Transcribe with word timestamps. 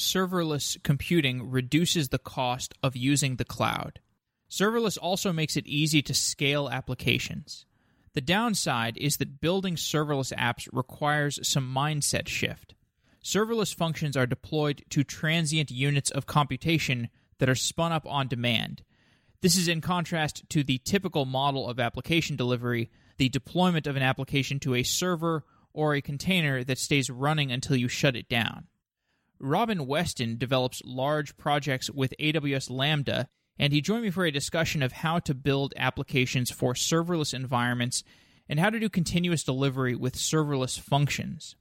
serverless 0.00 0.82
computing 0.82 1.50
reduces 1.50 2.08
the 2.08 2.18
cost 2.18 2.74
of 2.82 2.96
using 2.96 3.36
the 3.36 3.44
cloud. 3.44 4.00
Serverless 4.50 4.98
also 5.00 5.32
makes 5.32 5.56
it 5.56 5.66
easy 5.66 6.02
to 6.02 6.14
scale 6.14 6.68
applications. 6.68 7.66
The 8.14 8.20
downside 8.20 8.96
is 8.96 9.18
that 9.18 9.40
building 9.40 9.76
serverless 9.76 10.32
apps 10.34 10.68
requires 10.72 11.38
some 11.46 11.72
mindset 11.72 12.26
shift. 12.26 12.74
Serverless 13.22 13.74
functions 13.74 14.16
are 14.16 14.26
deployed 14.26 14.82
to 14.90 15.04
transient 15.04 15.70
units 15.70 16.10
of 16.10 16.26
computation 16.26 17.08
that 17.38 17.48
are 17.48 17.54
spun 17.54 17.92
up 17.92 18.06
on 18.06 18.26
demand. 18.26 18.82
This 19.42 19.56
is 19.56 19.68
in 19.68 19.80
contrast 19.80 20.48
to 20.50 20.64
the 20.64 20.78
typical 20.78 21.24
model 21.26 21.68
of 21.68 21.78
application 21.78 22.36
delivery, 22.36 22.90
the 23.18 23.28
deployment 23.28 23.86
of 23.86 23.96
an 23.96 24.02
application 24.02 24.58
to 24.60 24.74
a 24.74 24.82
server 24.82 25.44
or 25.72 25.94
a 25.94 26.02
container 26.02 26.64
that 26.64 26.78
stays 26.78 27.10
running 27.10 27.52
until 27.52 27.76
you 27.76 27.86
shut 27.86 28.16
it 28.16 28.28
down. 28.28 28.66
Robin 29.40 29.86
Weston 29.86 30.36
develops 30.36 30.82
large 30.84 31.36
projects 31.36 31.90
with 31.90 32.14
AWS 32.20 32.70
Lambda, 32.70 33.28
and 33.58 33.72
he 33.72 33.80
joined 33.80 34.02
me 34.02 34.10
for 34.10 34.24
a 34.24 34.30
discussion 34.30 34.82
of 34.82 34.92
how 34.92 35.18
to 35.20 35.34
build 35.34 35.72
applications 35.76 36.50
for 36.50 36.74
serverless 36.74 37.32
environments 37.34 38.04
and 38.48 38.60
how 38.60 38.68
to 38.70 38.78
do 38.78 38.88
continuous 38.88 39.42
delivery 39.42 39.94
with 39.94 40.14
serverless 40.14 40.78
functions. 40.78 41.56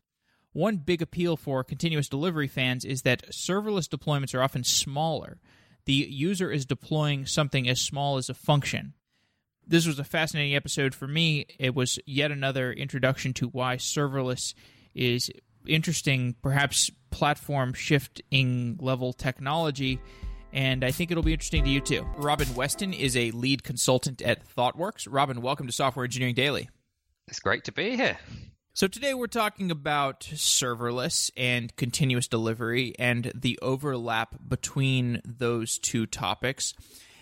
One 0.52 0.78
big 0.78 1.02
appeal 1.02 1.38
for 1.38 1.64
continuous 1.64 2.10
delivery 2.10 2.48
fans 2.48 2.84
is 2.84 3.04
that 3.04 3.30
serverless 3.32 3.88
deployments 3.88 4.34
are 4.34 4.42
often 4.42 4.64
smaller. 4.64 5.40
The 5.86 5.94
user 5.94 6.52
is 6.52 6.66
deploying 6.66 7.26
something 7.26 7.70
as 7.70 7.80
small 7.80 8.18
as 8.18 8.30
a 8.30 8.34
function. 8.34 8.94
This 9.66 9.86
was 9.86 10.00
a 10.00 10.04
fascinating 10.04 10.56
episode 10.56 10.96
for 10.96 11.08
me. 11.08 11.46
It 11.60 11.76
was 11.76 12.00
yet 12.06 12.32
another 12.32 12.74
introduction 12.74 13.34
to 13.36 13.48
why 13.48 13.78
serverless 13.78 14.56
is 14.96 15.30
interesting, 15.66 16.36
perhaps 16.42 16.92
platform 17.12 17.74
shifting 17.74 18.78
level 18.82 19.14
technology. 19.14 20.00
And 20.52 20.84
I 20.84 20.92
think 20.92 21.12
it'll 21.12 21.24
be 21.24 21.34
interesting 21.34 21.64
to 21.64 21.70
you 21.70 21.82
too. 21.82 22.08
Robin 22.18 22.54
Weston 22.56 22.94
is 22.94 23.16
a 23.16 23.32
lead 23.32 23.64
consultant 23.64 24.22
at 24.22 24.48
ThoughtWorks. 24.56 25.08
Robin, 25.10 25.42
welcome 25.42 25.68
to 25.68 25.74
Software 25.74 26.06
Engineering 26.06 26.36
Daily. 26.36 26.70
It's 27.28 27.40
great 27.40 27.66
to 27.66 27.72
be 27.72 27.96
here. 27.96 28.18
So, 28.74 28.88
today 28.88 29.14
we're 29.14 29.28
talking 29.28 29.72
about 29.72 30.22
serverless 30.22 31.32
and 31.36 31.76
continuous 31.76 32.28
delivery 32.28 32.96
and 32.98 33.32
the 33.36 33.60
overlap 33.62 34.36
between 34.48 35.22
those 35.26 35.78
two 35.78 36.06
topics. 36.06 36.74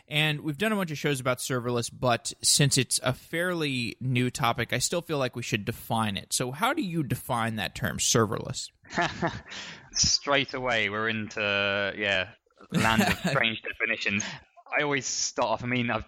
And 0.10 0.42
we've 0.42 0.58
done 0.58 0.72
a 0.72 0.76
bunch 0.76 0.92
of 0.92 0.98
shows 0.98 1.20
about 1.20 1.40
serverless, 1.40 1.92
but 1.92 2.32
since 2.42 2.78
it's 2.78 3.00
a 3.04 3.14
fairly 3.14 3.98
new 4.00 4.30
topic, 4.30 4.72
I 4.72 4.78
still 4.78 5.02
feel 5.02 5.18
like 5.18 5.36
we 5.36 5.44
should 5.44 5.66
define 5.66 6.16
it. 6.16 6.32
So, 6.32 6.52
how 6.52 6.74
do 6.74 6.82
you 6.82 7.04
define 7.04 7.58
that 7.58 7.76
term, 7.76 7.98
serverless? 7.98 8.70
Straight 9.94 10.54
away, 10.54 10.90
we're 10.90 11.10
into, 11.10 11.94
yeah, 11.98 12.30
land 12.72 13.02
of 13.02 13.20
strange 13.30 13.62
definitions. 13.62 14.24
I 14.78 14.84
always 14.84 15.06
start 15.06 15.50
off, 15.50 15.64
I 15.64 15.68
mean, 15.68 15.92
I've 15.92 16.06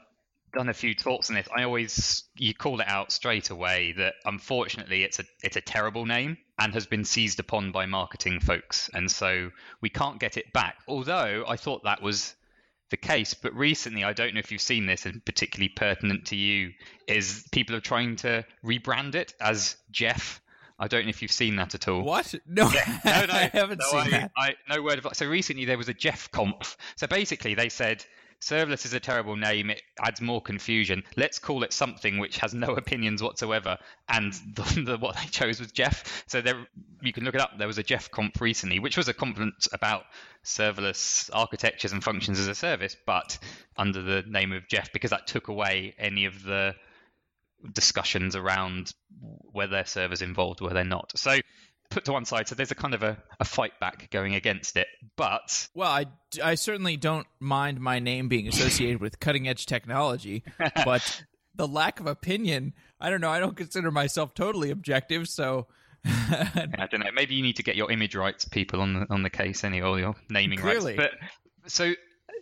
done 0.54 0.70
a 0.70 0.74
few 0.74 0.96
talks 0.96 1.30
on 1.30 1.36
this. 1.36 1.48
I 1.56 1.64
always 1.64 2.24
you 2.38 2.54
call 2.54 2.80
it 2.80 2.88
out 2.88 3.12
straight 3.12 3.50
away 3.50 3.94
that 3.98 4.16
unfortunately 4.26 5.04
it's 5.04 5.20
a 5.20 5.24
it's 5.44 5.58
a 5.58 5.62
terrible 5.62 6.06
name 6.06 6.38
and 6.58 6.74
has 6.74 6.86
been 6.86 7.06
seized 7.06 7.40
upon 7.40 7.72
by 7.72 7.86
marketing 7.86 8.40
folks, 8.40 8.90
and 8.94 9.12
so 9.12 9.52
we 9.82 9.90
can't 9.90 10.20
get 10.20 10.38
it 10.38 10.52
back. 10.54 10.78
Although 10.88 11.46
I 11.48 11.56
thought 11.56 11.84
that 11.84 12.02
was 12.02 12.36
the 12.90 12.98
case. 12.98 13.34
But 13.34 13.54
recently, 13.56 14.04
I 14.04 14.14
don't 14.14 14.34
know 14.34 14.40
if 14.40 14.52
you've 14.52 14.62
seen 14.62 14.86
this, 14.86 15.06
and 15.06 15.24
particularly 15.24 15.70
pertinent 15.70 16.26
to 16.28 16.36
you, 16.36 16.74
is 17.08 17.46
people 17.52 17.76
are 17.76 17.82
trying 17.82 18.16
to 18.18 18.46
rebrand 18.64 19.16
it 19.16 19.34
as 19.40 19.78
Jeff. 19.92 20.42
I 20.78 20.88
don't 20.88 21.04
know 21.04 21.10
if 21.10 21.22
you've 21.22 21.32
seen 21.32 21.58
that 21.58 21.76
at 21.76 21.88
all. 21.88 22.02
What? 22.02 22.34
No, 22.48 22.70
yeah. 22.72 23.00
no, 23.06 23.26
no 23.26 23.34
I 23.34 23.50
haven't 23.52 23.80
no, 23.80 23.90
seen 23.90 24.00
I, 24.00 24.10
that. 24.10 24.32
I, 24.38 24.56
no 24.70 24.82
word 24.82 25.04
of. 25.04 25.16
So 25.16 25.28
recently 25.28 25.66
there 25.66 25.78
was 25.78 25.90
a 25.90 25.94
Jeff 25.94 26.32
conf. 26.32 26.78
So 26.96 27.08
basically, 27.08 27.54
they 27.54 27.70
said 27.70 28.06
serverless 28.42 28.86
is 28.86 28.94
a 28.94 29.00
terrible 29.00 29.36
name. 29.36 29.70
It 29.70 29.82
adds 30.00 30.22
more 30.22 30.42
confusion. 30.42 31.04
Let's 31.18 31.40
call 31.40 31.64
it 31.64 31.74
something 31.74 32.18
which 32.18 32.38
has 32.38 32.54
no 32.54 32.68
opinions 32.76 33.22
whatsoever. 33.22 33.78
And 34.08 34.34
the, 34.54 34.84
the, 34.86 34.98
what 34.98 35.16
they 35.16 35.26
chose 35.26 35.60
was 35.60 35.72
Jeff. 35.72 36.24
So 36.28 36.42
there, 36.42 36.68
you 37.02 37.14
can 37.14 37.24
look 37.24 37.36
it 37.36 37.42
up. 37.42 37.58
There 37.58 37.68
was 37.68 37.78
a 37.78 37.84
Jeff 37.84 38.10
conf 38.12 38.40
recently, 38.42 38.80
which 38.80 38.98
was 38.98 39.08
a 39.08 39.14
conference 39.14 39.68
about 39.72 40.04
serverless 40.44 41.30
architectures 41.34 41.92
and 41.92 42.04
functions 42.04 42.40
as 42.40 42.48
a 42.48 42.56
service, 42.56 42.96
but 43.06 43.38
under 43.78 44.02
the 44.02 44.24
name 44.28 44.52
of 44.52 44.68
Jeff 44.68 44.92
because 44.94 45.12
that 45.12 45.28
took 45.28 45.48
away 45.48 45.96
any 45.98 46.26
of 46.26 46.44
the 46.44 46.76
discussions 47.74 48.36
around 48.36 48.94
whether 49.52 49.84
servers 49.86 50.22
involved, 50.22 50.62
were 50.62 50.74
they 50.74 50.84
not. 50.84 51.12
So 51.18 51.40
put 51.90 52.06
to 52.06 52.14
one 52.14 52.26
side. 52.26 52.48
So 52.48 52.56
there's 52.56 52.72
a 52.72 52.76
kind 52.76 52.94
of 52.94 53.04
a, 53.04 53.18
a 53.40 53.46
fight 53.46 53.80
back 53.80 54.10
going 54.12 54.36
against 54.36 54.78
it. 54.78 54.88
But 55.16 55.68
well, 55.74 55.90
I, 55.92 56.06
I 56.44 56.56
certainly 56.56 56.98
don't 56.98 57.28
mind 57.40 57.80
my 57.80 58.00
name 58.00 58.28
being 58.28 58.48
associated 58.48 59.02
with 59.02 59.20
cutting 59.20 59.48
edge 59.48 59.66
technology, 59.66 60.44
but 60.86 61.24
the 61.56 61.68
lack 61.68 62.00
of 62.00 62.08
opinion, 62.08 62.74
I 63.00 63.10
don't 63.10 63.22
know. 63.22 63.30
I 63.30 63.40
don't 63.40 63.58
consider 63.58 63.92
myself 63.92 64.34
totally 64.34 64.72
objective, 64.72 65.28
so. 65.28 65.68
I 66.06 66.88
don't 66.90 67.02
know. 67.02 67.12
Maybe 67.14 67.36
you 67.36 67.44
need 67.44 67.58
to 67.58 67.64
get 67.64 67.76
your 67.76 67.92
image 67.92 68.16
rights 68.16 68.46
people 68.46 68.80
on 68.80 68.94
the 68.94 69.06
on 69.14 69.22
the 69.22 69.30
case 69.30 69.66
anyway, 69.66 69.88
or 69.88 70.00
your 70.00 70.16
naming 70.30 70.60
Clearly. 70.60 70.98
rights. 70.98 71.14
But 71.20 71.70
so 71.70 71.92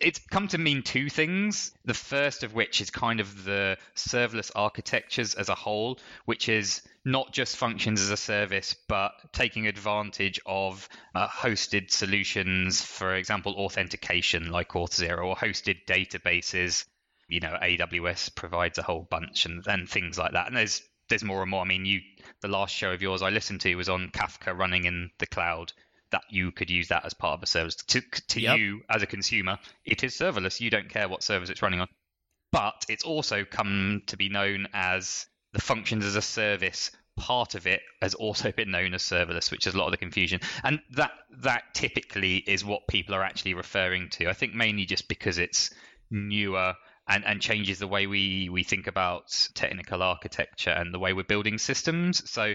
it's 0.00 0.18
come 0.18 0.48
to 0.48 0.58
mean 0.58 0.82
two 0.82 1.08
things. 1.08 1.72
The 1.84 1.94
first 1.94 2.42
of 2.42 2.54
which 2.54 2.80
is 2.80 2.90
kind 2.90 3.20
of 3.20 3.44
the 3.44 3.76
serverless 3.94 4.50
architectures 4.54 5.34
as 5.34 5.48
a 5.48 5.54
whole, 5.54 5.98
which 6.24 6.48
is 6.48 6.82
not 7.04 7.32
just 7.32 7.56
functions 7.56 8.00
as 8.00 8.10
a 8.10 8.16
service, 8.16 8.74
but 8.88 9.12
taking 9.32 9.66
advantage 9.66 10.40
of 10.46 10.88
uh, 11.14 11.28
hosted 11.28 11.90
solutions, 11.90 12.82
for 12.82 13.14
example, 13.14 13.54
authentication 13.56 14.50
like 14.50 14.70
Auth0 14.70 15.24
or 15.24 15.36
hosted 15.36 15.84
databases. 15.86 16.84
You 17.28 17.40
know, 17.40 17.56
AWS 17.62 18.34
provides 18.34 18.78
a 18.78 18.82
whole 18.82 19.06
bunch 19.08 19.46
and, 19.46 19.66
and 19.66 19.88
things 19.88 20.18
like 20.18 20.32
that. 20.32 20.46
And 20.46 20.56
there's 20.56 20.82
there's 21.08 21.24
more 21.24 21.42
and 21.42 21.50
more. 21.50 21.62
I 21.62 21.66
mean, 21.66 21.86
you 21.86 22.00
the 22.40 22.48
last 22.48 22.74
show 22.74 22.92
of 22.92 23.02
yours 23.02 23.22
I 23.22 23.30
listened 23.30 23.60
to 23.62 23.74
was 23.74 23.88
on 23.88 24.10
Kafka 24.10 24.56
running 24.56 24.84
in 24.84 25.10
the 25.18 25.26
cloud. 25.26 25.72
That 26.10 26.22
you 26.30 26.52
could 26.52 26.70
use 26.70 26.88
that 26.88 27.04
as 27.04 27.14
part 27.14 27.38
of 27.38 27.42
a 27.42 27.46
service. 27.46 27.76
To 27.76 28.00
to 28.28 28.40
yep. 28.40 28.58
you 28.58 28.82
as 28.88 29.02
a 29.02 29.06
consumer, 29.06 29.58
it 29.84 30.04
is 30.04 30.16
serverless. 30.16 30.60
You 30.60 30.70
don't 30.70 30.88
care 30.88 31.08
what 31.08 31.22
service 31.22 31.50
it's 31.50 31.62
running 31.62 31.80
on. 31.80 31.88
But 32.50 32.86
it's 32.88 33.04
also 33.04 33.44
come 33.44 34.02
to 34.06 34.16
be 34.16 34.28
known 34.28 34.68
as 34.72 35.26
the 35.52 35.60
functions 35.60 36.04
as 36.04 36.16
a 36.16 36.22
service 36.22 36.90
part 37.18 37.54
of 37.54 37.66
it 37.66 37.82
has 38.00 38.14
also 38.14 38.52
been 38.56 38.70
known 38.70 38.94
as 38.94 39.02
serverless, 39.02 39.50
which 39.50 39.66
is 39.66 39.74
a 39.74 39.78
lot 39.78 39.86
of 39.86 39.90
the 39.90 39.98
confusion. 39.98 40.40
And 40.64 40.80
that 40.92 41.12
that 41.42 41.74
typically 41.74 42.36
is 42.36 42.64
what 42.64 42.88
people 42.88 43.14
are 43.14 43.22
actually 43.22 43.54
referring 43.54 44.08
to. 44.10 44.28
I 44.28 44.32
think 44.32 44.54
mainly 44.54 44.86
just 44.86 45.08
because 45.08 45.38
it's 45.38 45.70
newer 46.10 46.74
and, 47.08 47.24
and 47.24 47.40
changes 47.40 47.78
the 47.78 47.86
way 47.86 48.06
we, 48.06 48.48
we 48.48 48.62
think 48.62 48.86
about 48.86 49.48
technical 49.54 50.02
architecture 50.02 50.70
and 50.70 50.92
the 50.92 50.98
way 50.98 51.12
we're 51.12 51.24
building 51.24 51.58
systems. 51.58 52.28
So 52.30 52.54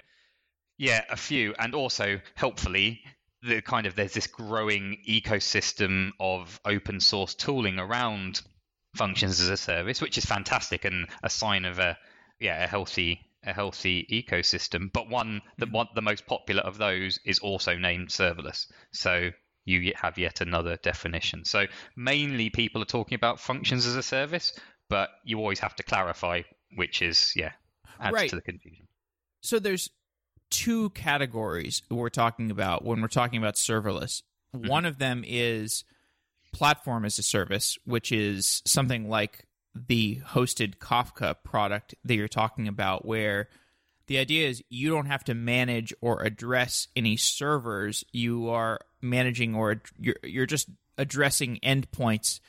yeah, 0.77 1.03
a 1.09 1.17
few. 1.17 1.53
And 1.57 1.75
also 1.75 2.19
helpfully 2.35 3.01
the 3.43 3.61
kind 3.61 3.85
of 3.85 3.95
there's 3.95 4.13
this 4.13 4.27
growing 4.27 4.97
ecosystem 5.07 6.11
of 6.19 6.59
open 6.65 6.99
source 6.99 7.35
tooling 7.35 7.77
around 7.77 8.41
functions 8.95 9.41
as 9.41 9.49
a 9.49 9.57
service, 9.57 10.01
which 10.01 10.17
is 10.17 10.25
fantastic 10.25 10.85
and 10.85 11.07
a 11.21 11.29
sign 11.29 11.65
of 11.65 11.79
a 11.79 11.97
yeah 12.39 12.63
a 12.63 12.67
healthy 12.67 13.19
a 13.45 13.53
healthy 13.53 14.07
ecosystem. 14.09 14.91
But 14.91 15.09
one 15.09 15.41
the 15.57 15.65
mm-hmm. 15.65 15.75
one 15.75 15.87
the 15.95 16.01
most 16.01 16.25
popular 16.25 16.61
of 16.61 16.77
those 16.77 17.19
is 17.25 17.39
also 17.39 17.75
named 17.75 18.09
serverless. 18.09 18.67
So 18.91 19.31
you 19.65 19.93
have 19.95 20.17
yet 20.17 20.41
another 20.41 20.77
definition. 20.77 21.45
So 21.45 21.65
mainly 21.95 22.49
people 22.49 22.81
are 22.81 22.85
talking 22.85 23.15
about 23.15 23.39
functions 23.39 23.85
as 23.85 23.95
a 23.95 24.03
service, 24.03 24.57
but 24.89 25.09
you 25.23 25.39
always 25.39 25.59
have 25.59 25.75
to 25.75 25.83
clarify 25.83 26.41
which 26.75 27.01
is 27.01 27.33
yeah 27.35 27.51
adds 27.99 28.13
right. 28.13 28.29
to 28.29 28.35
the 28.35 28.41
confusion. 28.41 28.87
So 29.41 29.59
there's 29.59 29.89
two 30.53 30.91
categories 30.91 31.81
we're 31.89 32.09
talking 32.09 32.51
about 32.51 32.85
when 32.85 33.01
we're 33.01 33.07
talking 33.07 33.39
about 33.39 33.55
serverless. 33.55 34.21
Mm-hmm. 34.55 34.67
One 34.67 34.85
of 34.85 34.99
them 34.99 35.23
is 35.25 35.83
platform 36.53 37.05
as 37.05 37.17
a 37.17 37.23
service, 37.23 37.77
which 37.85 38.11
is 38.11 38.61
something 38.63 39.09
like 39.09 39.47
the 39.73 40.21
hosted 40.27 40.77
Kafka 40.77 41.35
product 41.43 41.95
that 42.05 42.13
you're 42.13 42.27
talking 42.27 42.67
about, 42.67 43.03
where 43.03 43.49
the 44.05 44.19
idea 44.19 44.47
is 44.47 44.63
you 44.69 44.89
don't 44.91 45.07
have 45.07 45.23
to 45.23 45.33
manage 45.33 45.91
or 46.01 46.21
address 46.21 46.87
any 46.95 47.17
servers. 47.17 48.05
You 48.11 48.49
are 48.49 48.79
managing 49.01 49.55
or 49.55 49.81
you're, 49.99 50.17
you're 50.21 50.45
just 50.45 50.69
addressing 50.99 51.59
endpoints 51.63 52.39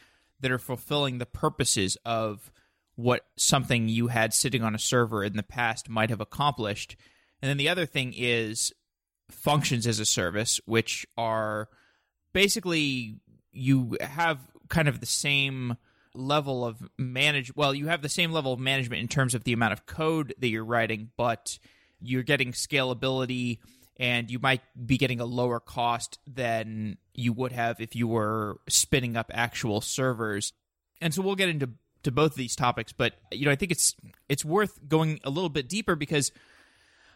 that 0.40 0.52
are 0.52 0.58
fulfilling 0.58 1.16
the 1.16 1.26
purposes 1.26 1.96
of 2.04 2.50
what 2.96 3.24
something 3.36 3.88
you 3.88 4.08
had 4.08 4.34
sitting 4.34 4.62
on 4.62 4.74
a 4.74 4.78
server 4.78 5.24
in 5.24 5.36
the 5.36 5.42
past 5.42 5.88
might 5.88 6.10
have 6.10 6.20
accomplished. 6.20 6.96
And 7.44 7.50
then 7.50 7.58
the 7.58 7.68
other 7.68 7.84
thing 7.84 8.14
is 8.16 8.72
functions 9.30 9.86
as 9.86 10.00
a 10.00 10.06
service, 10.06 10.62
which 10.64 11.06
are 11.18 11.68
basically 12.32 13.16
you 13.52 13.98
have 14.00 14.38
kind 14.68 14.88
of 14.88 15.00
the 15.00 15.04
same 15.04 15.76
level 16.14 16.64
of 16.64 16.78
manage 16.96 17.54
well 17.56 17.74
you 17.74 17.88
have 17.88 18.00
the 18.00 18.08
same 18.08 18.30
level 18.30 18.52
of 18.52 18.60
management 18.60 19.02
in 19.02 19.08
terms 19.08 19.34
of 19.34 19.42
the 19.42 19.52
amount 19.52 19.72
of 19.72 19.84
code 19.84 20.32
that 20.38 20.46
you're 20.46 20.64
writing 20.64 21.10
but 21.16 21.58
you're 22.00 22.22
getting 22.22 22.52
scalability 22.52 23.58
and 23.96 24.30
you 24.30 24.38
might 24.38 24.62
be 24.86 24.96
getting 24.96 25.20
a 25.20 25.24
lower 25.24 25.60
cost 25.60 26.18
than 26.26 26.96
you 27.12 27.32
would 27.32 27.52
have 27.52 27.80
if 27.80 27.94
you 27.94 28.08
were 28.08 28.58
spinning 28.68 29.16
up 29.16 29.30
actual 29.34 29.80
servers. 29.80 30.52
And 31.00 31.12
so 31.12 31.20
we'll 31.20 31.34
get 31.34 31.48
into 31.48 31.70
to 32.04 32.10
both 32.10 32.32
of 32.32 32.36
these 32.36 32.56
topics, 32.56 32.92
but 32.92 33.14
you 33.32 33.44
know, 33.44 33.50
I 33.50 33.56
think 33.56 33.72
it's 33.72 33.94
it's 34.28 34.44
worth 34.44 34.78
going 34.88 35.20
a 35.24 35.30
little 35.30 35.48
bit 35.48 35.68
deeper 35.68 35.96
because 35.96 36.32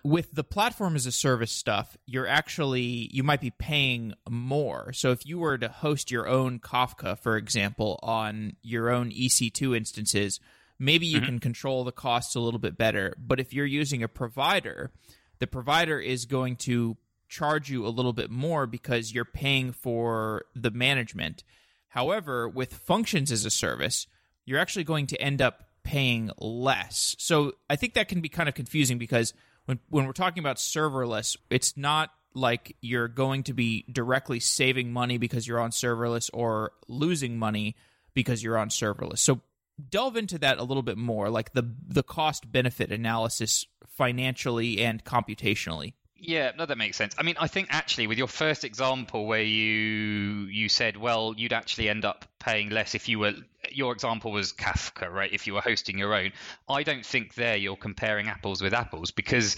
with 0.04 0.32
the 0.32 0.44
platform 0.44 0.96
as 0.96 1.06
a 1.06 1.12
service 1.12 1.52
stuff, 1.52 1.96
you're 2.06 2.26
actually 2.26 3.08
you 3.12 3.22
might 3.22 3.40
be 3.40 3.50
paying 3.50 4.14
more. 4.28 4.92
So 4.92 5.10
if 5.10 5.26
you 5.26 5.38
were 5.38 5.58
to 5.58 5.68
host 5.68 6.10
your 6.10 6.28
own 6.28 6.58
Kafka, 6.58 7.18
for 7.18 7.36
example, 7.36 7.98
on 8.02 8.56
your 8.62 8.90
own 8.90 9.10
EC2 9.10 9.76
instances, 9.76 10.40
maybe 10.78 11.06
you 11.06 11.18
mm-hmm. 11.18 11.26
can 11.26 11.38
control 11.38 11.84
the 11.84 11.92
costs 11.92 12.34
a 12.34 12.40
little 12.40 12.60
bit 12.60 12.78
better. 12.78 13.14
But 13.18 13.40
if 13.40 13.52
you're 13.52 13.66
using 13.66 14.02
a 14.02 14.08
provider, 14.08 14.90
the 15.38 15.46
provider 15.46 15.98
is 15.98 16.24
going 16.24 16.56
to 16.56 16.96
charge 17.28 17.70
you 17.70 17.86
a 17.86 17.88
little 17.88 18.12
bit 18.12 18.30
more 18.30 18.66
because 18.66 19.12
you're 19.12 19.24
paying 19.24 19.72
for 19.72 20.44
the 20.54 20.70
management. 20.70 21.44
However, 21.88 22.48
with 22.48 22.74
functions 22.74 23.30
as 23.30 23.44
a 23.44 23.50
service, 23.50 24.06
you're 24.44 24.58
actually 24.58 24.84
going 24.84 25.06
to 25.08 25.20
end 25.20 25.42
up 25.42 25.64
paying 25.82 26.30
less. 26.38 27.16
So 27.18 27.52
I 27.68 27.76
think 27.76 27.94
that 27.94 28.08
can 28.08 28.20
be 28.20 28.28
kind 28.28 28.48
of 28.48 28.54
confusing 28.54 28.98
because 28.98 29.32
when 29.68 29.78
when 29.90 30.06
we're 30.06 30.12
talking 30.12 30.42
about 30.42 30.56
serverless, 30.56 31.36
it's 31.50 31.76
not 31.76 32.10
like 32.32 32.74
you're 32.80 33.06
going 33.06 33.42
to 33.42 33.52
be 33.52 33.84
directly 33.92 34.40
saving 34.40 34.92
money 34.92 35.18
because 35.18 35.46
you're 35.46 35.60
on 35.60 35.70
serverless 35.70 36.30
or 36.32 36.72
losing 36.88 37.38
money 37.38 37.76
because 38.14 38.42
you're 38.42 38.56
on 38.56 38.70
serverless. 38.70 39.18
So 39.18 39.42
delve 39.90 40.16
into 40.16 40.38
that 40.38 40.56
a 40.56 40.62
little 40.64 40.82
bit 40.82 40.96
more, 40.96 41.28
like 41.28 41.52
the 41.52 41.70
the 41.86 42.02
cost 42.02 42.50
benefit 42.50 42.90
analysis 42.90 43.66
financially 43.88 44.82
and 44.82 45.04
computationally. 45.04 45.92
Yeah, 46.20 46.50
no, 46.56 46.66
that 46.66 46.76
makes 46.76 46.96
sense. 46.96 47.14
I 47.16 47.22
mean, 47.22 47.36
I 47.38 47.46
think 47.46 47.68
actually 47.70 48.08
with 48.08 48.18
your 48.18 48.26
first 48.26 48.64
example 48.64 49.26
where 49.26 49.42
you 49.42 50.46
you 50.50 50.68
said, 50.68 50.96
well, 50.96 51.32
you'd 51.36 51.52
actually 51.52 51.88
end 51.88 52.04
up 52.04 52.24
paying 52.40 52.70
less 52.70 52.94
if 52.96 53.08
you 53.08 53.20
were 53.20 53.34
your 53.70 53.92
example 53.92 54.32
was 54.32 54.52
Kafka, 54.52 55.08
right? 55.10 55.32
If 55.32 55.46
you 55.46 55.54
were 55.54 55.60
hosting 55.60 55.96
your 55.96 56.14
own. 56.14 56.32
I 56.68 56.82
don't 56.82 57.06
think 57.06 57.34
there 57.34 57.56
you're 57.56 57.76
comparing 57.76 58.28
apples 58.28 58.60
with 58.60 58.74
apples 58.74 59.12
because 59.12 59.56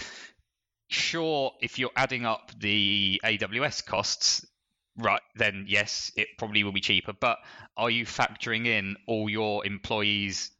sure, 0.89 1.53
if 1.61 1.79
you're 1.79 1.91
adding 1.95 2.25
up 2.25 2.51
the 2.59 3.21
AWS 3.25 3.85
costs, 3.85 4.45
right, 4.97 5.21
then 5.35 5.65
yes, 5.67 6.11
it 6.15 6.27
probably 6.37 6.63
will 6.63 6.73
be 6.73 6.81
cheaper. 6.81 7.13
But 7.13 7.39
are 7.77 7.89
you 7.89 8.05
factoring 8.05 8.67
in 8.67 8.97
all 9.07 9.29
your 9.29 9.65
employees' 9.65 10.51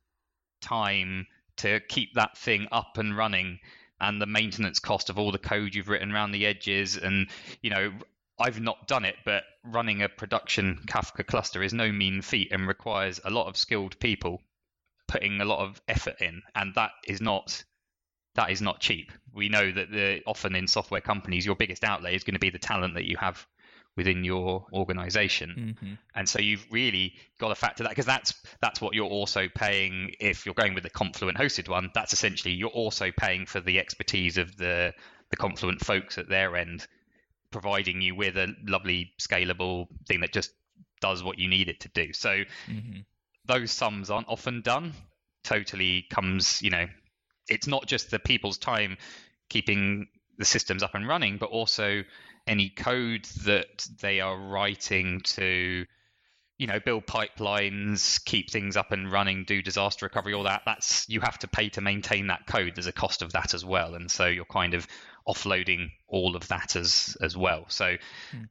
time 0.61 1.27
to 1.57 1.79
keep 1.89 2.15
that 2.15 2.37
thing 2.37 2.67
up 2.71 2.97
and 2.97 3.15
running? 3.17 3.59
And 4.01 4.21
the 4.21 4.25
maintenance 4.25 4.79
cost 4.79 5.09
of 5.09 5.17
all 5.17 5.31
the 5.31 5.37
code 5.37 5.73
you've 5.73 5.87
written 5.87 6.11
around 6.11 6.31
the 6.31 6.45
edges 6.45 6.97
and 6.97 7.27
you 7.61 7.69
know 7.69 7.93
I've 8.39 8.59
not 8.59 8.87
done 8.87 9.05
it, 9.05 9.17
but 9.23 9.43
running 9.63 10.01
a 10.01 10.09
production 10.09 10.81
Kafka 10.87 11.25
cluster 11.25 11.61
is 11.61 11.73
no 11.73 11.91
mean 11.91 12.23
feat 12.23 12.51
and 12.51 12.67
requires 12.67 13.21
a 13.23 13.29
lot 13.29 13.47
of 13.47 13.55
skilled 13.55 13.99
people 13.99 14.41
putting 15.07 15.39
a 15.39 15.45
lot 15.45 15.59
of 15.59 15.79
effort 15.87 16.15
in, 16.19 16.41
and 16.55 16.73
that 16.75 16.91
is 17.07 17.21
not 17.21 17.63
that 18.35 18.49
is 18.49 18.61
not 18.61 18.79
cheap. 18.79 19.11
We 19.33 19.49
know 19.49 19.71
that 19.71 19.91
the 19.91 20.21
often 20.25 20.55
in 20.55 20.67
software 20.67 21.01
companies, 21.01 21.45
your 21.45 21.55
biggest 21.55 21.83
outlay 21.83 22.15
is 22.15 22.23
going 22.23 22.33
to 22.33 22.39
be 22.39 22.49
the 22.49 22.57
talent 22.57 22.95
that 22.95 23.05
you 23.05 23.17
have 23.17 23.45
within 23.97 24.23
your 24.23 24.65
organization 24.73 25.75
mm-hmm. 25.77 25.93
and 26.15 26.29
so 26.29 26.39
you've 26.39 26.65
really 26.71 27.13
got 27.39 27.49
to 27.49 27.55
factor 27.55 27.83
that 27.83 27.89
because 27.89 28.05
that's 28.05 28.33
that's 28.61 28.79
what 28.79 28.93
you're 28.93 29.09
also 29.09 29.47
paying 29.53 30.11
if 30.19 30.45
you're 30.45 30.55
going 30.55 30.73
with 30.73 30.83
the 30.83 30.89
confluent 30.89 31.37
hosted 31.37 31.67
one 31.67 31.89
that's 31.93 32.13
essentially 32.13 32.53
you're 32.53 32.69
also 32.69 33.11
paying 33.17 33.45
for 33.45 33.59
the 33.59 33.79
expertise 33.79 34.37
of 34.37 34.55
the 34.57 34.93
the 35.29 35.35
confluent 35.35 35.83
folks 35.83 36.17
at 36.17 36.29
their 36.29 36.55
end 36.55 36.87
providing 37.51 38.01
you 38.01 38.15
with 38.15 38.37
a 38.37 38.47
lovely 38.65 39.11
scalable 39.19 39.87
thing 40.07 40.21
that 40.21 40.31
just 40.31 40.53
does 41.01 41.21
what 41.21 41.37
you 41.37 41.49
need 41.49 41.67
it 41.67 41.81
to 41.81 41.89
do 41.89 42.13
so 42.13 42.29
mm-hmm. 42.29 42.99
those 43.45 43.71
sums 43.71 44.09
aren't 44.09 44.29
often 44.29 44.61
done 44.61 44.93
totally 45.43 46.05
comes 46.09 46.61
you 46.61 46.69
know 46.69 46.85
it's 47.49 47.67
not 47.67 47.87
just 47.87 48.09
the 48.09 48.19
people's 48.19 48.57
time 48.57 48.97
keeping 49.49 50.07
the 50.37 50.45
systems 50.45 50.81
up 50.81 50.95
and 50.95 51.07
running 51.07 51.37
but 51.37 51.49
also 51.49 52.03
any 52.47 52.69
code 52.69 53.25
that 53.45 53.87
they 54.01 54.19
are 54.19 54.37
writing 54.37 55.21
to 55.23 55.85
you 56.61 56.67
know 56.67 56.79
build 56.79 57.07
pipelines 57.07 58.23
keep 58.23 58.51
things 58.51 58.77
up 58.77 58.91
and 58.91 59.11
running 59.11 59.45
do 59.45 59.63
disaster 59.63 60.05
recovery 60.05 60.35
all 60.35 60.43
that 60.43 60.61
that's 60.63 61.09
you 61.09 61.19
have 61.19 61.39
to 61.39 61.47
pay 61.47 61.69
to 61.69 61.81
maintain 61.81 62.27
that 62.27 62.45
code. 62.45 62.73
There's 62.75 62.85
a 62.85 62.91
cost 62.91 63.23
of 63.23 63.31
that 63.33 63.55
as 63.55 63.65
well. 63.65 63.95
And 63.95 64.11
so 64.11 64.27
you're 64.27 64.45
kind 64.45 64.75
of 64.75 64.87
offloading 65.27 65.89
all 66.07 66.35
of 66.35 66.47
that 66.49 66.75
as 66.75 67.17
as 67.19 67.35
well. 67.35 67.65
So 67.69 67.85
mm. 67.85 68.47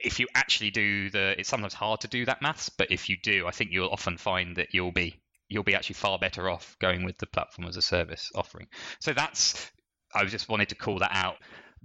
if 0.00 0.18
you 0.18 0.28
actually 0.34 0.70
do 0.70 1.10
the 1.10 1.38
it's 1.38 1.48
sometimes 1.50 1.74
hard 1.74 2.00
to 2.00 2.08
do 2.08 2.24
that 2.24 2.40
maths 2.40 2.70
but 2.70 2.90
if 2.90 3.10
you 3.10 3.16
do 3.22 3.46
i 3.46 3.50
think 3.50 3.70
you'll 3.70 3.90
often 3.90 4.16
find 4.16 4.56
that 4.56 4.68
you'll 4.72 4.90
be 4.90 5.14
you'll 5.48 5.62
be 5.62 5.74
actually 5.74 5.94
far 5.94 6.18
better 6.18 6.48
off 6.48 6.76
going 6.80 7.04
with 7.04 7.18
the 7.18 7.26
platform 7.26 7.68
as 7.68 7.76
a 7.76 7.82
service 7.82 8.30
offering. 8.34 8.66
So 9.00 9.12
that's 9.12 9.70
i 10.14 10.24
just 10.24 10.48
wanted 10.48 10.70
to 10.70 10.74
call 10.74 11.00
that 11.00 11.12
out 11.12 11.36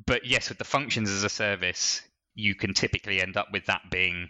but 0.05 0.25
yes, 0.25 0.49
with 0.49 0.57
the 0.57 0.63
functions 0.63 1.09
as 1.09 1.23
a 1.23 1.29
service, 1.29 2.01
you 2.35 2.55
can 2.55 2.73
typically 2.73 3.21
end 3.21 3.37
up 3.37 3.47
with 3.51 3.65
that 3.65 3.81
being 3.89 4.29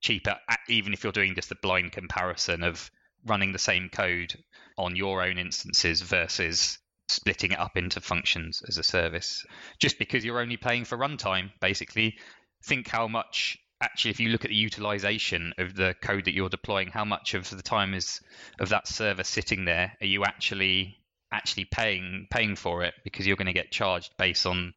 cheaper, 0.00 0.36
even 0.68 0.92
if 0.92 1.04
you're 1.04 1.12
doing 1.12 1.34
just 1.34 1.52
a 1.52 1.56
blind 1.62 1.92
comparison 1.92 2.62
of 2.62 2.90
running 3.26 3.52
the 3.52 3.58
same 3.58 3.88
code 3.88 4.34
on 4.76 4.96
your 4.96 5.22
own 5.22 5.38
instances 5.38 6.00
versus 6.00 6.78
splitting 7.08 7.52
it 7.52 7.58
up 7.58 7.76
into 7.76 8.00
functions 8.00 8.62
as 8.68 8.78
a 8.78 8.82
service. 8.82 9.44
Just 9.78 9.98
because 9.98 10.24
you're 10.24 10.40
only 10.40 10.56
paying 10.56 10.84
for 10.84 10.96
runtime, 10.96 11.50
basically, 11.60 12.16
think 12.64 12.88
how 12.88 13.08
much 13.08 13.58
actually 13.82 14.10
if 14.10 14.20
you 14.20 14.28
look 14.28 14.44
at 14.44 14.50
the 14.50 14.54
utilization 14.54 15.54
of 15.58 15.74
the 15.74 15.94
code 16.02 16.26
that 16.26 16.34
you're 16.34 16.50
deploying 16.50 16.88
how 16.88 17.04
much 17.04 17.32
of 17.32 17.48
the 17.48 17.62
time 17.62 17.94
is 17.94 18.20
of 18.58 18.68
that 18.68 18.86
server 18.86 19.24
sitting 19.24 19.64
there 19.64 19.90
are 20.02 20.06
you 20.06 20.22
actually 20.22 20.98
actually 21.32 21.64
paying 21.64 22.26
paying 22.30 22.56
for 22.56 22.84
it 22.84 22.92
because 23.04 23.26
you're 23.26 23.36
going 23.36 23.46
to 23.46 23.54
get 23.54 23.70
charged 23.70 24.12
based 24.18 24.44
on 24.44 24.74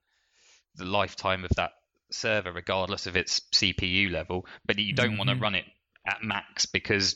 the 0.75 0.85
lifetime 0.85 1.43
of 1.43 1.51
that 1.55 1.71
server, 2.11 2.51
regardless 2.51 3.07
of 3.07 3.15
its 3.15 3.41
CPU 3.53 4.11
level. 4.11 4.45
But 4.65 4.79
you 4.79 4.93
don't 4.93 5.09
mm-hmm. 5.09 5.17
want 5.17 5.29
to 5.29 5.35
run 5.35 5.55
it 5.55 5.65
at 6.07 6.23
max 6.23 6.65
because 6.65 7.15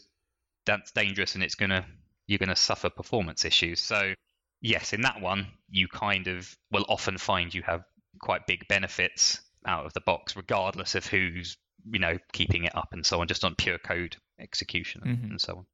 that's 0.66 0.92
dangerous 0.92 1.36
and 1.36 1.44
it's 1.44 1.56
gonna 1.56 1.86
you're 2.28 2.40
gonna 2.40 2.56
suffer 2.56 2.90
performance 2.90 3.46
issues. 3.46 3.80
So 3.80 4.14
yes, 4.62 4.94
in 4.94 5.02
that 5.02 5.22
one, 5.22 5.48
you 5.70 5.88
kind 5.88 6.28
of 6.28 6.56
will 6.72 6.86
often 6.90 7.18
find 7.18 7.54
you 7.54 7.64
have 7.64 7.84
quite 8.20 8.48
big 8.48 8.68
benefits 8.68 9.42
out 9.66 9.86
of 9.86 9.94
the 9.94 10.02
box, 10.02 10.36
regardless 10.36 10.96
of 10.96 11.06
who's 11.06 11.58
you 11.90 12.00
know 12.00 12.18
keeping 12.34 12.66
it 12.66 12.76
up 12.76 12.90
and 12.92 13.06
so 13.06 13.22
on, 13.22 13.28
just 13.28 13.44
on 13.44 13.56
pure 13.56 13.78
code 13.78 14.18
execution 14.40 15.02
mm-hmm. 15.06 15.32
and 15.32 15.42
so 15.42 15.58
on. 15.58 15.66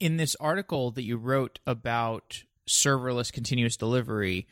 In 0.00 0.16
this 0.16 0.36
article 0.36 0.92
that 0.92 1.02
you 1.02 1.16
wrote 1.16 1.58
about 1.66 2.44
serverless 2.68 3.32
continuous 3.32 3.76
delivery, 3.76 4.46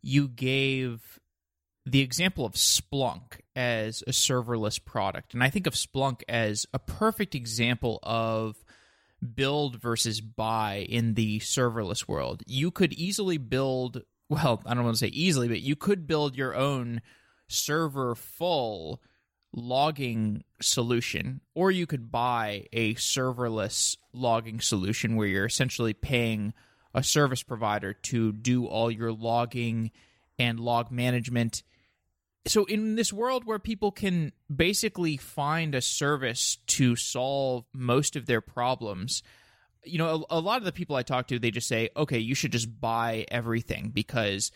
you 0.00 0.28
gave 0.28 1.18
the 1.84 2.00
example 2.00 2.44
of 2.44 2.52
Splunk 2.52 3.40
as 3.56 4.02
a 4.06 4.10
serverless 4.10 4.82
product. 4.82 5.34
And 5.34 5.42
I 5.42 5.50
think 5.50 5.66
of 5.66 5.74
Splunk 5.74 6.22
as 6.28 6.66
a 6.72 6.78
perfect 6.78 7.34
example 7.34 7.98
of 8.02 8.56
build 9.34 9.80
versus 9.80 10.20
buy 10.20 10.86
in 10.88 11.14
the 11.14 11.40
serverless 11.40 12.06
world. 12.06 12.42
You 12.46 12.70
could 12.70 12.92
easily 12.92 13.38
build, 13.38 14.02
well, 14.28 14.62
I 14.64 14.74
don't 14.74 14.84
want 14.84 14.96
to 14.96 15.04
say 15.06 15.12
easily, 15.12 15.48
but 15.48 15.60
you 15.60 15.76
could 15.76 16.06
build 16.06 16.36
your 16.36 16.54
own 16.54 17.02
server 17.48 18.14
full 18.14 19.02
logging 19.54 20.42
solution, 20.60 21.40
or 21.54 21.70
you 21.70 21.86
could 21.86 22.10
buy 22.10 22.66
a 22.72 22.94
serverless 22.94 23.96
logging 24.12 24.60
solution 24.60 25.16
where 25.16 25.26
you're 25.26 25.46
essentially 25.46 25.92
paying 25.92 26.54
a 26.94 27.02
service 27.02 27.42
provider 27.42 27.92
to 27.92 28.32
do 28.32 28.66
all 28.66 28.90
your 28.90 29.12
logging 29.12 29.90
and 30.38 30.58
log 30.58 30.90
management 30.90 31.62
so 32.46 32.64
in 32.64 32.96
this 32.96 33.12
world 33.12 33.44
where 33.44 33.58
people 33.58 33.92
can 33.92 34.32
basically 34.54 35.16
find 35.16 35.74
a 35.74 35.80
service 35.80 36.58
to 36.66 36.96
solve 36.96 37.64
most 37.72 38.16
of 38.16 38.26
their 38.26 38.40
problems 38.40 39.22
you 39.84 39.98
know 39.98 40.26
a, 40.30 40.38
a, 40.38 40.40
lot 40.40 40.58
of 40.58 40.64
the 40.64 40.72
people 40.72 40.96
i 40.96 41.02
talk 41.02 41.28
to 41.28 41.38
they 41.38 41.50
just 41.50 41.68
say 41.68 41.88
okay 41.96 42.18
you 42.18 42.34
should 42.34 42.52
just 42.52 42.80
buy 42.80 43.24
everything 43.30 43.90
because 43.92 44.50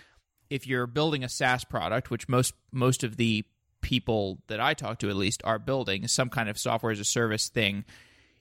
if 0.51 0.67
you're 0.67 0.87
building 0.87 1.25
a 1.25 1.29
saas 1.29 1.65
product 1.65 2.11
which 2.11 2.29
most 2.29 2.55
most 2.73 3.05
of 3.05 3.17
the 3.17 3.45
people 3.81 4.39
that 4.49 4.61
i 4.61 4.75
talk 4.75 4.99
to 4.99 5.09
at 5.09 5.17
least 5.17 5.41
are 5.45 5.59
building 5.59 6.09
some 6.09 6.29
kind 6.29 6.49
of 6.49 6.59
software 6.59 6.93
as 6.93 7.01
a 7.01 7.05
service 7.05 7.49
thing 7.49 7.85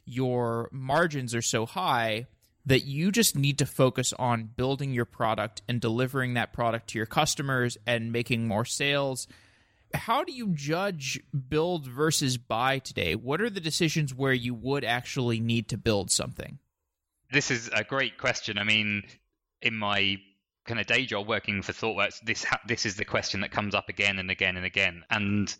your 0.05 0.69
margins 0.71 1.33
are 1.33 1.41
so 1.41 1.65
high 1.65 2.25
that 2.65 2.85
you 2.85 3.11
just 3.11 3.37
need 3.37 3.59
to 3.59 3.65
focus 3.65 4.13
on 4.17 4.49
building 4.55 4.91
your 4.91 5.05
product 5.05 5.61
and 5.67 5.79
delivering 5.79 6.33
that 6.33 6.51
product 6.51 6.89
to 6.89 6.97
your 6.97 7.05
customers 7.05 7.77
and 7.85 8.11
making 8.11 8.47
more 8.47 8.65
sales. 8.65 9.27
How 9.93 10.23
do 10.23 10.33
you 10.33 10.49
judge 10.49 11.21
build 11.49 11.85
versus 11.87 12.37
buy 12.37 12.79
today? 12.79 13.15
What 13.15 13.39
are 13.41 13.49
the 13.49 13.61
decisions 13.61 14.13
where 14.13 14.33
you 14.33 14.53
would 14.53 14.83
actually 14.83 15.39
need 15.39 15.69
to 15.69 15.77
build 15.77 16.09
something? 16.09 16.57
This 17.31 17.51
is 17.51 17.69
a 17.73 17.83
great 17.83 18.17
question. 18.17 18.57
I 18.57 18.63
mean, 18.63 19.03
in 19.61 19.75
my 19.75 20.17
kind 20.65 20.79
of 20.79 20.87
day 20.87 21.05
job 21.05 21.27
working 21.27 21.61
for 21.61 21.71
ThoughtWorks, 21.71 22.21
this 22.21 22.43
ha- 22.43 22.61
this 22.67 22.85
is 22.85 22.95
the 22.95 23.05
question 23.05 23.41
that 23.41 23.51
comes 23.51 23.75
up 23.75 23.89
again 23.89 24.19
and 24.19 24.31
again 24.31 24.57
and 24.57 24.65
again. 24.65 25.03
And 25.09 25.55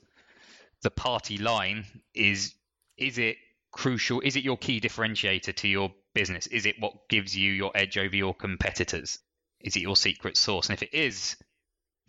the 0.82 0.92
party 0.92 1.38
line 1.38 1.86
is 2.14 2.54
is 2.98 3.18
it 3.18 3.38
crucial? 3.76 4.22
Is 4.22 4.38
it 4.38 4.44
your 4.46 4.58
key 4.58 4.80
differentiator 4.80 5.54
to 5.54 5.68
your 5.68 5.92
business? 6.14 6.48
Is 6.48 6.66
it 6.66 6.80
what 6.80 7.10
gives 7.10 7.36
you 7.36 7.52
your 7.52 7.72
edge 7.76 7.98
over 7.98 8.16
your 8.16 8.34
competitors? 8.34 9.20
Is 9.60 9.76
it 9.76 9.82
your 9.82 9.98
secret 9.98 10.38
sauce? 10.38 10.70
And 10.70 10.74
if 10.78 10.82
it 10.82 10.94
is, 10.94 11.36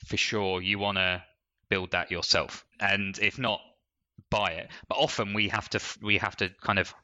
for 0.06 0.16
sure, 0.16 0.62
you 0.62 0.78
want 0.78 0.98
to 0.98 1.24
build 1.68 1.90
that 1.90 2.12
yourself. 2.12 2.64
And 2.78 3.18
if 3.18 3.36
not, 3.38 3.60
buy 4.30 4.52
it. 4.52 4.70
But 4.88 4.98
often 4.98 5.34
we 5.34 5.48
have 5.48 5.68
to 5.70 5.80
we 6.00 6.18
have 6.18 6.36
to 6.36 6.50
kind 6.62 6.78
of 6.78 6.94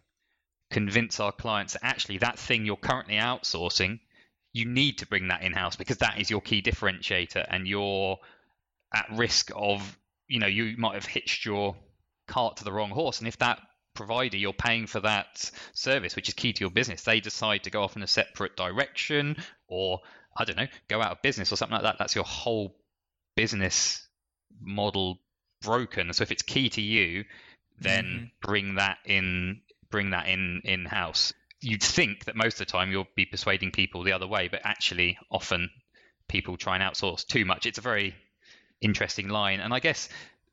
convince 0.70 1.18
our 1.18 1.32
clients 1.32 1.72
that 1.72 1.84
actually 1.84 2.18
that 2.18 2.38
thing 2.38 2.64
you're 2.64 2.76
currently 2.76 3.16
outsourcing, 3.16 3.98
you 4.52 4.64
need 4.64 4.98
to 4.98 5.06
bring 5.06 5.28
that 5.28 5.42
in 5.42 5.52
house 5.52 5.74
because 5.74 5.98
that 5.98 6.20
is 6.20 6.30
your 6.30 6.40
key 6.40 6.62
differentiator, 6.62 7.44
and 7.48 7.66
you're 7.66 8.16
at 8.94 9.08
risk 9.10 9.50
of 9.56 9.98
you 10.28 10.38
know 10.38 10.46
you 10.46 10.76
might 10.78 10.94
have 10.94 11.06
hitched 11.06 11.44
your 11.44 11.74
cart 12.28 12.58
to 12.58 12.64
the 12.64 12.72
wrong 12.72 12.90
horse, 12.90 13.18
and 13.18 13.26
if 13.26 13.38
that 13.38 13.58
provider 13.94 14.36
you're 14.36 14.52
paying 14.52 14.86
for 14.86 15.00
that 15.00 15.50
service, 15.72 16.16
which 16.16 16.28
is 16.28 16.34
key 16.34 16.52
to 16.52 16.60
your 16.60 16.70
business, 16.70 17.02
they 17.02 17.20
decide 17.20 17.64
to 17.64 17.70
go 17.70 17.82
off 17.82 17.96
in 17.96 18.02
a 18.02 18.06
separate 18.06 18.56
direction 18.56 19.36
or 19.68 20.00
I 20.36 20.44
don't 20.44 20.56
know, 20.56 20.68
go 20.88 21.02
out 21.02 21.12
of 21.12 21.22
business 21.22 21.52
or 21.52 21.56
something 21.56 21.74
like 21.74 21.84
that, 21.84 21.96
that's 21.98 22.14
your 22.14 22.24
whole 22.24 22.74
business 23.36 24.06
model 24.60 25.18
broken. 25.60 26.12
So 26.12 26.22
if 26.22 26.32
it's 26.32 26.42
key 26.42 26.68
to 26.70 26.80
you, 26.80 27.24
then 27.80 28.04
mm-hmm. 28.04 28.24
bring 28.40 28.74
that 28.76 28.98
in 29.04 29.60
bring 29.90 30.10
that 30.10 30.28
in 30.28 30.62
in 30.64 30.84
house. 30.84 31.32
You'd 31.60 31.82
think 31.82 32.24
that 32.24 32.36
most 32.36 32.60
of 32.60 32.66
the 32.66 32.72
time 32.72 32.90
you'll 32.90 33.06
be 33.14 33.26
persuading 33.26 33.70
people 33.70 34.02
the 34.02 34.12
other 34.12 34.26
way, 34.26 34.48
but 34.48 34.62
actually 34.64 35.18
often 35.30 35.70
people 36.28 36.56
try 36.56 36.76
and 36.76 36.82
outsource 36.82 37.26
too 37.26 37.44
much. 37.44 37.66
It's 37.66 37.78
a 37.78 37.82
very 37.82 38.14
interesting 38.80 39.28
line. 39.28 39.60
And 39.60 39.72
I 39.72 39.78
guess 39.78 40.08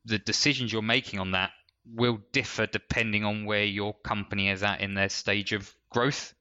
the 0.06 0.20
decisions 0.20 0.72
you're 0.72 0.82
making 0.82 1.20
on 1.20 1.32
that 1.32 1.52
will 1.94 2.20
differ 2.32 2.66
depending 2.66 3.24
on 3.26 3.46
where 3.46 3.64
your 3.64 3.94
company 3.94 4.50
is 4.50 4.64
at 4.64 4.82
in 4.82 4.94
their 4.94 5.10
stage 5.10 5.54
of 5.54 5.74
growth. 5.90 6.34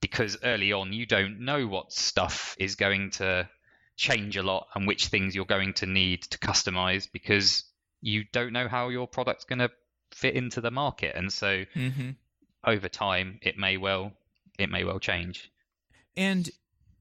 Because 0.00 0.36
early 0.42 0.72
on, 0.72 0.92
you 0.92 1.06
don't 1.06 1.40
know 1.40 1.66
what 1.66 1.92
stuff 1.92 2.56
is 2.58 2.74
going 2.74 3.10
to 3.12 3.48
change 3.96 4.36
a 4.36 4.42
lot 4.42 4.66
and 4.74 4.86
which 4.86 5.06
things 5.06 5.34
you're 5.34 5.46
going 5.46 5.72
to 5.74 5.86
need 5.86 6.22
to 6.22 6.38
customize 6.38 7.08
because 7.10 7.64
you 8.00 8.24
don't 8.32 8.52
know 8.52 8.68
how 8.68 8.88
your 8.88 9.06
product's 9.06 9.44
going 9.44 9.60
to 9.60 9.70
fit 10.12 10.34
into 10.34 10.60
the 10.60 10.70
market. 10.70 11.14
And 11.16 11.32
so 11.32 11.64
mm-hmm. 11.74 12.10
over 12.66 12.88
time, 12.88 13.38
it 13.42 13.56
may 13.56 13.76
well 13.76 14.12
it 14.58 14.70
may 14.70 14.84
well 14.84 14.98
change. 14.98 15.50
And 16.16 16.50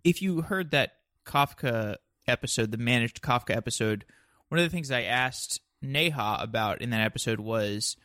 if 0.04 0.22
you 0.22 0.42
heard 0.42 0.72
that 0.72 0.94
Kafka 1.26 1.98
episode, 2.28 2.72
the 2.72 2.78
managed 2.78 3.22
Kafka 3.22 3.56
episode, 3.56 4.06
one 4.50 4.60
of 4.60 4.66
the 4.66 4.70
things 4.70 4.92
I 4.92 5.04
asked 5.04 5.60
Neha 5.84 6.38
about 6.40 6.82
in 6.82 6.90
that 6.92 7.02
episode 7.06 7.40
was 7.40 7.98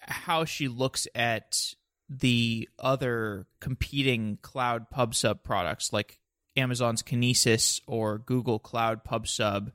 how 0.00 0.44
she 0.44 0.68
looks 0.68 1.06
at 1.14 1.74
the 2.08 2.68
other 2.78 3.46
competing 3.60 4.38
cloud 4.42 4.90
pub 4.90 5.14
sub 5.14 5.42
products 5.42 5.92
like 5.92 6.20
Amazon's 6.56 7.02
Kinesis 7.02 7.80
or 7.86 8.18
Google 8.18 8.58
Cloud 8.58 9.04
Pub 9.04 9.26
Sub. 9.26 9.70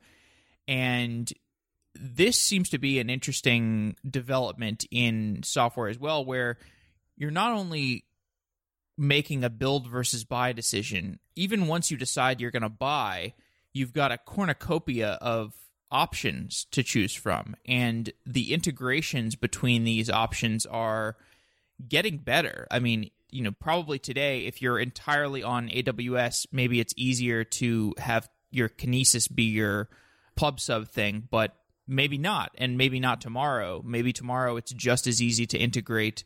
And 0.66 1.32
this 1.94 2.40
seems 2.40 2.70
to 2.70 2.78
be 2.78 2.98
an 2.98 3.10
interesting 3.10 3.96
development 4.08 4.86
in 4.90 5.42
software 5.44 5.88
as 5.88 5.98
well, 5.98 6.24
where 6.24 6.58
you're 7.16 7.30
not 7.30 7.52
only 7.52 8.04
making 8.96 9.44
a 9.44 9.50
build 9.50 9.88
versus 9.88 10.24
buy 10.24 10.52
decision, 10.52 11.18
even 11.36 11.66
once 11.66 11.90
you 11.90 11.96
decide 11.96 12.40
you're 12.40 12.50
going 12.50 12.62
to 12.62 12.68
buy, 12.68 13.34
you've 13.72 13.92
got 13.92 14.12
a 14.12 14.18
cornucopia 14.18 15.18
of 15.20 15.52
options 15.92 16.66
to 16.72 16.82
choose 16.82 17.14
from. 17.14 17.54
And 17.66 18.12
the 18.26 18.52
integrations 18.52 19.36
between 19.36 19.84
these 19.84 20.10
options 20.10 20.66
are 20.66 21.16
getting 21.88 22.18
better. 22.18 22.66
I 22.70 22.80
mean, 22.80 23.10
you 23.30 23.42
know, 23.42 23.52
probably 23.52 23.98
today, 23.98 24.46
if 24.46 24.60
you're 24.60 24.78
entirely 24.78 25.42
on 25.42 25.68
AWS, 25.68 26.46
maybe 26.50 26.80
it's 26.80 26.94
easier 26.96 27.44
to 27.44 27.94
have 27.98 28.28
your 28.50 28.68
Kinesis 28.68 29.32
be 29.32 29.44
your 29.44 29.88
pub 30.34 30.60
sub 30.60 30.88
thing, 30.88 31.28
but 31.30 31.54
maybe 31.86 32.18
not. 32.18 32.52
And 32.56 32.76
maybe 32.76 33.00
not 33.00 33.20
tomorrow. 33.20 33.82
Maybe 33.84 34.12
tomorrow 34.12 34.56
it's 34.56 34.72
just 34.72 35.06
as 35.06 35.22
easy 35.22 35.46
to 35.46 35.58
integrate 35.58 36.24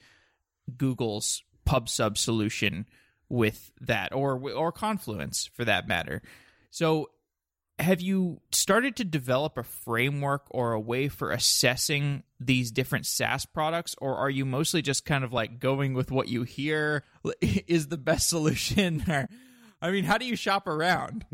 Google's 0.77 1.43
pub 1.65 1.89
sub 1.89 2.17
solution 2.17 2.87
with 3.29 3.73
that 3.81 4.13
or 4.13 4.39
or 4.51 4.71
Confluent 4.73 5.51
for 5.55 5.65
that 5.65 5.89
matter. 5.89 6.23
So 6.71 7.11
have 7.79 8.01
you 8.01 8.41
started 8.53 8.97
to 8.97 9.05
develop 9.05 9.59
a 9.59 9.63
framework 9.63 10.47
or 10.51 10.73
a 10.73 10.81
way 10.81 11.09
for 11.09 11.31
assessing 11.31 12.23
these 12.41 12.71
different 12.71 13.07
SaaS 13.07 13.45
products, 13.45 13.95
or 13.99 14.17
are 14.17 14.31
you 14.31 14.45
mostly 14.47 14.83
just 14.83 15.05
kind 15.05 15.25
of 15.25 15.33
like 15.33 15.59
going 15.59 15.93
with 15.93 16.11
what 16.11 16.29
you 16.29 16.43
hear 16.43 17.05
is 17.41 17.89
the 17.89 17.99
best 17.99 18.29
solution? 18.29 19.05
I 19.83 19.91
mean, 19.91 20.05
how 20.05 20.19
do 20.19 20.25
you 20.25 20.37
shop 20.37 20.67
around? 20.67 21.27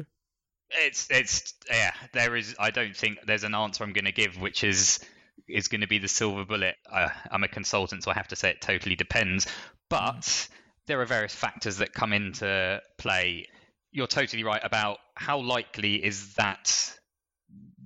It's 0.70 1.08
it's 1.10 1.54
yeah. 1.70 1.92
There 2.12 2.34
is. 2.34 2.56
I 2.58 2.70
don't 2.70 2.96
think 2.96 3.18
there's 3.26 3.44
an 3.44 3.54
answer 3.54 3.84
I'm 3.84 3.92
going 3.92 4.06
to 4.06 4.12
give, 4.12 4.40
which 4.40 4.64
is 4.64 5.00
is 5.48 5.68
going 5.68 5.82
to 5.82 5.86
be 5.86 5.98
the 5.98 6.08
silver 6.08 6.44
bullet. 6.44 6.76
Uh, 6.90 7.10
I'm 7.30 7.44
a 7.44 7.48
consultant, 7.48 8.02
so 8.02 8.10
I 8.10 8.14
have 8.14 8.28
to 8.28 8.36
say 8.36 8.50
it 8.50 8.60
totally 8.60 8.96
depends. 8.96 9.46
But 9.90 10.22
mm. 10.22 10.48
there 10.86 11.00
are 11.00 11.06
various 11.06 11.34
factors 11.34 11.76
that 11.78 11.92
come 11.92 12.12
into 12.12 12.80
play 12.96 13.48
you're 13.92 14.06
totally 14.06 14.42
right 14.42 14.60
about 14.64 14.98
how 15.14 15.40
likely 15.40 16.02
is 16.04 16.34
that 16.34 16.98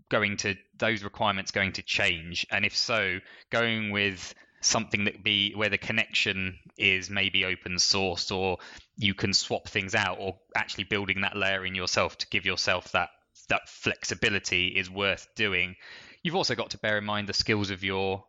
going 0.08 0.36
to 0.38 0.54
those 0.78 1.02
requirements 1.02 1.50
going 1.50 1.72
to 1.72 1.82
change? 1.82 2.46
And 2.50 2.64
if 2.64 2.76
so 2.76 3.18
going 3.50 3.90
with 3.90 4.34
something 4.60 5.04
that 5.04 5.22
be 5.22 5.52
where 5.54 5.68
the 5.68 5.78
connection 5.78 6.58
is 6.78 7.10
maybe 7.10 7.44
open 7.44 7.78
source 7.78 8.30
or 8.30 8.58
you 8.96 9.14
can 9.14 9.32
swap 9.32 9.68
things 9.68 9.94
out 9.94 10.18
or 10.20 10.36
actually 10.56 10.84
building 10.84 11.20
that 11.20 11.36
layer 11.36 11.66
in 11.66 11.75
yourself 11.75 12.16
to 12.18 12.26
give 12.28 12.46
yourself 12.46 12.92
that 12.92 13.10
that 13.48 13.68
flexibility 13.68 14.68
is 14.68 14.90
worth 14.90 15.28
doing. 15.36 15.76
You've 16.22 16.34
also 16.34 16.54
got 16.54 16.70
to 16.70 16.78
bear 16.78 16.98
in 16.98 17.04
mind 17.04 17.28
the 17.28 17.34
skills 17.34 17.70
of 17.70 17.84
your 17.84 18.25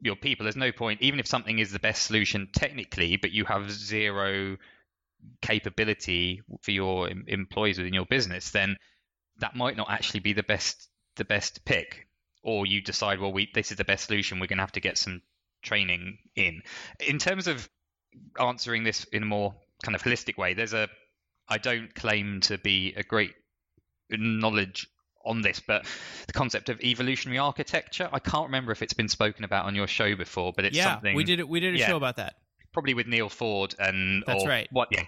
your 0.00 0.16
people. 0.16 0.44
There's 0.44 0.56
no 0.56 0.72
point 0.72 1.02
even 1.02 1.20
if 1.20 1.26
something 1.26 1.58
is 1.58 1.72
the 1.72 1.78
best 1.78 2.04
solution 2.04 2.48
technically 2.52 3.16
but 3.16 3.32
you 3.32 3.44
have 3.44 3.70
zero 3.70 4.56
capability 5.42 6.42
for 6.62 6.70
your 6.70 7.08
employees 7.26 7.78
within 7.78 7.94
your 7.94 8.06
business, 8.06 8.50
then 8.50 8.76
that 9.38 9.54
might 9.54 9.76
not 9.76 9.90
actually 9.90 10.20
be 10.20 10.32
the 10.32 10.42
best 10.42 10.88
the 11.16 11.24
best 11.24 11.64
pick. 11.64 12.06
Or 12.42 12.64
you 12.64 12.80
decide, 12.80 13.20
well, 13.20 13.32
we 13.32 13.50
this 13.54 13.70
is 13.70 13.76
the 13.76 13.84
best 13.84 14.06
solution. 14.06 14.38
We're 14.38 14.46
going 14.46 14.58
to 14.58 14.62
have 14.62 14.72
to 14.72 14.80
get 14.80 14.98
some 14.98 15.22
training 15.62 16.18
in. 16.36 16.62
In 17.06 17.18
terms 17.18 17.48
of 17.48 17.68
answering 18.38 18.84
this 18.84 19.04
in 19.04 19.24
a 19.24 19.26
more 19.26 19.54
kind 19.82 19.94
of 19.94 20.02
holistic 20.02 20.38
way, 20.38 20.54
there's 20.54 20.74
a 20.74 20.88
I 21.48 21.58
don't 21.58 21.94
claim 21.94 22.40
to 22.42 22.58
be 22.58 22.94
a 22.96 23.02
great 23.02 23.34
knowledge 24.10 24.88
on 25.24 25.42
this, 25.42 25.60
but 25.60 25.86
the 26.28 26.32
concept 26.32 26.68
of 26.68 26.80
evolutionary 26.80 27.38
architecture. 27.38 28.08
I 28.12 28.20
can't 28.20 28.46
remember 28.46 28.70
if 28.70 28.82
it's 28.82 28.94
been 28.94 29.08
spoken 29.08 29.44
about 29.44 29.64
on 29.64 29.74
your 29.74 29.88
show 29.88 30.14
before, 30.14 30.52
but 30.54 30.64
it's 30.64 30.76
yeah, 30.76 30.94
something. 30.94 31.16
we 31.16 31.24
did. 31.24 31.42
We 31.42 31.58
did 31.58 31.74
a 31.74 31.78
yeah. 31.78 31.88
show 31.88 31.96
about 31.96 32.16
that 32.16 32.36
probably 32.76 32.92
with 32.92 33.06
Neal 33.06 33.30
Ford 33.30 33.74
and 33.78 34.22
that's 34.26 34.44
or, 34.44 34.48
right. 34.48 34.68
What? 34.70 34.88
Yeah, 34.90 35.04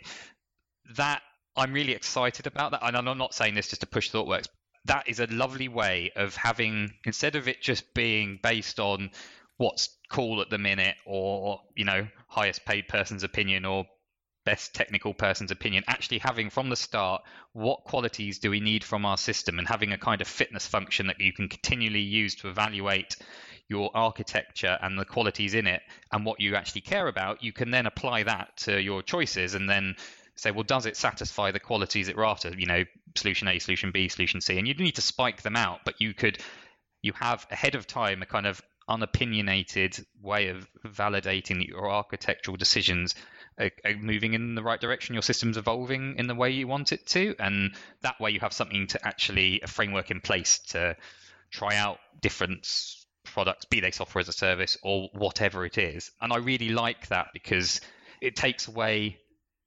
that 0.96 1.20
I'm 1.54 1.75
really 1.75 1.92
excited 1.92 2.46
about 2.46 2.70
that, 2.70 2.80
and 2.82 2.96
I'm 2.96 3.18
not 3.18 3.34
saying 3.34 3.54
this 3.54 3.68
just 3.68 3.82
to 3.82 3.87
push 3.87 4.10
ThoughtWorks. 4.10 4.46
That 4.87 5.06
is 5.06 5.20
a 5.20 5.26
lovely 5.26 5.68
way 5.68 6.10
of 6.16 6.34
having 6.34 6.94
instead 7.04 7.37
of 7.37 7.46
it 7.46 7.60
just 7.60 7.92
being 7.92 8.38
based 8.42 8.80
on 8.80 9.10
what's 9.58 9.90
cool 10.08 10.40
at 10.40 10.48
the 10.48 10.56
minute 10.56 10.94
or 11.04 11.60
you 11.76 11.84
know 11.84 12.08
highest 12.26 12.64
paid 12.64 12.88
person's 12.88 13.22
opinion 13.22 13.66
or 13.66 13.84
best 14.48 14.74
technical 14.74 15.12
person's 15.12 15.50
opinion 15.50 15.84
actually 15.86 16.16
having 16.16 16.48
from 16.48 16.70
the 16.70 16.76
start 16.76 17.20
what 17.52 17.84
qualities 17.84 18.38
do 18.38 18.48
we 18.48 18.60
need 18.60 18.82
from 18.82 19.04
our 19.04 19.18
system 19.18 19.58
and 19.58 19.68
having 19.68 19.92
a 19.92 19.98
kind 19.98 20.22
of 20.22 20.26
fitness 20.26 20.66
function 20.66 21.08
that 21.08 21.20
you 21.20 21.34
can 21.34 21.50
continually 21.50 22.00
use 22.00 22.34
to 22.34 22.48
evaluate 22.48 23.14
your 23.68 23.90
architecture 23.92 24.78
and 24.80 24.98
the 24.98 25.04
qualities 25.04 25.52
in 25.52 25.66
it 25.66 25.82
and 26.10 26.24
what 26.24 26.40
you 26.40 26.54
actually 26.54 26.80
care 26.80 27.08
about, 27.08 27.42
you 27.42 27.52
can 27.52 27.70
then 27.70 27.84
apply 27.84 28.22
that 28.22 28.56
to 28.56 28.80
your 28.80 29.02
choices 29.02 29.52
and 29.52 29.68
then 29.68 29.94
say, 30.34 30.50
well, 30.50 30.64
does 30.64 30.86
it 30.86 30.96
satisfy 30.96 31.50
the 31.50 31.60
qualities 31.60 32.06
that 32.06 32.16
we're 32.16 32.24
after? 32.24 32.48
You 32.56 32.64
know, 32.64 32.84
solution 33.16 33.48
A, 33.48 33.58
solution 33.58 33.90
B, 33.90 34.08
solution 34.08 34.40
C, 34.40 34.56
and 34.56 34.66
you 34.66 34.72
need 34.72 34.94
to 34.94 35.02
spike 35.02 35.42
them 35.42 35.56
out, 35.56 35.80
but 35.84 36.00
you 36.00 36.14
could 36.14 36.38
you 37.02 37.12
have 37.20 37.46
ahead 37.50 37.74
of 37.74 37.86
time 37.86 38.22
a 38.22 38.26
kind 38.26 38.46
of 38.46 38.62
unopinionated 38.88 40.02
way 40.22 40.48
of 40.48 40.66
validating 40.86 41.58
that 41.58 41.68
your 41.68 41.90
architectural 41.90 42.56
decisions 42.56 43.14
are, 43.58 43.70
are, 43.84 43.96
moving 43.96 44.34
in 44.34 44.54
the 44.54 44.62
right 44.62 44.80
direction, 44.80 45.14
your 45.14 45.22
system's 45.22 45.56
evolving 45.56 46.16
in 46.16 46.26
the 46.26 46.34
way 46.34 46.50
you 46.50 46.66
want 46.66 46.92
it 46.92 47.06
to, 47.06 47.34
and 47.38 47.74
that 48.02 48.20
way 48.20 48.30
you 48.30 48.40
have 48.40 48.52
something 48.52 48.86
to 48.88 49.06
actually 49.06 49.60
a 49.62 49.66
framework 49.66 50.10
in 50.10 50.20
place 50.20 50.58
to 50.70 50.96
try 51.50 51.76
out 51.76 51.98
different 52.20 52.66
products, 53.24 53.64
be 53.66 53.80
they 53.80 53.90
software 53.90 54.20
as 54.20 54.28
a 54.28 54.32
service 54.32 54.76
or 54.82 55.08
whatever 55.12 55.64
it 55.64 55.78
is. 55.78 56.10
And 56.20 56.32
I 56.32 56.38
really 56.38 56.70
like 56.70 57.08
that 57.08 57.28
because 57.32 57.80
it 58.20 58.36
takes 58.36 58.68
away 58.68 59.18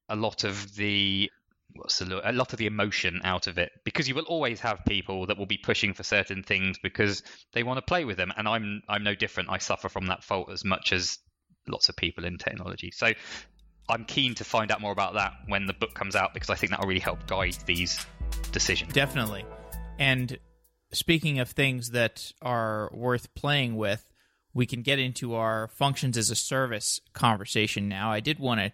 a 0.09 0.15
lot 0.15 0.43
of 0.43 0.75
the 0.75 1.29
what's 1.73 1.99
the, 1.99 2.29
a 2.29 2.33
lot 2.33 2.51
of 2.51 2.59
the 2.59 2.65
emotion 2.65 3.21
out 3.23 3.47
of 3.47 3.57
it. 3.57 3.71
Because 3.85 4.07
you 4.07 4.15
will 4.15 4.23
always 4.23 4.59
have 4.59 4.83
people 4.85 5.27
that 5.27 5.37
will 5.37 5.45
be 5.45 5.57
pushing 5.57 5.93
for 5.93 6.03
certain 6.03 6.43
things 6.43 6.77
because 6.81 7.23
they 7.53 7.63
want 7.63 7.77
to 7.77 7.81
play 7.81 8.03
with 8.03 8.17
them 8.17 8.33
and 8.35 8.47
I'm 8.47 8.81
I'm 8.89 9.03
no 9.03 9.15
different. 9.15 9.49
I 9.49 9.57
suffer 9.59 9.89
from 9.89 10.07
that 10.07 10.23
fault 10.23 10.51
as 10.51 10.65
much 10.65 10.91
as 10.91 11.19
lots 11.67 11.89
of 11.89 11.95
people 11.95 12.25
in 12.25 12.37
technology. 12.37 12.91
So 12.91 13.13
I'm 13.91 14.05
keen 14.05 14.35
to 14.35 14.43
find 14.43 14.71
out 14.71 14.81
more 14.81 14.91
about 14.91 15.13
that 15.15 15.33
when 15.47 15.67
the 15.67 15.73
book 15.73 15.93
comes 15.93 16.15
out 16.15 16.33
because 16.33 16.49
I 16.49 16.55
think 16.55 16.71
that 16.71 16.79
will 16.79 16.87
really 16.87 16.99
help 16.99 17.27
guide 17.27 17.57
these 17.65 18.05
decisions. 18.51 18.93
Definitely. 18.93 19.45
And 19.99 20.39
speaking 20.93 21.39
of 21.39 21.49
things 21.49 21.91
that 21.91 22.31
are 22.41 22.89
worth 22.93 23.33
playing 23.35 23.75
with 23.75 24.05
we 24.53 24.65
can 24.65 24.81
get 24.81 24.99
into 24.99 25.35
our 25.35 25.69
functions 25.69 26.17
as 26.17 26.29
a 26.29 26.35
service 26.35 26.99
conversation 27.13 27.87
now. 27.87 28.11
I 28.11 28.19
did 28.19 28.39
want 28.39 28.59
to 28.59 28.71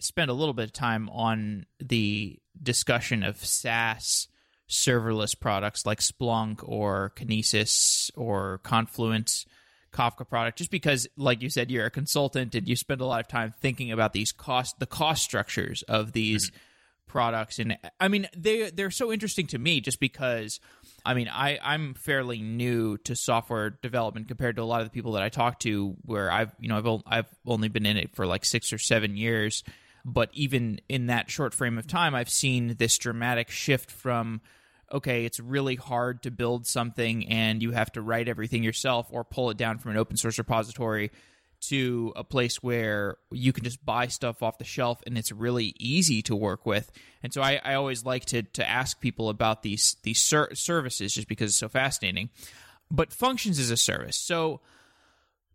spend 0.00 0.30
a 0.30 0.34
little 0.34 0.54
bit 0.54 0.66
of 0.66 0.72
time 0.72 1.08
on 1.10 1.66
the 1.78 2.38
discussion 2.62 3.22
of 3.22 3.44
SaaS 3.44 4.28
serverless 4.68 5.38
products 5.38 5.86
like 5.86 6.00
Splunk 6.00 6.60
or 6.62 7.12
Kinesis 7.16 8.10
or 8.14 8.58
Confluent 8.58 9.46
Kafka 9.96 10.28
product 10.28 10.58
just 10.58 10.70
because 10.70 11.06
like 11.16 11.42
you 11.42 11.50
said 11.50 11.70
you're 11.70 11.86
a 11.86 11.90
consultant 11.90 12.54
and 12.54 12.68
you 12.68 12.76
spend 12.76 13.00
a 13.00 13.06
lot 13.06 13.20
of 13.20 13.28
time 13.28 13.54
thinking 13.60 13.90
about 13.90 14.12
these 14.12 14.32
cost 14.32 14.78
the 14.78 14.86
cost 14.86 15.22
structures 15.22 15.82
of 15.82 16.12
these 16.12 16.50
mm-hmm. 16.50 16.58
products 17.06 17.58
and 17.58 17.78
I 17.98 18.08
mean 18.08 18.28
they 18.36 18.70
they're 18.70 18.90
so 18.90 19.12
interesting 19.12 19.46
to 19.48 19.58
me 19.58 19.80
just 19.80 20.00
because 20.00 20.60
I 21.04 21.14
mean 21.14 21.28
I 21.28 21.58
I'm 21.62 21.94
fairly 21.94 22.42
new 22.42 22.98
to 22.98 23.16
software 23.16 23.70
development 23.70 24.28
compared 24.28 24.56
to 24.56 24.62
a 24.62 24.64
lot 24.64 24.80
of 24.80 24.86
the 24.86 24.92
people 24.92 25.12
that 25.12 25.22
I 25.22 25.28
talk 25.28 25.60
to 25.60 25.96
where 26.02 26.30
I've 26.30 26.54
you 26.60 26.68
know 26.68 26.76
I've 26.76 27.02
I've 27.06 27.36
only 27.46 27.68
been 27.68 27.86
in 27.86 27.96
it 27.96 28.14
for 28.14 28.26
like 28.26 28.44
6 28.44 28.72
or 28.72 28.78
7 28.78 29.16
years 29.16 29.64
but 30.06 30.30
even 30.32 30.80
in 30.88 31.08
that 31.08 31.28
short 31.28 31.52
frame 31.52 31.78
of 31.78 31.88
time, 31.88 32.14
I've 32.14 32.30
seen 32.30 32.76
this 32.78 32.96
dramatic 32.96 33.50
shift 33.50 33.90
from 33.90 34.40
okay, 34.92 35.24
it's 35.24 35.40
really 35.40 35.74
hard 35.74 36.22
to 36.22 36.30
build 36.30 36.66
something 36.66 37.28
and 37.28 37.62
you 37.62 37.72
have 37.72 37.90
to 37.92 38.02
write 38.02 38.28
everything 38.28 38.62
yourself 38.62 39.06
or 39.10 39.24
pull 39.24 39.50
it 39.50 39.56
down 39.56 39.78
from 39.78 39.92
an 39.92 39.96
open 39.96 40.16
source 40.16 40.38
repository 40.38 41.10
to 41.60 42.12
a 42.14 42.22
place 42.22 42.62
where 42.62 43.16
you 43.30 43.52
can 43.52 43.64
just 43.64 43.84
buy 43.84 44.06
stuff 44.06 44.42
off 44.42 44.58
the 44.58 44.64
shelf 44.64 45.02
and 45.06 45.16
it's 45.18 45.32
really 45.32 45.74
easy 45.78 46.22
to 46.22 46.36
work 46.36 46.66
with. 46.66 46.92
And 47.22 47.32
so 47.32 47.42
I, 47.42 47.60
I 47.64 47.74
always 47.74 48.04
like 48.04 48.26
to 48.26 48.42
to 48.42 48.68
ask 48.68 49.00
people 49.00 49.28
about 49.28 49.62
these 49.62 49.96
these 50.02 50.22
ser- 50.22 50.54
services 50.54 51.14
just 51.14 51.28
because 51.28 51.50
it's 51.50 51.58
so 51.58 51.68
fascinating. 51.68 52.30
But 52.90 53.12
functions 53.12 53.58
as 53.58 53.70
a 53.70 53.76
service. 53.76 54.16
So 54.16 54.60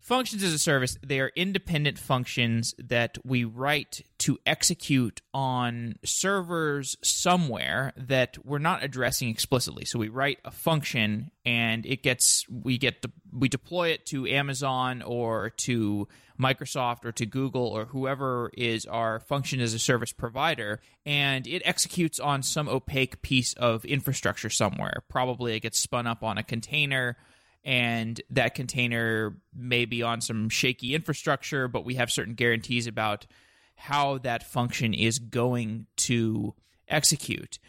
Functions 0.01 0.41
as 0.41 0.51
a 0.51 0.57
service, 0.57 0.97
they 1.05 1.19
are 1.19 1.31
independent 1.35 1.99
functions 1.99 2.73
that 2.79 3.19
we 3.23 3.43
write 3.43 4.01
to 4.17 4.39
execute 4.47 5.21
on 5.31 5.99
servers 6.03 6.97
somewhere 7.03 7.93
that 7.95 8.35
we're 8.43 8.57
not 8.57 8.83
addressing 8.83 9.29
explicitly. 9.29 9.85
So 9.85 9.99
we 9.99 10.09
write 10.09 10.39
a 10.43 10.49
function 10.49 11.29
and 11.45 11.85
it 11.85 12.01
gets 12.01 12.49
we 12.49 12.79
get 12.79 13.05
we 13.31 13.47
deploy 13.47 13.89
it 13.89 14.07
to 14.07 14.25
Amazon 14.25 15.03
or 15.03 15.51
to 15.57 16.07
Microsoft 16.39 17.05
or 17.05 17.11
to 17.11 17.27
Google 17.27 17.67
or 17.67 17.85
whoever 17.85 18.49
is 18.57 18.87
our 18.87 19.19
function 19.19 19.61
as 19.61 19.75
a 19.75 19.79
service 19.79 20.11
provider 20.11 20.81
and 21.05 21.45
it 21.45 21.61
executes 21.63 22.19
on 22.19 22.41
some 22.41 22.67
opaque 22.67 23.21
piece 23.21 23.53
of 23.53 23.85
infrastructure 23.85 24.49
somewhere. 24.49 25.03
Probably 25.09 25.55
it 25.55 25.59
gets 25.59 25.77
spun 25.77 26.07
up 26.07 26.23
on 26.23 26.39
a 26.39 26.43
container 26.43 27.17
and 27.63 28.21
that 28.29 28.55
container 28.55 29.37
may 29.55 29.85
be 29.85 30.01
on 30.01 30.21
some 30.21 30.49
shaky 30.49 30.95
infrastructure, 30.95 31.67
but 31.67 31.85
we 31.85 31.95
have 31.95 32.11
certain 32.11 32.33
guarantees 32.33 32.87
about 32.87 33.27
how 33.75 34.17
that 34.19 34.43
function 34.43 34.93
is 34.93 35.19
going 35.19 35.87
to 35.97 36.53
execute. 36.87 37.59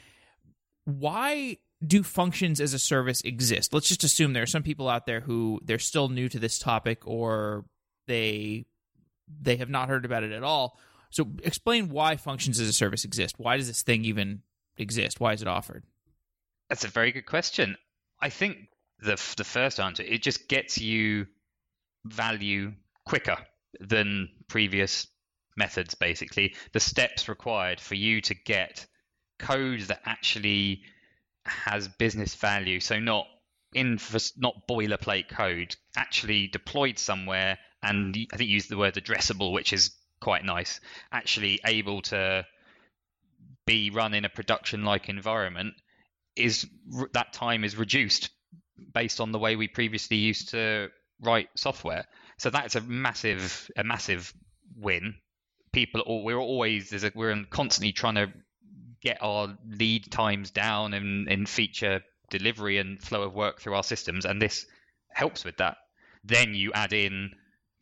Why 0.85 1.59
do 1.85 2.03
functions 2.03 2.61
as 2.61 2.75
a 2.75 2.79
service 2.79 3.21
exist? 3.23 3.73
Let's 3.73 3.89
just 3.89 4.05
assume 4.05 4.33
there 4.33 4.43
are 4.43 4.47
some 4.47 4.63
people 4.63 4.89
out 4.89 5.07
there 5.07 5.21
who 5.21 5.61
they're 5.65 5.79
still 5.79 6.09
new 6.09 6.29
to 6.29 6.39
this 6.39 6.59
topic 6.59 7.07
or 7.07 7.65
they 8.07 8.67
they 9.41 9.57
have 9.57 9.71
not 9.71 9.89
heard 9.89 10.05
about 10.05 10.25
it 10.25 10.33
at 10.33 10.43
all. 10.43 10.79
So 11.11 11.29
explain 11.43 11.89
why 11.89 12.17
functions 12.17 12.61
as 12.61 12.69
a 12.69 12.73
service 12.73 13.05
exist. 13.05 13.39
Why 13.39 13.57
does 13.57 13.67
this 13.67 13.83
thing 13.83 14.05
even 14.05 14.43
exist? 14.77 15.21
Why 15.21 15.33
is 15.33 15.43
it 15.43 15.49
offered? 15.49 15.85
That's 16.69 16.85
a 16.85 16.89
very 16.89 17.13
good 17.13 17.27
question. 17.27 17.77
I 18.21 18.29
think 18.29 18.69
the 19.03 19.35
the 19.37 19.45
first 19.45 19.81
answer. 19.81 20.03
It 20.03 20.23
just 20.23 20.49
gets 20.49 20.79
you 20.79 21.27
value 22.05 22.73
quicker 23.05 23.37
than 23.81 24.29
previous 24.49 25.07
methods. 25.57 25.95
Basically, 25.95 26.55
the 26.73 26.81
steps 26.81 27.29
required 27.29 27.81
for 27.81 27.95
you 27.95 28.21
to 28.23 28.35
get 28.35 28.87
code 29.39 29.81
that 29.83 30.01
actually 30.05 30.83
has 31.45 31.89
business 31.89 32.35
value. 32.35 32.81
So 32.81 32.99
not 32.99 33.27
in 33.75 33.99
not 34.37 34.69
boilerplate 34.69 35.29
code, 35.29 35.75
actually 35.97 36.47
deployed 36.49 36.99
somewhere, 36.99 37.59
and 37.83 38.17
I 38.33 38.37
think 38.37 38.49
you 38.49 38.55
used 38.55 38.71
the 38.71 38.79
word 38.79 38.95
addressable, 38.95 39.53
which 39.53 39.73
is 39.73 39.91
quite 40.21 40.45
nice. 40.45 40.81
Actually 41.11 41.61
able 41.67 42.03
to 42.03 42.47
be 43.67 43.91
run 43.91 44.15
in 44.15 44.25
a 44.25 44.29
production-like 44.29 45.09
environment 45.09 45.75
is 46.37 46.67
that 47.13 47.33
time 47.33 47.65
is 47.65 47.77
reduced 47.77 48.31
based 48.93 49.21
on 49.21 49.33
the 49.33 49.39
way 49.39 49.57
we 49.57 49.69
previously 49.69 50.17
used 50.17 50.51
to 50.51 50.89
write 51.21 51.49
software. 51.55 52.07
So 52.39 52.51
that's 52.51 52.75
a 52.75 52.81
massive 52.81 53.71
a 53.77 53.85
massive 53.85 54.33
win. 54.77 55.15
People, 55.73 56.23
we're 56.25 56.39
always 56.39 56.93
a, 56.93 57.13
we're 57.15 57.45
constantly 57.45 57.93
trying 57.93 58.17
to 58.17 58.33
get 59.03 59.19
our 59.21 59.57
lead 59.67 60.11
times 60.11 60.51
down 60.51 60.95
in, 60.95 61.27
in 61.29 61.47
feature 61.47 62.03
delivery 62.31 62.79
and 62.79 63.03
flow 63.03 63.23
of 63.23 63.35
work 63.35 63.61
through 63.61 63.75
our 63.75 63.83
systems, 63.83 64.25
and 64.25 64.41
this 64.41 64.67
helps 65.11 65.45
with 65.45 65.57
that. 65.59 65.77
Then 66.25 66.55
you 66.55 66.73
add 66.73 66.93
in 66.93 67.31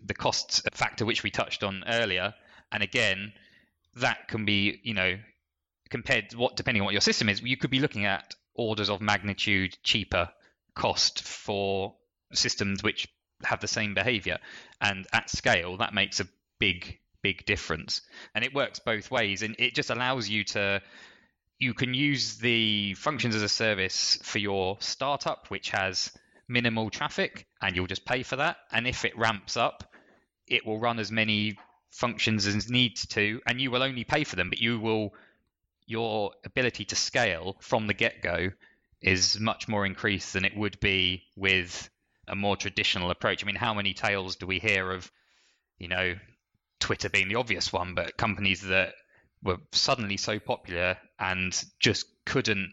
the 0.05 0.15
cost 0.15 0.69
factor, 0.73 1.05
which 1.05 1.23
we 1.23 1.31
touched 1.31 1.63
on 1.63 1.85
earlier, 1.87 2.35
and 2.73 2.83
again, 2.83 3.33
that 3.97 4.29
can 4.29 4.45
be 4.45 4.81
you 4.83 4.95
know 4.95 5.19
compared 5.91 6.31
to 6.31 6.39
what 6.39 6.57
depending 6.57 6.81
on 6.81 6.85
what 6.87 6.95
your 6.95 7.01
system 7.01 7.29
is, 7.29 7.43
you 7.43 7.57
could 7.57 7.71
be 7.71 7.81
looking 7.81 8.07
at 8.07 8.35
orders 8.55 8.89
of 8.89 9.01
magnitude 9.01 9.77
cheaper 9.83 10.29
cost 10.75 11.23
for 11.23 11.95
systems 12.33 12.83
which 12.83 13.09
have 13.45 13.61
the 13.61 13.69
same 13.69 13.95
behavior. 13.95 14.39
And 14.81 15.07
at 15.13 15.31
scale, 15.31 15.77
that 15.79 15.95
makes 15.95 16.21
a 16.21 16.29
big, 16.59 16.99
big 17.23 17.45
difference. 17.47 18.03
And 18.35 18.45
it 18.45 18.55
works 18.55 18.79
both 18.79 19.11
ways. 19.11 19.43
And 19.43 19.57
it 19.59 19.75
just 19.75 19.91
allows 19.91 20.29
you 20.29 20.45
to, 20.45 20.83
you 21.59 21.75
can 21.75 21.95
use 21.95 22.37
the 22.37 22.95
functions 22.95 23.35
as 23.35 23.43
a 23.43 23.49
service 23.49 24.19
for 24.23 24.39
your 24.39 24.77
startup, 24.81 25.47
which 25.49 25.71
has 25.71 26.11
minimal 26.49 26.91
traffic, 26.91 27.47
and 27.63 27.77
you'll 27.77 27.87
just 27.87 28.05
pay 28.05 28.23
for 28.23 28.37
that. 28.37 28.57
And 28.73 28.87
if 28.87 29.05
it 29.05 29.17
ramps 29.17 29.57
up, 29.57 29.85
it 30.47 30.67
will 30.67 30.81
run 30.81 30.99
as 30.99 31.13
many 31.13 31.57
functions 31.91 32.47
as 32.47 32.71
needs 32.71 33.07
to, 33.07 33.41
and 33.47 33.61
you 33.61 33.71
will 33.71 33.83
only 33.83 34.05
pay 34.05 34.25
for 34.25 34.37
them, 34.37 34.51
but 34.51 34.61
you 34.61 34.79
will, 34.79 35.15
your 35.87 36.33
ability 36.45 36.85
to 36.87 36.97
scale 36.97 37.57
from 37.61 37.87
the 37.87 37.95
get 37.95 38.23
go 38.23 38.51
is 39.03 39.39
much 39.41 39.69
more 39.69 39.87
increased 39.87 40.33
than 40.33 40.45
it 40.45 40.57
would 40.57 40.79
be 40.81 41.25
with 41.37 41.89
a 42.29 42.37
more 42.37 42.57
traditional 42.57 43.11
approach. 43.11 43.43
I 43.43 43.47
mean, 43.47 43.57
how 43.57 43.75
many 43.75 43.95
tales 43.95 44.37
do 44.37 44.47
we 44.47 44.59
hear 44.59 44.91
of, 44.91 45.11
you 45.79 45.89
know, 45.89 46.15
Twitter 46.81 47.09
being 47.09 47.29
the 47.29 47.37
obvious 47.37 47.73
one, 47.73 47.95
but 47.95 48.17
companies 48.17 48.63
that 48.63 48.95
were 49.43 49.59
suddenly 49.73 50.17
so 50.17 50.39
popular 50.39 50.97
and 51.19 51.65
just 51.79 52.07
couldn't 52.27 52.73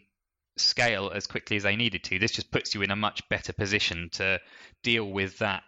scale 0.56 1.10
as 1.14 1.26
quickly 1.26 1.56
as 1.56 1.62
they 1.62 1.76
needed 1.76 2.04
to. 2.04 2.18
This 2.18 2.32
just 2.32 2.50
puts 2.50 2.74
you 2.74 2.82
in 2.82 2.90
a 2.90 2.96
much 2.96 3.26
better 3.28 3.52
position 3.52 4.10
to 4.14 4.40
deal 4.82 5.04
with 5.04 5.38
that 5.38 5.62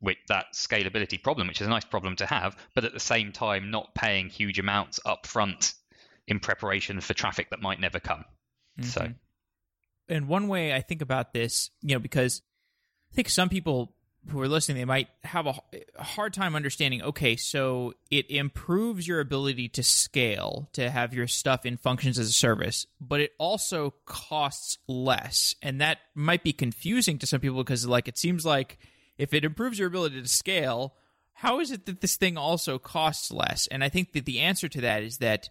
with 0.00 0.16
that 0.26 0.46
scalability 0.52 1.22
problem, 1.22 1.46
which 1.46 1.60
is 1.60 1.66
a 1.68 1.70
nice 1.70 1.84
problem 1.84 2.16
to 2.16 2.26
have, 2.26 2.56
but 2.74 2.84
at 2.84 2.92
the 2.92 2.98
same 2.98 3.30
time 3.30 3.70
not 3.70 3.94
paying 3.94 4.28
huge 4.28 4.58
amounts 4.58 4.98
up 5.06 5.28
front 5.28 5.74
in 6.26 6.40
preparation 6.40 7.00
for 7.00 7.14
traffic 7.14 7.50
that 7.50 7.62
might 7.62 7.78
never 7.78 8.00
come. 8.00 8.24
Mm-hmm. 8.80 8.88
So 8.88 9.12
and 10.12 10.28
one 10.28 10.48
way 10.48 10.72
I 10.72 10.80
think 10.80 11.02
about 11.02 11.32
this, 11.32 11.70
you 11.80 11.94
know, 11.94 12.00
because 12.00 12.42
I 13.12 13.14
think 13.14 13.28
some 13.28 13.48
people 13.48 13.94
who 14.28 14.40
are 14.40 14.48
listening, 14.48 14.78
they 14.78 14.84
might 14.84 15.08
have 15.24 15.46
a, 15.46 15.54
hard 15.98 16.32
time 16.32 16.54
understanding. 16.54 17.02
Okay, 17.02 17.36
so 17.36 17.94
it 18.10 18.30
improves 18.30 19.08
your 19.08 19.20
ability 19.20 19.68
to 19.70 19.82
scale 19.82 20.68
to 20.74 20.90
have 20.90 21.12
your 21.12 21.26
stuff 21.26 21.66
in 21.66 21.76
functions 21.76 22.18
as 22.18 22.28
a 22.28 22.32
service, 22.32 22.86
but 23.00 23.20
it 23.20 23.32
also 23.38 23.94
costs 24.06 24.78
less, 24.86 25.54
and 25.62 25.80
that 25.80 25.98
might 26.14 26.44
be 26.44 26.52
confusing 26.52 27.18
to 27.18 27.26
some 27.26 27.40
people 27.40 27.58
because, 27.58 27.86
like, 27.86 28.06
it 28.06 28.18
seems 28.18 28.46
like 28.46 28.78
if 29.18 29.34
it 29.34 29.44
improves 29.44 29.78
your 29.78 29.88
ability 29.88 30.22
to 30.22 30.28
scale, 30.28 30.94
how 31.32 31.58
is 31.58 31.72
it 31.72 31.86
that 31.86 32.00
this 32.00 32.16
thing 32.16 32.36
also 32.36 32.78
costs 32.78 33.32
less? 33.32 33.66
And 33.68 33.82
I 33.82 33.88
think 33.88 34.12
that 34.12 34.24
the 34.24 34.40
answer 34.40 34.68
to 34.68 34.80
that 34.82 35.02
is 35.02 35.18
that 35.18 35.48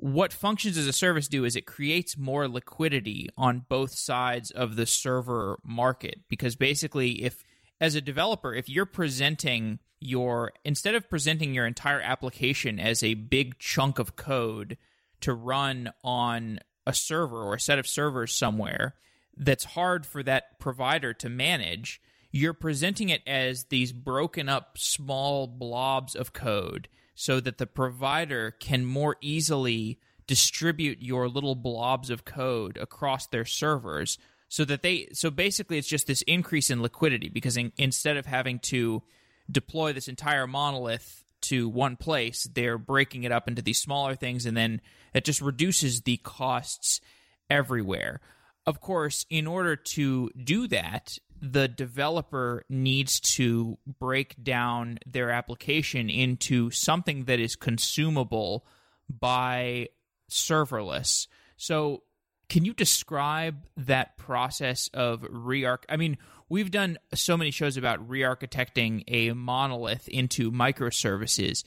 what 0.00 0.32
functions 0.32 0.78
as 0.78 0.86
a 0.86 0.94
service 0.94 1.28
do 1.28 1.44
is 1.44 1.54
it 1.54 1.66
creates 1.66 2.16
more 2.16 2.48
liquidity 2.48 3.28
on 3.36 3.66
both 3.68 3.92
sides 3.92 4.50
of 4.50 4.76
the 4.76 4.86
server 4.86 5.58
market. 5.62 6.20
Because 6.28 6.56
basically 6.56 7.22
if 7.22 7.44
as 7.82 7.94
a 7.94 8.00
developer 8.00 8.54
if 8.54 8.68
you're 8.68 8.86
presenting 8.86 9.78
your 10.00 10.52
instead 10.64 10.94
of 10.94 11.10
presenting 11.10 11.52
your 11.52 11.66
entire 11.66 12.00
application 12.00 12.80
as 12.80 13.02
a 13.02 13.12
big 13.12 13.58
chunk 13.58 13.98
of 13.98 14.16
code 14.16 14.78
to 15.20 15.34
run 15.34 15.92
on 16.02 16.60
a 16.86 16.94
server 16.94 17.42
or 17.42 17.54
a 17.54 17.60
set 17.60 17.78
of 17.78 17.86
servers 17.86 18.34
somewhere 18.34 18.94
that's 19.36 19.64
hard 19.64 20.06
for 20.06 20.22
that 20.22 20.58
provider 20.58 21.12
to 21.12 21.28
manage, 21.28 22.00
you're 22.30 22.54
presenting 22.54 23.10
it 23.10 23.20
as 23.26 23.64
these 23.64 23.92
broken 23.92 24.48
up 24.48 24.78
small 24.78 25.46
blobs 25.46 26.14
of 26.14 26.32
code 26.32 26.88
so 27.14 27.40
that 27.40 27.58
the 27.58 27.66
provider 27.66 28.50
can 28.50 28.84
more 28.84 29.16
easily 29.20 29.98
distribute 30.26 31.02
your 31.02 31.28
little 31.28 31.56
blobs 31.56 32.08
of 32.08 32.24
code 32.24 32.76
across 32.76 33.26
their 33.26 33.44
servers 33.44 34.16
so 34.48 34.64
that 34.64 34.82
they 34.82 35.08
so 35.12 35.30
basically 35.30 35.76
it's 35.76 35.88
just 35.88 36.06
this 36.06 36.22
increase 36.22 36.70
in 36.70 36.82
liquidity 36.82 37.28
because 37.28 37.56
in, 37.56 37.72
instead 37.76 38.16
of 38.16 38.26
having 38.26 38.58
to 38.58 39.02
deploy 39.50 39.92
this 39.92 40.08
entire 40.08 40.46
monolith 40.46 41.24
to 41.40 41.68
one 41.68 41.96
place 41.96 42.48
they're 42.54 42.78
breaking 42.78 43.24
it 43.24 43.32
up 43.32 43.48
into 43.48 43.60
these 43.60 43.80
smaller 43.80 44.14
things 44.14 44.46
and 44.46 44.56
then 44.56 44.80
it 45.14 45.24
just 45.24 45.40
reduces 45.40 46.02
the 46.02 46.18
costs 46.18 47.00
everywhere. 47.48 48.20
Of 48.66 48.80
course 48.80 49.26
in 49.30 49.48
order 49.48 49.74
to 49.74 50.30
do 50.30 50.68
that 50.68 51.18
the 51.40 51.68
developer 51.68 52.64
needs 52.68 53.18
to 53.20 53.78
break 53.98 54.42
down 54.42 54.98
their 55.06 55.30
application 55.30 56.10
into 56.10 56.70
something 56.70 57.24
that 57.24 57.40
is 57.40 57.56
consumable 57.56 58.66
by 59.08 59.88
serverless. 60.30 61.26
So, 61.56 62.02
can 62.48 62.64
you 62.64 62.74
describe 62.74 63.64
that 63.76 64.16
process 64.16 64.90
of 64.92 65.24
re-arch? 65.30 65.84
I 65.88 65.96
mean, 65.96 66.18
we've 66.48 66.70
done 66.70 66.98
so 67.14 67.36
many 67.36 67.52
shows 67.52 67.76
about 67.76 68.08
re-architecting 68.08 69.04
a 69.06 69.32
monolith 69.32 70.08
into 70.08 70.50
microservices. 70.50 71.62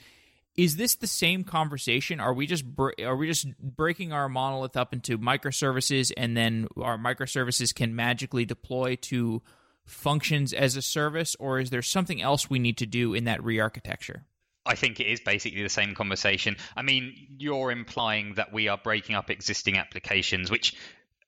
Is 0.56 0.76
this 0.76 0.96
the 0.96 1.08
same 1.08 1.46
conversation? 1.46 2.20
Are 2.20 2.34
we 2.34 2.46
just 2.46 2.66
are 3.04 3.16
we 3.16 3.28
just 3.28 3.58
breaking 3.58 4.12
our 4.14 4.30
monolith 4.30 4.78
up 4.78 4.94
into 4.94 5.18
microservices, 5.18 6.12
and 6.16 6.38
then 6.38 6.68
our 6.80 6.98
microservices 6.98 7.74
can 7.74 7.96
magically 7.96 8.46
deploy 8.46 8.96
to 8.98 9.42
functions 9.86 10.54
as 10.54 10.76
a 10.76 10.82
service, 10.82 11.36
or 11.40 11.60
is 11.60 11.70
there 11.70 11.82
something 11.82 12.22
else 12.22 12.50
we 12.50 12.60
need 12.60 12.78
to 12.78 12.86
do 12.86 13.14
in 13.14 13.26
that 13.26 13.44
re-architecture? 13.44 14.26
I 14.66 14.76
think 14.76 15.00
it 15.00 15.08
is 15.08 15.20
basically 15.20 15.62
the 15.62 15.70
same 15.70 15.94
conversation. 15.94 16.56
I 16.76 16.84
mean, 16.84 17.14
you're 17.38 17.72
implying 17.72 18.36
that 18.36 18.54
we 18.54 18.70
are 18.70 18.80
breaking 18.82 19.16
up 19.16 19.30
existing 19.30 19.78
applications, 19.78 20.50
which 20.50 20.76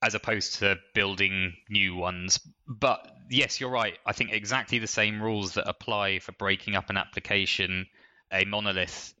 as 0.02 0.14
opposed 0.14 0.58
to 0.60 0.76
building 0.94 1.54
new 1.68 1.96
ones. 1.96 2.40
But 2.66 3.06
yes, 3.30 3.60
you're 3.60 3.70
right. 3.70 3.98
I 4.06 4.12
think 4.12 4.32
exactly 4.32 4.78
the 4.78 4.86
same 4.86 5.22
rules 5.22 5.54
that 5.54 5.68
apply 5.68 6.20
for 6.20 6.32
breaking 6.32 6.76
up 6.76 6.90
an 6.90 6.96
application, 6.96 7.86
a 8.32 8.44
monolith, 8.44 9.14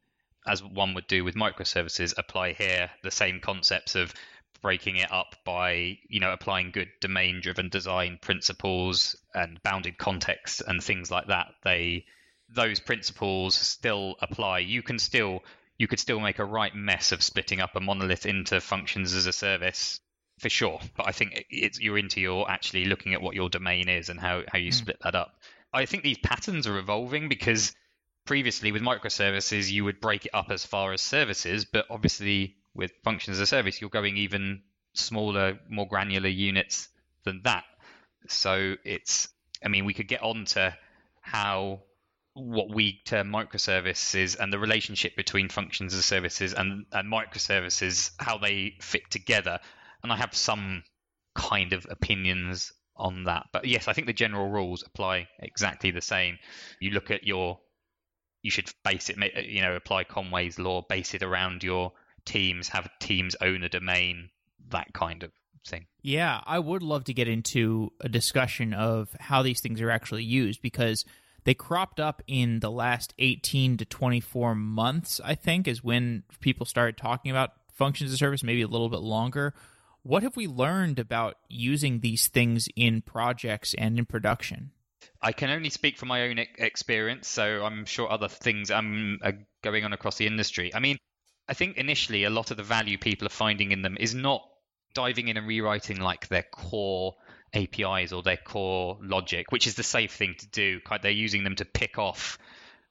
as 0.46 0.62
one 0.62 0.94
would 0.94 1.06
do 1.06 1.24
with 1.24 1.34
microservices, 1.34 2.14
apply 2.16 2.52
here. 2.52 2.90
The 3.02 3.10
same 3.10 3.40
concepts 3.40 3.94
of 3.94 4.14
breaking 4.56 4.96
it 4.96 5.10
up 5.12 5.36
by 5.44 5.98
you 6.08 6.20
know 6.20 6.32
applying 6.32 6.70
good 6.70 6.88
domain 7.00 7.40
driven 7.40 7.68
design 7.68 8.18
principles 8.20 9.16
and 9.34 9.62
bounded 9.62 9.98
context 9.98 10.62
and 10.66 10.82
things 10.82 11.10
like 11.10 11.28
that. 11.28 11.48
They 11.64 12.04
those 12.48 12.80
principles 12.80 13.54
still 13.54 14.16
apply. 14.20 14.60
You 14.60 14.82
can 14.82 14.98
still 14.98 15.42
you 15.78 15.86
could 15.86 16.00
still 16.00 16.20
make 16.20 16.38
a 16.38 16.44
right 16.44 16.74
mess 16.74 17.12
of 17.12 17.22
splitting 17.22 17.60
up 17.60 17.76
a 17.76 17.80
monolith 17.80 18.26
into 18.26 18.60
functions 18.60 19.14
as 19.14 19.26
a 19.26 19.32
service 19.32 20.00
for 20.38 20.48
sure. 20.48 20.80
But 20.96 21.06
i 21.08 21.12
think 21.12 21.44
it's 21.50 21.80
you're 21.80 21.98
into 21.98 22.20
your 22.20 22.50
actually 22.50 22.86
looking 22.86 23.14
at 23.14 23.22
what 23.22 23.34
your 23.34 23.48
domain 23.48 23.88
is 23.88 24.08
and 24.08 24.20
how, 24.20 24.42
how 24.50 24.58
you 24.58 24.70
mm. 24.70 24.74
split 24.74 24.98
that 25.02 25.14
up. 25.14 25.38
I 25.72 25.86
think 25.86 26.02
these 26.02 26.18
patterns 26.18 26.66
are 26.66 26.78
evolving 26.78 27.28
because 27.28 27.74
previously 28.24 28.72
with 28.72 28.82
microservices 28.82 29.70
you 29.70 29.84
would 29.84 30.00
break 30.00 30.26
it 30.26 30.34
up 30.34 30.50
as 30.50 30.66
far 30.66 30.92
as 30.92 31.00
services 31.00 31.64
but 31.64 31.86
obviously 31.88 32.56
with 32.76 32.92
functions 33.04 33.38
as 33.38 33.40
a 33.40 33.46
service, 33.46 33.80
you're 33.80 33.90
going 33.90 34.16
even 34.16 34.62
smaller, 34.94 35.58
more 35.68 35.88
granular 35.88 36.28
units 36.28 36.88
than 37.24 37.40
that. 37.44 37.64
So 38.28 38.74
it's, 38.84 39.28
I 39.64 39.68
mean, 39.68 39.84
we 39.84 39.94
could 39.94 40.08
get 40.08 40.22
on 40.22 40.44
to 40.46 40.76
how 41.20 41.82
what 42.34 42.72
we 42.72 43.00
term 43.06 43.28
microservices 43.28 44.38
and 44.38 44.52
the 44.52 44.58
relationship 44.58 45.16
between 45.16 45.48
functions 45.48 45.94
as 45.94 46.04
services 46.04 46.52
and, 46.52 46.84
and 46.92 47.10
microservices, 47.10 48.10
how 48.18 48.36
they 48.36 48.74
fit 48.80 49.10
together. 49.10 49.58
And 50.02 50.12
I 50.12 50.16
have 50.16 50.34
some 50.34 50.82
kind 51.34 51.72
of 51.72 51.86
opinions 51.88 52.72
on 52.94 53.24
that. 53.24 53.46
But 53.52 53.66
yes, 53.66 53.88
I 53.88 53.94
think 53.94 54.06
the 54.06 54.12
general 54.12 54.50
rules 54.50 54.84
apply 54.86 55.28
exactly 55.38 55.90
the 55.90 56.02
same. 56.02 56.38
You 56.78 56.90
look 56.90 57.10
at 57.10 57.24
your, 57.24 57.58
you 58.42 58.50
should 58.50 58.70
base 58.84 59.08
it, 59.08 59.16
you 59.46 59.62
know, 59.62 59.74
apply 59.74 60.04
Conway's 60.04 60.58
law, 60.58 60.82
base 60.86 61.14
it 61.14 61.22
around 61.22 61.62
your 61.64 61.92
teams, 62.26 62.68
have 62.68 62.88
teams 63.00 63.34
own 63.40 63.62
a 63.62 63.68
domain, 63.68 64.30
that 64.68 64.92
kind 64.92 65.22
of 65.22 65.32
thing. 65.66 65.86
Yeah, 66.02 66.40
I 66.44 66.58
would 66.58 66.82
love 66.82 67.04
to 67.04 67.14
get 67.14 67.28
into 67.28 67.92
a 68.00 68.08
discussion 68.08 68.74
of 68.74 69.08
how 69.18 69.42
these 69.42 69.60
things 69.60 69.80
are 69.80 69.90
actually 69.90 70.24
used 70.24 70.62
because 70.62 71.04
they 71.44 71.54
cropped 71.54 72.00
up 72.00 72.22
in 72.26 72.60
the 72.60 72.70
last 72.70 73.14
18 73.18 73.76
to 73.78 73.84
24 73.84 74.54
months, 74.54 75.20
I 75.24 75.34
think, 75.34 75.68
is 75.68 75.82
when 75.82 76.24
people 76.40 76.66
started 76.66 76.96
talking 76.96 77.30
about 77.30 77.52
functions 77.72 78.12
as 78.12 78.18
service, 78.18 78.42
maybe 78.42 78.62
a 78.62 78.68
little 78.68 78.88
bit 78.88 79.00
longer. 79.00 79.54
What 80.02 80.22
have 80.22 80.36
we 80.36 80.46
learned 80.46 80.98
about 80.98 81.36
using 81.48 82.00
these 82.00 82.28
things 82.28 82.68
in 82.76 83.02
projects 83.02 83.74
and 83.74 83.98
in 83.98 84.06
production? 84.06 84.70
I 85.22 85.32
can 85.32 85.50
only 85.50 85.70
speak 85.70 85.98
from 85.98 86.08
my 86.08 86.22
own 86.28 86.38
experience, 86.38 87.28
so 87.28 87.64
I'm 87.64 87.84
sure 87.84 88.10
other 88.10 88.28
things 88.28 88.70
um, 88.70 89.18
are 89.22 89.34
going 89.62 89.84
on 89.84 89.92
across 89.92 90.16
the 90.16 90.26
industry. 90.26 90.74
I 90.74 90.80
mean, 90.80 90.98
I 91.48 91.54
think 91.54 91.76
initially 91.76 92.24
a 92.24 92.30
lot 92.30 92.50
of 92.50 92.56
the 92.56 92.62
value 92.62 92.98
people 92.98 93.26
are 93.26 93.30
finding 93.30 93.72
in 93.72 93.82
them 93.82 93.96
is 93.98 94.14
not 94.14 94.46
diving 94.94 95.28
in 95.28 95.36
and 95.36 95.46
rewriting 95.46 96.00
like 96.00 96.28
their 96.28 96.42
core 96.42 97.14
APIs 97.54 98.12
or 98.12 98.22
their 98.22 98.36
core 98.36 98.98
logic, 99.00 99.52
which 99.52 99.66
is 99.66 99.74
the 99.74 99.82
safe 99.82 100.12
thing 100.12 100.34
to 100.38 100.46
do. 100.48 100.80
They're 101.02 101.10
using 101.10 101.44
them 101.44 101.56
to 101.56 101.64
pick 101.64 101.98
off 101.98 102.38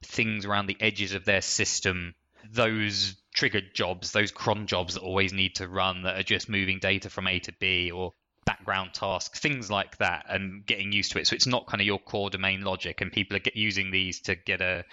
things 0.02 0.46
around 0.46 0.66
the 0.66 0.76
edges 0.80 1.14
of 1.14 1.24
their 1.24 1.42
system, 1.42 2.14
those 2.50 3.16
triggered 3.34 3.74
jobs, 3.74 4.12
those 4.12 4.30
cron 4.30 4.66
jobs 4.66 4.94
that 4.94 5.02
always 5.02 5.32
need 5.32 5.56
to 5.56 5.68
run 5.68 6.02
that 6.02 6.18
are 6.18 6.22
just 6.22 6.48
moving 6.48 6.78
data 6.78 7.10
from 7.10 7.26
A 7.26 7.38
to 7.40 7.52
B 7.52 7.90
or 7.90 8.12
background 8.44 8.94
tasks, 8.94 9.40
things 9.40 9.70
like 9.70 9.98
that, 9.98 10.26
and 10.28 10.64
getting 10.64 10.92
used 10.92 11.12
to 11.12 11.18
it. 11.18 11.26
So 11.26 11.34
it's 11.34 11.46
not 11.46 11.66
kind 11.66 11.80
of 11.80 11.86
your 11.86 11.98
core 11.98 12.30
domain 12.30 12.62
logic, 12.62 13.00
and 13.00 13.12
people 13.12 13.36
are 13.36 13.40
using 13.54 13.90
these 13.90 14.20
to 14.20 14.36
get 14.36 14.60
a 14.60 14.84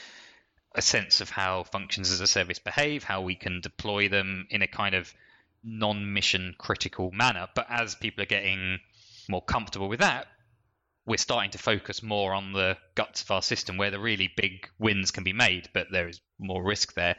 a 0.75 0.81
sense 0.81 1.21
of 1.21 1.29
how 1.29 1.63
functions 1.63 2.11
as 2.11 2.19
a 2.19 2.27
service 2.27 2.59
behave, 2.59 3.03
how 3.03 3.21
we 3.21 3.35
can 3.35 3.61
deploy 3.61 4.09
them 4.09 4.47
in 4.49 4.61
a 4.61 4.67
kind 4.67 4.95
of 4.95 5.13
non-mission 5.63 6.55
critical 6.57 7.11
manner. 7.11 7.47
But 7.55 7.67
as 7.69 7.95
people 7.95 8.23
are 8.23 8.27
getting 8.27 8.79
more 9.29 9.41
comfortable 9.41 9.87
with 9.87 9.99
that, 9.99 10.27
we're 11.05 11.17
starting 11.17 11.51
to 11.51 11.57
focus 11.57 12.01
more 12.01 12.33
on 12.33 12.53
the 12.53 12.77
guts 12.95 13.21
of 13.21 13.31
our 13.31 13.41
system 13.41 13.77
where 13.77 13.91
the 13.91 13.99
really 13.99 14.31
big 14.35 14.69
wins 14.79 15.11
can 15.11 15.23
be 15.23 15.33
made, 15.33 15.69
but 15.73 15.87
there 15.91 16.07
is 16.07 16.21
more 16.39 16.63
risk 16.63 16.93
there. 16.93 17.15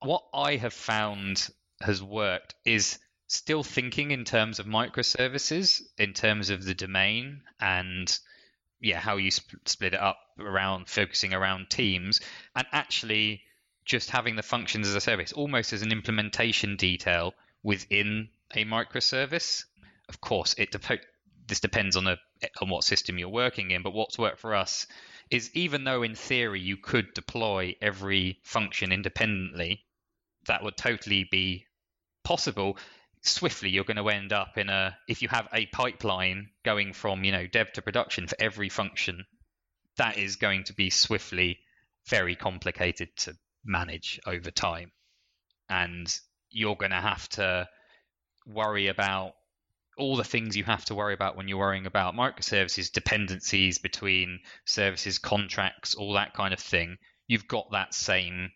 What 0.00 0.24
I 0.32 0.56
have 0.56 0.72
found 0.72 1.48
has 1.82 2.02
worked 2.02 2.54
is 2.64 2.98
still 3.26 3.62
thinking 3.62 4.10
in 4.10 4.24
terms 4.24 4.58
of 4.58 4.66
microservices, 4.66 5.82
in 5.98 6.14
terms 6.14 6.50
of 6.50 6.64
the 6.64 6.74
domain 6.74 7.42
and 7.60 8.18
yeah, 8.80 8.98
how 8.98 9.16
you 9.16 9.30
sp- 9.30 9.60
split 9.66 9.94
it 9.94 10.00
up 10.00 10.18
around 10.38 10.88
focusing 10.88 11.34
around 11.34 11.68
teams 11.70 12.20
and 12.56 12.66
actually 12.72 13.42
just 13.84 14.10
having 14.10 14.36
the 14.36 14.42
functions 14.42 14.88
as 14.88 14.94
a 14.94 15.00
service 15.00 15.32
almost 15.32 15.72
as 15.72 15.82
an 15.82 15.92
implementation 15.92 16.76
detail 16.76 17.34
within 17.62 18.28
a 18.54 18.64
microservice. 18.64 19.64
Of 20.08 20.20
course, 20.20 20.54
it 20.58 20.70
dep- 20.72 21.04
this 21.46 21.60
depends 21.60 21.96
on 21.96 22.06
a 22.06 22.16
on 22.62 22.70
what 22.70 22.84
system 22.84 23.18
you're 23.18 23.28
working 23.28 23.70
in, 23.70 23.82
but 23.82 23.92
what's 23.92 24.18
worked 24.18 24.40
for 24.40 24.54
us 24.54 24.86
is 25.30 25.50
even 25.54 25.84
though 25.84 26.02
in 26.02 26.14
theory 26.14 26.60
you 26.60 26.76
could 26.76 27.12
deploy 27.14 27.76
every 27.82 28.40
function 28.42 28.92
independently, 28.92 29.84
that 30.46 30.62
would 30.62 30.76
totally 30.76 31.28
be 31.30 31.66
possible 32.24 32.78
swiftly 33.22 33.68
you're 33.68 33.84
going 33.84 33.96
to 33.96 34.08
end 34.08 34.32
up 34.32 34.56
in 34.56 34.70
a 34.70 34.96
if 35.06 35.20
you 35.20 35.28
have 35.28 35.46
a 35.52 35.66
pipeline 35.66 36.48
going 36.64 36.92
from 36.92 37.22
you 37.22 37.32
know 37.32 37.46
dev 37.46 37.70
to 37.72 37.82
production 37.82 38.26
for 38.26 38.36
every 38.40 38.68
function 38.68 39.24
that 39.96 40.16
is 40.16 40.36
going 40.36 40.64
to 40.64 40.72
be 40.72 40.88
swiftly 40.88 41.58
very 42.08 42.34
complicated 42.34 43.14
to 43.16 43.36
manage 43.64 44.20
over 44.26 44.50
time. 44.50 44.90
And 45.68 46.12
you're 46.50 46.76
going 46.76 46.90
to 46.90 47.00
have 47.00 47.28
to 47.30 47.68
worry 48.46 48.88
about 48.88 49.32
all 49.98 50.16
the 50.16 50.24
things 50.24 50.56
you 50.56 50.64
have 50.64 50.84
to 50.86 50.94
worry 50.94 51.14
about 51.14 51.36
when 51.36 51.48
you're 51.48 51.58
worrying 51.58 51.86
about 51.86 52.14
microservices 52.14 52.90
dependencies 52.90 53.78
between 53.78 54.40
services 54.64 55.18
contracts 55.18 55.94
all 55.94 56.14
that 56.14 56.32
kind 56.32 56.54
of 56.54 56.60
thing. 56.60 56.96
You've 57.26 57.46
got 57.46 57.70
that 57.72 57.94
same 57.94 58.50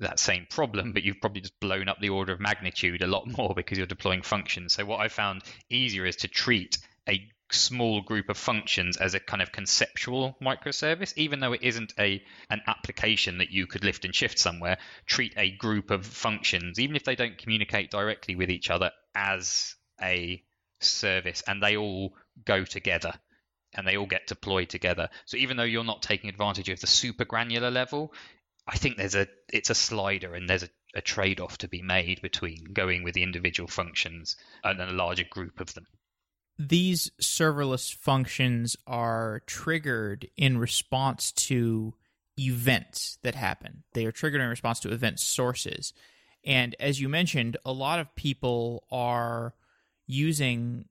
that 0.00 0.18
same 0.18 0.46
problem, 0.50 0.92
but 0.92 1.02
you've 1.02 1.20
probably 1.20 1.40
just 1.40 1.58
blown 1.60 1.88
up 1.88 1.98
the 2.00 2.10
order 2.10 2.32
of 2.32 2.40
magnitude 2.40 3.02
a 3.02 3.06
lot 3.06 3.26
more 3.38 3.54
because 3.54 3.78
you're 3.78 3.86
deploying 3.86 4.22
functions. 4.22 4.74
So 4.74 4.84
what 4.84 5.00
I 5.00 5.08
found 5.08 5.42
easier 5.70 6.06
is 6.06 6.16
to 6.16 6.28
treat 6.28 6.78
a 7.08 7.28
small 7.52 8.00
group 8.00 8.28
of 8.28 8.36
functions 8.36 8.96
as 8.96 9.14
a 9.14 9.20
kind 9.20 9.40
of 9.40 9.52
conceptual 9.52 10.36
microservice 10.42 11.12
even 11.16 11.38
though 11.38 11.52
it 11.52 11.62
isn't 11.62 11.94
a 11.98 12.20
an 12.50 12.60
application 12.66 13.38
that 13.38 13.50
you 13.50 13.68
could 13.68 13.84
lift 13.84 14.04
and 14.04 14.14
shift 14.14 14.36
somewhere 14.36 14.78
treat 15.06 15.32
a 15.36 15.52
group 15.52 15.92
of 15.92 16.04
functions 16.04 16.80
even 16.80 16.96
if 16.96 17.04
they 17.04 17.14
don't 17.14 17.38
communicate 17.38 17.88
directly 17.88 18.34
with 18.34 18.50
each 18.50 18.68
other 18.68 18.90
as 19.14 19.76
a 20.02 20.42
service 20.80 21.42
and 21.46 21.62
they 21.62 21.76
all 21.76 22.14
go 22.44 22.64
together 22.64 23.12
and 23.74 23.86
they 23.86 23.96
all 23.96 24.06
get 24.06 24.26
deployed 24.26 24.68
together 24.68 25.08
so 25.24 25.36
even 25.36 25.56
though 25.56 25.62
you're 25.62 25.84
not 25.84 26.02
taking 26.02 26.28
advantage 26.28 26.68
of 26.68 26.80
the 26.80 26.86
super 26.88 27.24
granular 27.24 27.70
level 27.70 28.12
i 28.66 28.76
think 28.76 28.96
there's 28.96 29.14
a 29.14 29.26
it's 29.52 29.70
a 29.70 29.74
slider 29.74 30.34
and 30.34 30.48
there's 30.48 30.62
a, 30.62 30.68
a 30.94 31.00
trade-off 31.00 31.58
to 31.58 31.68
be 31.68 31.82
made 31.82 32.20
between 32.22 32.64
going 32.72 33.02
with 33.02 33.14
the 33.14 33.22
individual 33.22 33.68
functions 33.68 34.36
and 34.64 34.80
a 34.80 34.92
larger 34.92 35.24
group 35.30 35.60
of 35.60 35.74
them 35.74 35.86
these 36.58 37.10
serverless 37.20 37.94
functions 37.94 38.76
are 38.86 39.42
triggered 39.46 40.28
in 40.36 40.58
response 40.58 41.32
to 41.32 41.94
events 42.38 43.18
that 43.22 43.34
happen. 43.34 43.84
They 43.92 44.06
are 44.06 44.12
triggered 44.12 44.40
in 44.40 44.48
response 44.48 44.80
to 44.80 44.92
event 44.92 45.20
sources. 45.20 45.92
And 46.44 46.74
as 46.80 47.00
you 47.00 47.08
mentioned, 47.08 47.56
a 47.64 47.72
lot 47.72 47.98
of 47.98 48.14
people 48.14 48.84
are 48.90 49.54
using 50.06 50.86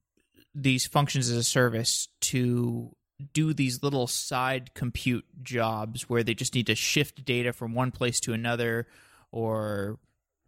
these 0.54 0.86
functions 0.86 1.30
as 1.30 1.38
a 1.38 1.44
service 1.44 2.10
to 2.22 2.96
do 3.34 3.54
these 3.54 3.82
little 3.82 4.08
side 4.08 4.74
compute 4.74 5.26
jobs 5.42 6.10
where 6.10 6.24
they 6.24 6.34
just 6.34 6.56
need 6.56 6.68
to 6.68 6.76
shift 6.76 7.24
data 7.24 7.54
from 7.54 7.74
one 7.74 7.92
place 7.92 8.20
to 8.20 8.34
another 8.34 8.88
or 9.32 10.00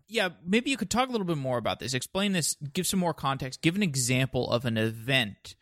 yeah, 0.09 0.29
maybe 0.45 0.69
you 0.69 0.77
could 0.77 0.89
talk 0.89 1.09
a 1.09 1.11
little 1.11 1.27
bit 1.27 1.37
more 1.37 1.57
about 1.57 1.79
this. 1.79 1.93
Explain 1.93 2.31
this, 2.31 2.55
give 2.73 2.87
some 2.87 2.99
more 2.99 3.13
context, 3.13 3.61
give 3.61 3.75
an 3.75 3.83
example 3.83 4.49
of 4.49 4.63
an 4.65 4.77
event 4.77 5.55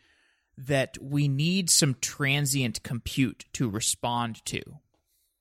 that 0.56 0.96
we 1.02 1.28
need 1.28 1.68
some 1.68 1.96
transient 2.00 2.82
compute 2.82 3.44
to 3.54 3.68
respond 3.68 4.44
to. 4.46 4.62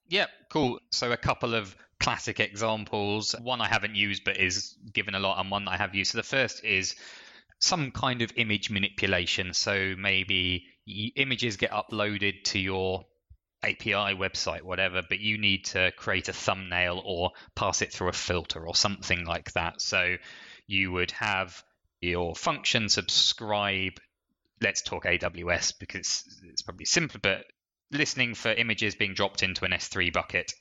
Yep, 0.09 0.29
cool. 0.49 0.79
So 0.91 1.11
a 1.11 1.17
couple 1.17 1.53
of 1.53 1.75
classic 1.99 2.39
examples. 2.39 3.33
One 3.41 3.61
I 3.61 3.67
haven't 3.67 3.95
used 3.95 4.23
but 4.23 4.37
is 4.37 4.75
given 4.91 5.15
a 5.15 5.19
lot, 5.19 5.39
and 5.39 5.49
one 5.49 5.67
I 5.67 5.77
have 5.77 5.95
used. 5.95 6.11
So 6.11 6.17
the 6.17 6.23
first 6.23 6.63
is 6.63 6.95
some 7.59 7.91
kind 7.91 8.21
of 8.21 8.31
image 8.35 8.69
manipulation. 8.69 9.53
So 9.53 9.95
maybe 9.97 10.65
images 10.87 11.57
get 11.57 11.71
uploaded 11.71 12.43
to 12.45 12.59
your 12.59 13.05
API 13.63 14.13
website, 14.15 14.61
whatever, 14.61 15.01
but 15.07 15.19
you 15.19 15.37
need 15.37 15.65
to 15.65 15.91
create 15.97 16.29
a 16.29 16.33
thumbnail 16.33 17.01
or 17.03 17.31
pass 17.55 17.81
it 17.81 17.91
through 17.91 18.09
a 18.09 18.13
filter 18.13 18.65
or 18.65 18.75
something 18.75 19.25
like 19.25 19.51
that. 19.53 19.81
So 19.81 20.17
you 20.67 20.91
would 20.91 21.11
have 21.11 21.63
your 22.01 22.35
function 22.35 22.89
subscribe. 22.89 23.93
Let's 24.61 24.81
talk 24.81 25.05
AWS 25.05 25.79
because 25.79 26.23
it's 26.43 26.61
probably 26.61 26.85
simpler, 26.85 27.19
but 27.21 27.45
listening 27.91 28.35
for 28.35 28.51
images 28.51 28.95
being 28.95 29.13
dropped 29.13 29.43
into 29.43 29.65
an 29.65 29.71
S3 29.71 30.13
bucket, 30.13 30.53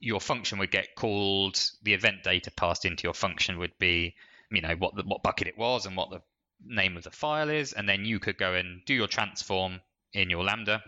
your 0.00 0.20
function 0.20 0.58
would 0.58 0.70
get 0.70 0.94
called. 0.96 1.60
The 1.82 1.94
event 1.94 2.22
data 2.24 2.50
passed 2.50 2.84
into 2.84 3.04
your 3.04 3.14
function 3.14 3.58
would 3.58 3.76
be, 3.78 4.14
you 4.50 4.62
know, 4.62 4.74
what 4.78 4.94
the, 4.96 5.02
what 5.02 5.22
bucket 5.22 5.48
it 5.48 5.58
was 5.58 5.86
and 5.86 5.96
what 5.96 6.10
the 6.10 6.22
name 6.64 6.96
of 6.96 7.04
the 7.04 7.10
file 7.10 7.50
is, 7.50 7.72
and 7.72 7.88
then 7.88 8.04
you 8.04 8.18
could 8.18 8.38
go 8.38 8.54
and 8.54 8.82
do 8.84 8.94
your 8.94 9.08
transform 9.08 9.80
in 10.12 10.30
your 10.30 10.44
Lambda 10.44 10.82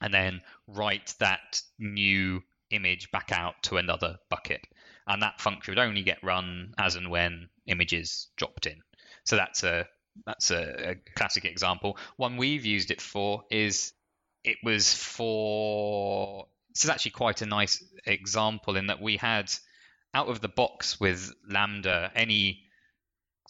and 0.00 0.12
then 0.12 0.42
write 0.66 1.14
that 1.20 1.62
new 1.78 2.42
image 2.70 3.10
back 3.10 3.30
out 3.32 3.54
to 3.62 3.76
another 3.76 4.18
bucket. 4.28 4.60
And 5.06 5.22
that 5.22 5.40
function 5.40 5.72
would 5.72 5.82
only 5.82 6.02
get 6.02 6.22
run 6.22 6.74
as 6.78 6.96
and 6.96 7.10
when 7.10 7.48
images 7.66 8.28
dropped 8.36 8.66
in. 8.66 8.82
So 9.24 9.36
that's 9.36 9.62
a 9.62 9.86
that's 10.26 10.50
a, 10.50 10.90
a 10.90 10.94
classic 11.16 11.44
example. 11.44 11.96
One 12.16 12.36
we've 12.36 12.66
used 12.66 12.90
it 12.90 13.00
for 13.00 13.44
is 13.50 13.92
it 14.44 14.58
was 14.62 14.92
for 14.92 16.46
this 16.74 16.84
is 16.84 16.90
actually 16.90 17.12
quite 17.12 17.42
a 17.42 17.46
nice 17.46 17.82
example 18.06 18.76
in 18.76 18.88
that 18.88 19.00
we 19.00 19.16
had 19.16 19.52
out 20.14 20.28
of 20.28 20.40
the 20.40 20.48
box 20.48 21.00
with 21.00 21.32
Lambda 21.48 22.10
any 22.14 22.64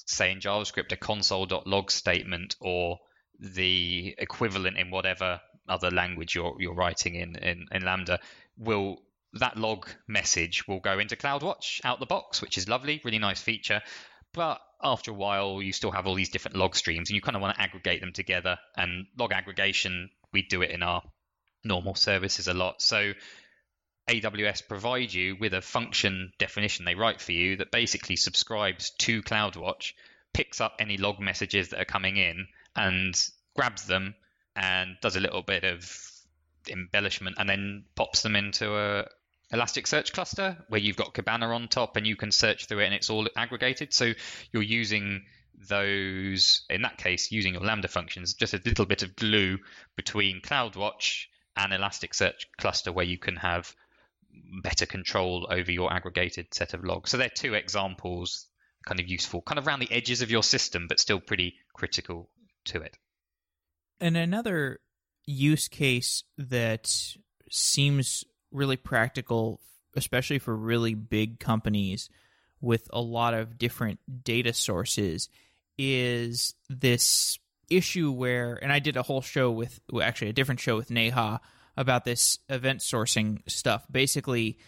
say 0.07 0.31
in 0.31 0.41
JavaScript 0.41 0.93
a 0.93 0.97
console.log 0.97 1.91
statement 1.91 2.57
or 2.61 2.99
the 3.39 4.15
equivalent 4.19 4.79
in 4.79 4.91
whatever 4.91 5.41
other 5.69 5.91
language 5.91 6.35
you're 6.35 6.57
you're 6.59 6.75
writing 6.75 7.15
in, 7.15 7.37
in 7.37 7.67
in 7.71 7.85
Lambda 7.85 8.19
will 8.57 8.99
that 9.35 9.57
log 9.57 9.89
message 10.07 10.67
will 10.69 10.81
go 10.81 10.99
into 10.99 11.17
CloudWatch 11.17 11.81
out 11.85 12.01
the 12.01 12.07
box, 12.07 12.43
which 12.43 12.59
is 12.59 12.69
lovely, 12.69 13.01
really 13.05 13.19
nice 13.19 13.41
feature. 13.41 13.81
But 14.35 14.61
after 14.83 15.11
a 15.11 15.15
while, 15.15 15.63
you 15.63 15.73
still 15.73 15.91
have 15.91 16.07
all 16.07 16.15
these 16.15 16.31
different 16.31 16.57
log 16.57 16.77
streams, 16.77 17.09
and 17.09 17.15
you 17.15 17.23
kind 17.23 17.37
of 17.37 17.43
want 17.43 17.57
to 17.57 17.63
aggregate 17.63 18.01
them 18.01 18.13
together. 18.13 18.59
And 18.77 19.07
log 19.19 19.33
aggregation, 19.33 20.11
we 20.33 20.43
do 20.43 20.63
it 20.63 20.71
in 20.71 20.83
our 20.83 21.03
normal 21.65 21.95
services 21.95 22.49
a 22.49 22.55
lot. 22.55 22.83
So 22.83 23.13
AWS 24.09 24.69
provide 24.69 25.13
you 25.13 25.37
with 25.39 25.55
a 25.55 25.63
function 25.63 26.33
definition 26.39 26.85
they 26.85 26.95
write 26.95 27.21
for 27.21 27.33
you 27.33 27.57
that 27.57 27.71
basically 27.71 28.17
subscribes 28.17 28.91
to 28.99 29.23
CloudWatch, 29.23 29.93
picks 30.33 30.61
up 30.61 30.77
any 30.79 30.97
log 30.97 31.21
messages 31.21 31.69
that 31.69 31.81
are 31.81 31.87
coming 31.87 32.17
in, 32.17 32.47
and 32.75 33.15
grabs 33.55 33.87
them 33.87 34.15
and 34.57 34.97
does 35.01 35.17
a 35.17 35.21
little 35.21 35.43
bit 35.43 35.65
of 35.65 35.85
embellishment 36.69 37.37
and 37.39 37.49
then 37.49 37.85
pops 37.95 38.23
them 38.23 38.37
into 38.37 38.77
a 38.77 39.07
Elasticsearch 39.53 40.13
cluster 40.13 40.57
where 40.69 40.81
you've 40.81 40.97
got 40.97 41.13
Kibana 41.13 41.55
on 41.55 41.69
top 41.69 41.97
and 41.97 42.07
you 42.07 42.17
can 42.17 42.33
search 42.33 42.67
through 42.67 42.81
it 42.81 42.87
and 42.87 42.95
it's 42.95 43.11
all 43.11 43.29
aggregated. 43.37 43.93
So 43.93 44.13
you're 44.51 44.63
using 44.63 45.25
those, 45.69 46.63
in 46.71 46.83
that 46.83 46.97
case, 46.97 47.31
using 47.31 47.53
your 47.53 47.63
Lambda 47.63 47.89
functions, 47.89 48.35
just 48.35 48.55
a 48.55 48.61
little 48.65 48.87
bit 48.87 49.03
of 49.03 49.15
glue 49.15 49.59
between 49.95 50.41
CloudWatch 50.41 51.27
and 51.55 51.73
Elasticsearch 51.73 52.47
cluster 52.59 52.93
where 52.93 53.05
you 53.05 53.19
can 53.19 53.37
have 53.37 53.75
better 54.63 54.87
control 54.87 55.47
over 55.51 55.71
your 55.71 55.93
aggregated 55.93 56.53
set 56.53 56.75
of 56.75 56.85
logs. 56.85 57.11
So 57.11 57.17
they're 57.17 57.29
two 57.29 57.55
examples, 57.55 58.47
kind 58.87 59.01
of 59.01 59.09
useful, 59.09 59.43
kind 59.43 59.59
of 59.59 59.67
around 59.67 59.81
the 59.81 59.93
edges 59.93 60.23
of 60.23 60.31
your 60.31 60.43
system, 60.43 60.87
but 60.89 61.01
still 61.01 61.21
pretty 61.21 61.55
critical 61.75 62.29
to 62.67 62.81
it. 62.81 62.97
And 64.01 64.17
another 64.17 64.81
use 65.25 65.69
case 65.69 66.25
that 66.37 67.17
seems 67.51 68.25
really 68.51 68.77
practical, 68.77 69.61
especially 69.97 70.39
for 70.39 70.57
really 70.57 70.95
big 70.95 71.39
companies 71.39 72.09
with 72.61 72.89
a 72.93 73.01
lot 73.01 73.35
of 73.35 73.59
different 73.59 74.01
data 74.25 74.53
sources, 74.53 75.29
is 75.79 76.55
this 76.69 77.39
issue 77.71 78.11
where, 78.13 78.59
and 78.63 78.73
I 78.73 78.79
did 78.79 78.97
a 78.97 79.03
whole 79.03 79.23
show 79.23 79.51
with, 79.51 79.81
well, 79.91 80.07
actually, 80.07 80.29
a 80.29 80.35
different 80.35 80.61
show 80.61 80.77
with 80.77 80.91
Neha 80.91 81.41
about 81.77 82.05
this 82.05 82.39
event 82.49 82.81
sourcing 82.81 83.41
stuff. 83.49 83.87
Basically, 83.91 84.59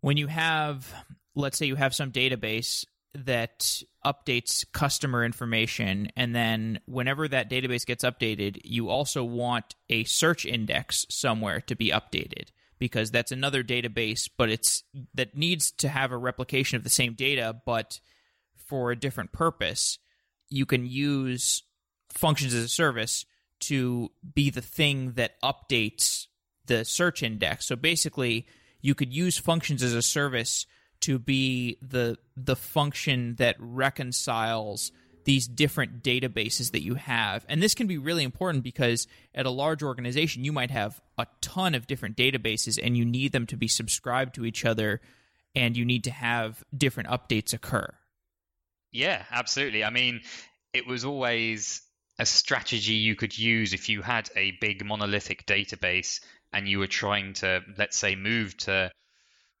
when 0.00 0.16
you 0.16 0.26
have, 0.26 0.92
let's 1.34 1.58
say 1.58 1.66
you 1.66 1.76
have 1.76 1.94
some 1.94 2.12
database 2.12 2.84
that 3.14 3.82
updates 4.04 4.64
customer 4.72 5.24
information 5.24 6.10
and 6.16 6.34
then 6.34 6.78
whenever 6.86 7.26
that 7.26 7.50
database 7.50 7.84
gets 7.84 8.04
updated 8.04 8.60
you 8.64 8.88
also 8.88 9.24
want 9.24 9.74
a 9.88 10.04
search 10.04 10.46
index 10.46 11.06
somewhere 11.10 11.60
to 11.60 11.74
be 11.74 11.90
updated 11.90 12.50
because 12.78 13.10
that's 13.10 13.32
another 13.32 13.64
database 13.64 14.30
but 14.38 14.48
it's 14.48 14.84
that 15.12 15.36
needs 15.36 15.72
to 15.72 15.88
have 15.88 16.12
a 16.12 16.16
replication 16.16 16.76
of 16.76 16.84
the 16.84 16.90
same 16.90 17.14
data 17.14 17.56
but 17.66 17.98
for 18.68 18.92
a 18.92 18.96
different 18.96 19.32
purpose 19.32 19.98
you 20.48 20.64
can 20.64 20.86
use 20.86 21.64
functions 22.10 22.54
as 22.54 22.64
a 22.64 22.68
service 22.68 23.26
to 23.60 24.10
be 24.34 24.50
the 24.50 24.62
thing 24.62 25.12
that 25.12 25.40
updates 25.42 26.26
the 26.66 26.84
search 26.84 27.22
index 27.22 27.66
so 27.66 27.76
basically 27.76 28.46
you 28.80 28.94
could 28.94 29.12
use 29.12 29.38
functions 29.38 29.82
as 29.82 29.94
a 29.94 30.02
service 30.02 30.66
to 31.00 31.18
be 31.18 31.78
the 31.82 32.16
the 32.36 32.56
function 32.56 33.34
that 33.36 33.56
reconciles 33.58 34.92
these 35.24 35.46
different 35.46 36.02
databases 36.02 36.72
that 36.72 36.82
you 36.82 36.94
have. 36.94 37.44
And 37.48 37.62
this 37.62 37.74
can 37.74 37.86
be 37.86 37.98
really 37.98 38.24
important 38.24 38.64
because 38.64 39.06
at 39.34 39.46
a 39.46 39.50
large 39.50 39.82
organization, 39.82 40.44
you 40.44 40.52
might 40.52 40.70
have 40.70 41.00
a 41.18 41.26
ton 41.40 41.74
of 41.74 41.86
different 41.86 42.16
databases 42.16 42.78
and 42.82 42.96
you 42.96 43.04
need 43.04 43.32
them 43.32 43.46
to 43.46 43.56
be 43.56 43.68
subscribed 43.68 44.34
to 44.36 44.44
each 44.44 44.64
other 44.64 45.00
and 45.54 45.76
you 45.76 45.84
need 45.84 46.04
to 46.04 46.10
have 46.10 46.64
different 46.76 47.10
updates 47.10 47.52
occur. 47.52 47.92
Yeah, 48.92 49.24
absolutely. 49.30 49.84
I 49.84 49.90
mean, 49.90 50.22
it 50.72 50.86
was 50.86 51.04
always 51.04 51.82
a 52.20 52.26
strategy 52.26 52.92
you 52.92 53.16
could 53.16 53.36
use 53.36 53.72
if 53.72 53.88
you 53.88 54.02
had 54.02 54.28
a 54.36 54.50
big 54.60 54.84
monolithic 54.84 55.46
database 55.46 56.20
and 56.52 56.68
you 56.68 56.78
were 56.78 56.86
trying 56.86 57.32
to, 57.32 57.62
let's 57.78 57.96
say, 57.96 58.14
move 58.14 58.54
to 58.58 58.92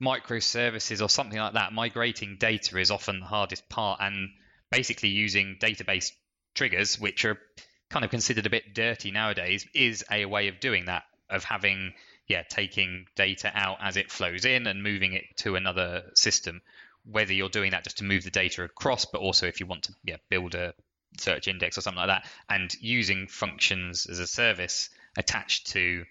microservices 0.02 1.02
or 1.02 1.08
something 1.08 1.38
like 1.38 1.54
that, 1.54 1.72
migrating 1.72 2.36
data 2.38 2.78
is 2.78 2.90
often 2.90 3.20
the 3.20 3.26
hardest 3.26 3.66
part. 3.70 4.00
And 4.02 4.28
basically, 4.70 5.08
using 5.08 5.56
database 5.58 6.12
triggers, 6.54 7.00
which 7.00 7.24
are 7.24 7.38
kind 7.88 8.04
of 8.04 8.10
considered 8.10 8.44
a 8.44 8.50
bit 8.50 8.74
dirty 8.74 9.10
nowadays, 9.10 9.66
is 9.74 10.04
a 10.10 10.26
way 10.26 10.48
of 10.48 10.60
doing 10.60 10.84
that, 10.84 11.04
of 11.30 11.44
having, 11.44 11.94
yeah, 12.28 12.42
taking 12.42 13.06
data 13.16 13.50
out 13.54 13.78
as 13.80 13.96
it 13.96 14.10
flows 14.10 14.44
in 14.44 14.66
and 14.66 14.82
moving 14.82 15.14
it 15.14 15.24
to 15.38 15.56
another 15.56 16.10
system. 16.14 16.60
Whether 17.06 17.32
you're 17.32 17.48
doing 17.48 17.70
that 17.70 17.84
just 17.84 17.98
to 17.98 18.04
move 18.04 18.24
the 18.24 18.30
data 18.30 18.64
across, 18.64 19.06
but 19.06 19.22
also 19.22 19.46
if 19.46 19.60
you 19.60 19.66
want 19.66 19.84
to 19.84 19.94
yeah, 20.04 20.16
build 20.28 20.54
a 20.54 20.74
search 21.18 21.48
index 21.48 21.78
or 21.78 21.80
something 21.80 21.98
like 21.98 22.08
that, 22.08 22.26
and 22.48 22.74
using 22.80 23.26
functions 23.26 24.06
as 24.06 24.18
a 24.18 24.26
service 24.26 24.90
attached 25.16 25.68
to 25.68 26.04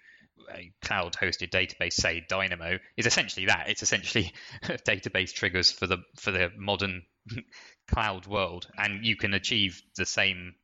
a 0.52 0.72
cloud 0.82 1.14
hosted 1.14 1.50
database, 1.50 1.92
say 1.92 2.24
Dynamo, 2.28 2.78
is 2.96 3.06
essentially 3.06 3.46
that. 3.46 3.68
It's 3.68 3.82
essentially 3.82 4.32
database 4.62 5.32
triggers 5.32 5.70
for 5.70 5.86
the 5.86 5.98
for 6.16 6.30
the 6.30 6.50
modern 6.56 7.02
cloud 7.88 8.26
world, 8.26 8.66
and 8.76 9.04
you 9.04 9.16
can 9.16 9.34
achieve 9.34 9.82
the 9.96 10.06
same 10.06 10.54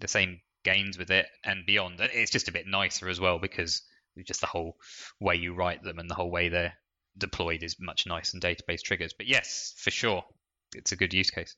the 0.00 0.08
same 0.08 0.40
gains 0.64 0.98
with 0.98 1.10
it 1.10 1.26
and 1.44 1.64
beyond. 1.64 2.00
It's 2.00 2.30
just 2.30 2.48
a 2.48 2.52
bit 2.52 2.66
nicer 2.66 3.08
as 3.08 3.20
well 3.20 3.38
because 3.38 3.82
just 4.24 4.40
the 4.40 4.46
whole 4.46 4.76
way 5.20 5.36
you 5.36 5.54
write 5.54 5.82
them 5.82 5.98
and 5.98 6.10
the 6.10 6.14
whole 6.14 6.30
way 6.30 6.48
they're 6.48 6.74
deployed 7.16 7.62
is 7.62 7.76
much 7.78 8.06
nicer 8.06 8.38
than 8.38 8.40
database 8.40 8.82
triggers. 8.82 9.12
But 9.12 9.26
yes, 9.26 9.74
for 9.78 9.90
sure, 9.90 10.24
it's 10.74 10.92
a 10.92 10.96
good 10.96 11.14
use 11.14 11.30
case. 11.30 11.54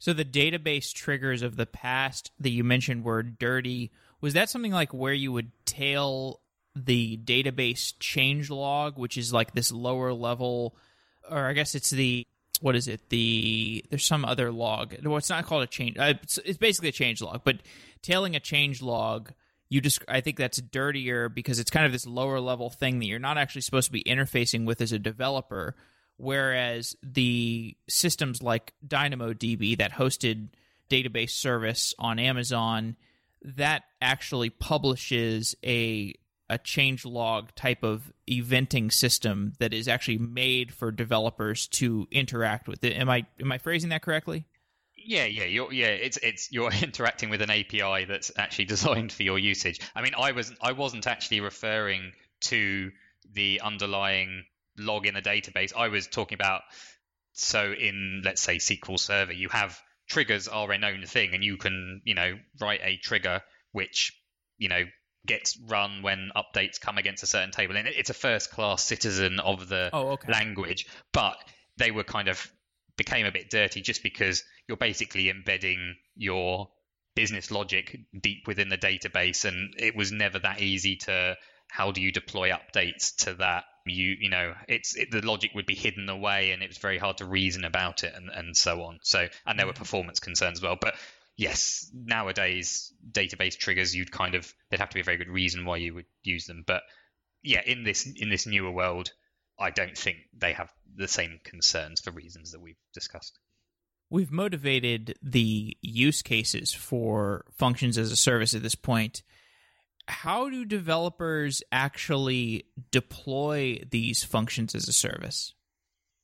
So 0.00 0.14
the 0.14 0.24
database 0.24 0.92
triggers 0.92 1.42
of 1.42 1.56
the 1.56 1.66
past 1.66 2.32
that 2.40 2.50
you 2.50 2.64
mentioned 2.64 3.04
were 3.04 3.22
dirty. 3.22 3.92
Was 4.22 4.32
that 4.32 4.48
something 4.48 4.72
like 4.72 4.92
where 4.94 5.12
you 5.12 5.30
would 5.30 5.52
tail 5.66 6.40
the 6.74 7.18
database 7.18 7.92
change 8.00 8.48
log, 8.48 8.98
which 8.98 9.18
is 9.18 9.32
like 9.32 9.52
this 9.52 9.70
lower 9.70 10.14
level, 10.14 10.74
or 11.30 11.46
I 11.46 11.52
guess 11.52 11.74
it's 11.74 11.90
the 11.90 12.26
what 12.62 12.76
is 12.76 12.88
it? 12.88 13.10
The 13.10 13.84
there's 13.90 14.04
some 14.04 14.24
other 14.24 14.50
log. 14.50 14.96
Well, 15.04 15.18
it's 15.18 15.28
not 15.28 15.44
called 15.44 15.64
a 15.64 15.66
change. 15.66 15.98
Uh, 15.98 16.14
it's, 16.22 16.38
it's 16.38 16.58
basically 16.58 16.88
a 16.88 16.92
change 16.92 17.20
log, 17.20 17.42
but 17.44 17.58
tailing 18.02 18.34
a 18.34 18.40
change 18.40 18.80
log. 18.80 19.32
You 19.68 19.82
just, 19.82 20.02
I 20.08 20.20
think 20.20 20.36
that's 20.36 20.60
dirtier 20.60 21.28
because 21.28 21.58
it's 21.60 21.70
kind 21.70 21.86
of 21.86 21.92
this 21.92 22.06
lower 22.06 22.40
level 22.40 22.70
thing 22.70 22.98
that 22.98 23.06
you're 23.06 23.18
not 23.20 23.38
actually 23.38 23.60
supposed 23.60 23.86
to 23.86 23.92
be 23.92 24.02
interfacing 24.02 24.64
with 24.64 24.80
as 24.80 24.92
a 24.92 24.98
developer. 24.98 25.76
Whereas 26.20 26.94
the 27.02 27.74
systems 27.88 28.42
like 28.42 28.74
DynamoDB, 28.86 29.78
that 29.78 29.92
hosted 29.92 30.48
database 30.90 31.30
service 31.30 31.94
on 31.98 32.18
Amazon, 32.18 32.96
that 33.42 33.84
actually 34.02 34.50
publishes 34.50 35.54
a 35.64 36.14
a 36.50 36.58
change 36.58 37.06
log 37.06 37.54
type 37.54 37.82
of 37.82 38.12
eventing 38.28 38.92
system 38.92 39.54
that 39.60 39.72
is 39.72 39.88
actually 39.88 40.18
made 40.18 40.74
for 40.74 40.90
developers 40.90 41.68
to 41.68 42.06
interact 42.10 42.68
with 42.68 42.84
it. 42.84 42.92
Am 42.96 43.08
I 43.08 43.24
am 43.40 43.50
I 43.50 43.56
phrasing 43.56 43.88
that 43.88 44.02
correctly? 44.02 44.44
Yeah, 44.94 45.24
yeah, 45.24 45.44
you're 45.44 45.72
yeah, 45.72 45.86
it's 45.86 46.18
it's 46.18 46.52
you're 46.52 46.72
interacting 46.82 47.30
with 47.30 47.40
an 47.40 47.50
API 47.50 48.04
that's 48.04 48.30
actually 48.36 48.64
designed 48.76 49.10
for 49.10 49.22
your 49.22 49.38
usage. 49.38 49.80
I 49.94 50.02
mean, 50.02 50.12
I 50.18 50.32
was 50.32 50.52
I 50.60 50.72
wasn't 50.72 51.06
actually 51.06 51.40
referring 51.40 52.12
to 52.42 52.90
the 53.32 53.62
underlying 53.64 54.44
log 54.80 55.06
in 55.06 55.16
a 55.16 55.22
database. 55.22 55.72
I 55.76 55.88
was 55.88 56.06
talking 56.06 56.36
about 56.36 56.62
so 57.32 57.72
in 57.72 58.22
let's 58.24 58.42
say 58.42 58.56
SQL 58.56 58.98
Server, 58.98 59.32
you 59.32 59.48
have 59.48 59.78
triggers 60.08 60.48
are 60.48 60.70
a 60.72 60.78
known 60.78 61.04
thing, 61.06 61.34
and 61.34 61.44
you 61.44 61.56
can 61.56 62.02
you 62.04 62.14
know 62.14 62.34
write 62.60 62.80
a 62.82 62.96
trigger 62.96 63.42
which 63.72 64.12
you 64.58 64.68
know 64.68 64.84
gets 65.26 65.58
run 65.68 66.02
when 66.02 66.30
updates 66.34 66.80
come 66.80 66.98
against 66.98 67.22
a 67.22 67.26
certain 67.26 67.50
table. 67.50 67.76
And 67.76 67.86
it's 67.86 68.10
a 68.10 68.14
first 68.14 68.50
class 68.50 68.82
citizen 68.82 69.38
of 69.38 69.68
the 69.68 69.90
oh, 69.92 70.10
okay. 70.10 70.32
language, 70.32 70.86
but 71.12 71.36
they 71.76 71.90
were 71.90 72.04
kind 72.04 72.28
of 72.28 72.50
became 72.96 73.26
a 73.26 73.32
bit 73.32 73.50
dirty 73.50 73.80
just 73.80 74.02
because 74.02 74.44
you're 74.68 74.76
basically 74.76 75.30
embedding 75.30 75.96
your 76.16 76.68
business 77.14 77.50
logic 77.50 77.98
deep 78.20 78.46
within 78.46 78.68
the 78.68 78.78
database 78.78 79.44
and 79.44 79.74
it 79.78 79.96
was 79.96 80.12
never 80.12 80.38
that 80.38 80.60
easy 80.60 80.96
to 80.96 81.36
how 81.68 81.92
do 81.92 82.00
you 82.00 82.12
deploy 82.12 82.50
updates 82.50 83.16
to 83.16 83.34
that 83.34 83.64
you 83.86 84.16
you 84.20 84.28
know 84.28 84.54
it's 84.68 84.96
it, 84.96 85.10
the 85.10 85.24
logic 85.24 85.52
would 85.54 85.66
be 85.66 85.74
hidden 85.74 86.08
away 86.08 86.50
and 86.52 86.62
it 86.62 86.68
was 86.68 86.78
very 86.78 86.98
hard 86.98 87.16
to 87.16 87.24
reason 87.24 87.64
about 87.64 88.04
it 88.04 88.14
and 88.14 88.30
and 88.30 88.56
so 88.56 88.82
on 88.82 88.98
so 89.02 89.26
and 89.46 89.58
there 89.58 89.66
were 89.66 89.72
mm-hmm. 89.72 89.82
performance 89.82 90.20
concerns 90.20 90.58
as 90.58 90.62
well 90.62 90.76
but 90.80 90.94
yes, 91.40 91.90
nowadays 91.94 92.92
database 93.10 93.56
triggers 93.56 93.96
you'd 93.96 94.12
kind 94.12 94.34
of 94.34 94.52
there'd 94.68 94.80
have 94.80 94.90
to 94.90 94.94
be 94.94 95.00
a 95.00 95.04
very 95.04 95.16
good 95.16 95.28
reason 95.28 95.64
why 95.64 95.78
you 95.78 95.94
would 95.94 96.04
use 96.22 96.46
them. 96.46 96.62
But 96.66 96.82
yeah, 97.42 97.62
in 97.66 97.82
this 97.82 98.06
in 98.06 98.28
this 98.28 98.46
newer 98.46 98.70
world, 98.70 99.10
I 99.58 99.70
don't 99.70 99.96
think 99.96 100.18
they 100.36 100.52
have 100.52 100.70
the 100.94 101.08
same 101.08 101.40
concerns 101.42 102.00
for 102.00 102.10
reasons 102.10 102.52
that 102.52 102.60
we've 102.60 102.76
discussed. 102.92 103.38
We've 104.10 104.30
motivated 104.30 105.16
the 105.22 105.76
use 105.80 106.20
cases 106.20 106.74
for 106.74 107.46
functions 107.52 107.96
as 107.96 108.12
a 108.12 108.16
service 108.16 108.54
at 108.54 108.62
this 108.62 108.74
point. 108.74 109.22
How 110.10 110.50
do 110.50 110.64
developers 110.64 111.62
actually 111.70 112.64
deploy 112.90 113.80
these 113.90 114.24
functions 114.24 114.74
as 114.74 114.88
a 114.88 114.92
service? 114.92 115.54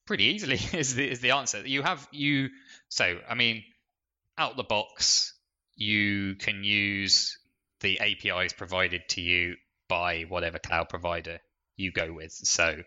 Pretty 0.07 0.25
easily 0.25 0.61
is 0.73 0.95
the 0.95 1.09
is 1.09 1.21
the 1.21 1.31
answer. 1.31 1.67
You 1.67 1.83
have 1.83 2.07
you 2.11 2.51
so 2.89 3.19
I 3.29 3.35
mean 3.35 3.65
out 4.37 4.57
the 4.57 4.65
box, 4.65 5.33
you 5.77 6.35
can 6.35 6.65
use 6.65 7.39
the 7.81 8.01
APIs 8.01 8.53
provided 8.53 9.09
to 9.11 9.21
you 9.21 9.57
by 9.89 10.23
whatever 10.23 10.59
cloud 10.59 10.89
provider 10.89 11.39
you 11.77 11.93
go 11.93 12.13
with. 12.13 12.33
So 12.33 12.83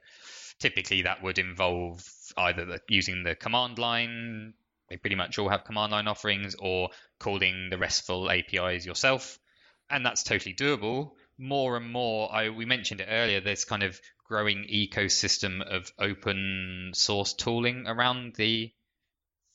typically 0.59 1.03
that 1.03 1.23
would 1.23 1.39
involve 1.39 2.03
either 2.37 2.65
the, 2.65 2.81
using 2.89 3.23
the 3.23 3.35
command 3.35 3.79
line, 3.79 4.53
they 4.89 4.97
pretty 4.97 5.15
much 5.15 5.39
all 5.39 5.49
have 5.49 5.63
command 5.63 5.91
line 5.91 6.07
offerings, 6.07 6.55
or 6.59 6.89
calling 7.19 7.69
the 7.69 7.77
RESTful 7.77 8.29
APIs 8.29 8.85
yourself. 8.85 9.39
And 9.89 10.05
that's 10.05 10.23
totally 10.23 10.53
doable. 10.53 11.11
More 11.37 11.77
and 11.77 11.91
more, 11.91 12.33
I, 12.33 12.49
we 12.49 12.65
mentioned 12.65 13.01
it 13.01 13.07
earlier, 13.09 13.41
there's 13.41 13.65
kind 13.65 13.83
of 13.83 13.99
growing 14.29 14.65
ecosystem 14.71 15.61
of 15.61 15.91
open 15.97 16.91
source 16.93 17.33
tooling 17.33 17.85
around 17.87 18.35
the 18.35 18.71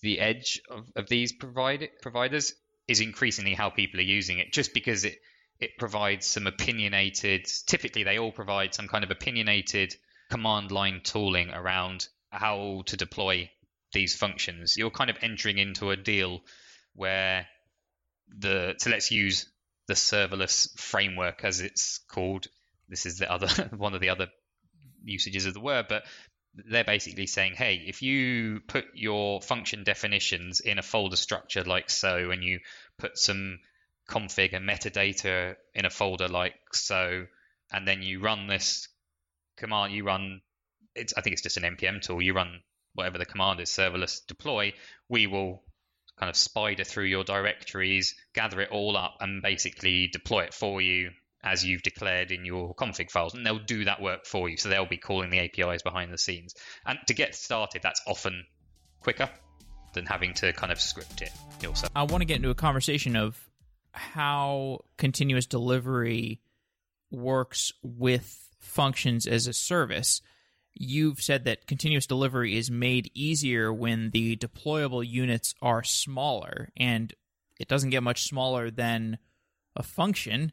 the 0.02 0.20
edge 0.20 0.60
of, 0.68 0.84
of 0.96 1.08
these 1.08 1.32
provide, 1.32 1.88
providers 2.02 2.52
is 2.86 3.00
increasingly 3.00 3.54
how 3.54 3.70
people 3.70 4.00
are 4.00 4.02
using 4.02 4.38
it 4.38 4.52
just 4.52 4.74
because 4.74 5.04
it 5.04 5.18
it 5.60 5.78
provides 5.78 6.26
some 6.26 6.46
opinionated 6.46 7.46
typically 7.66 8.02
they 8.02 8.18
all 8.18 8.32
provide 8.32 8.74
some 8.74 8.88
kind 8.88 9.04
of 9.04 9.10
opinionated 9.10 9.94
command 10.30 10.70
line 10.70 11.00
tooling 11.02 11.50
around 11.50 12.06
how 12.30 12.82
to 12.84 12.96
deploy 12.96 13.48
these 13.92 14.14
functions 14.14 14.74
you're 14.76 14.90
kind 14.90 15.08
of 15.08 15.16
entering 15.22 15.56
into 15.56 15.90
a 15.90 15.96
deal 15.96 16.40
where 16.94 17.46
the 18.36 18.74
so 18.78 18.90
let's 18.90 19.10
use 19.10 19.48
the 19.86 19.94
serverless 19.94 20.78
framework 20.78 21.44
as 21.44 21.60
it's 21.60 21.98
called. 22.08 22.46
This 22.88 23.06
is 23.06 23.18
the 23.18 23.30
other 23.30 23.48
one 23.76 23.94
of 23.94 24.00
the 24.00 24.10
other 24.10 24.28
usages 25.04 25.44
of 25.44 25.52
the 25.54 25.60
word 25.60 25.86
but 25.88 26.04
they're 26.54 26.84
basically 26.84 27.26
saying, 27.26 27.54
hey, 27.54 27.82
if 27.86 28.02
you 28.02 28.60
put 28.68 28.84
your 28.94 29.40
function 29.40 29.84
definitions 29.84 30.60
in 30.60 30.78
a 30.78 30.82
folder 30.82 31.16
structure 31.16 31.64
like 31.64 31.90
so, 31.90 32.30
and 32.30 32.44
you 32.44 32.60
put 32.98 33.18
some 33.18 33.58
config 34.08 34.52
and 34.52 34.68
metadata 34.68 35.56
in 35.74 35.84
a 35.84 35.90
folder 35.90 36.28
like 36.28 36.54
so, 36.72 37.26
and 37.72 37.88
then 37.88 38.02
you 38.02 38.20
run 38.20 38.46
this 38.46 38.88
command, 39.56 39.92
you 39.92 40.04
run, 40.04 40.40
it's, 40.94 41.14
I 41.16 41.22
think 41.22 41.32
it's 41.32 41.42
just 41.42 41.56
an 41.56 41.76
npm 41.76 42.00
tool, 42.00 42.22
you 42.22 42.34
run 42.34 42.60
whatever 42.94 43.18
the 43.18 43.26
command 43.26 43.60
is, 43.60 43.70
serverless 43.70 44.24
deploy, 44.26 44.72
we 45.08 45.26
will 45.26 45.62
kind 46.18 46.30
of 46.30 46.36
spider 46.36 46.84
through 46.84 47.04
your 47.04 47.24
directories, 47.24 48.14
gather 48.34 48.60
it 48.60 48.70
all 48.70 48.96
up, 48.96 49.16
and 49.20 49.42
basically 49.42 50.08
deploy 50.08 50.44
it 50.44 50.54
for 50.54 50.80
you 50.80 51.10
as 51.42 51.64
you've 51.64 51.82
declared 51.82 52.30
in 52.30 52.44
your 52.44 52.74
config 52.74 53.10
files, 53.10 53.34
and 53.34 53.44
they'll 53.44 53.58
do 53.58 53.84
that 53.84 54.00
work 54.00 54.24
for 54.24 54.48
you. 54.48 54.56
So 54.56 54.68
they'll 54.68 54.86
be 54.86 54.96
calling 54.96 55.30
the 55.30 55.40
APIs 55.40 55.82
behind 55.82 56.12
the 56.12 56.18
scenes. 56.18 56.54
And 56.86 56.98
to 57.08 57.14
get 57.14 57.34
started, 57.34 57.82
that's 57.82 58.00
often 58.06 58.46
quicker 59.00 59.28
than 59.92 60.06
having 60.06 60.34
to 60.34 60.52
kind 60.54 60.72
of 60.72 60.80
script 60.80 61.20
it 61.22 61.30
yourself. 61.62 61.92
I 61.94 62.04
want 62.04 62.22
to 62.22 62.24
get 62.24 62.36
into 62.36 62.50
a 62.50 62.54
conversation 62.54 63.14
of 63.14 63.38
how 63.92 64.84
continuous 64.96 65.46
delivery 65.46 66.40
works 67.10 67.72
with 67.82 68.48
functions 68.58 69.26
as 69.26 69.46
a 69.46 69.52
service. 69.52 70.22
You've 70.74 71.22
said 71.22 71.44
that 71.44 71.66
continuous 71.66 72.06
delivery 72.06 72.56
is 72.56 72.70
made 72.70 73.10
easier 73.14 73.72
when 73.72 74.10
the 74.10 74.36
deployable 74.36 75.06
units 75.06 75.54
are 75.62 75.82
smaller, 75.82 76.70
and 76.76 77.12
it 77.60 77.68
doesn't 77.68 77.90
get 77.90 78.02
much 78.02 78.24
smaller 78.24 78.70
than 78.70 79.18
a 79.76 79.82
function 79.82 80.52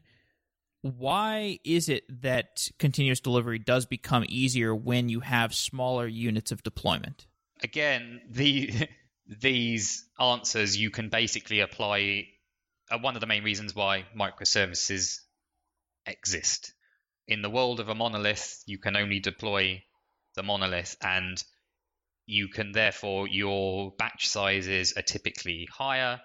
why 0.82 1.60
is 1.64 1.88
it 1.88 2.04
that 2.22 2.68
continuous 2.78 3.20
delivery 3.20 3.58
does 3.58 3.86
become 3.86 4.24
easier 4.28 4.74
when 4.74 5.08
you 5.08 5.20
have 5.20 5.54
smaller 5.54 6.06
units 6.06 6.50
of 6.50 6.62
deployment? 6.64 7.26
Again, 7.62 8.20
the 8.28 8.88
these 9.26 10.04
answers 10.20 10.76
you 10.76 10.90
can 10.90 11.08
basically 11.08 11.60
apply 11.60 12.26
are 12.90 13.00
one 13.00 13.14
of 13.14 13.20
the 13.20 13.28
main 13.28 13.44
reasons 13.44 13.74
why 13.74 14.06
microservices 14.18 15.20
exist. 16.04 16.74
In 17.28 17.42
the 17.42 17.50
world 17.50 17.78
of 17.78 17.88
a 17.88 17.94
monolith, 17.94 18.64
you 18.66 18.78
can 18.78 18.96
only 18.96 19.20
deploy 19.20 19.84
the 20.34 20.42
monolith 20.42 20.96
and 21.02 21.42
you 22.26 22.48
can 22.48 22.72
therefore 22.72 23.28
your 23.28 23.92
batch 23.98 24.28
sizes 24.28 24.94
are 24.96 25.02
typically 25.02 25.68
higher 25.72 26.20